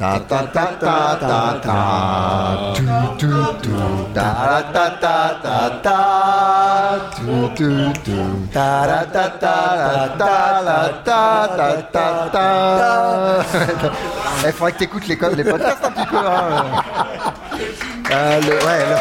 Ta 0.00 0.18
ta 0.30 0.40
ta 0.54 0.64
ta 0.80 0.96
ta 1.20 1.60
ta 1.66 2.72
tu 2.76 2.84
tu 3.20 3.32
tu 3.62 3.76
ta 4.14 4.30
ta 4.74 4.84
ta 5.02 5.16
ta 5.44 5.56
ta 5.84 5.98
tu 7.16 7.34
tu 7.58 7.70
tu 8.06 8.18
ta 8.54 8.68
la 8.90 9.00
ta 9.14 9.24
ta 9.42 9.56
ta 10.20 10.36
la 10.68 10.80
ta 11.08 11.22
ta 11.58 11.68
ta 11.94 12.06
ta 12.34 12.46
Il 14.46 14.52
faudrait 14.52 14.72
que 14.72 14.78
t'écoutes 14.78 15.06
les, 15.06 15.18
co- 15.18 15.34
les 15.36 15.44
podcasts 15.44 15.84
un 15.84 15.90
petit 15.90 16.06
peu. 16.06 16.16
Hein. 16.16 16.64
Euh, 18.12 18.40
le- 18.40 18.64
ouais, 18.66 18.82
le- 18.90 19.00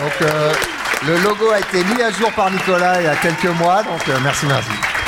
Donc 0.00 0.22
euh, 0.22 0.52
le 1.06 1.16
logo 1.22 1.50
a 1.50 1.60
été 1.60 1.82
mis 1.84 2.02
à 2.02 2.10
jour 2.10 2.30
par 2.32 2.50
Nicolas 2.50 3.00
il 3.00 3.04
y 3.04 3.08
a 3.08 3.16
quelques 3.16 3.58
mois, 3.58 3.82
donc 3.82 4.06
euh, 4.08 4.18
merci, 4.22 4.46
merci. 4.46 4.99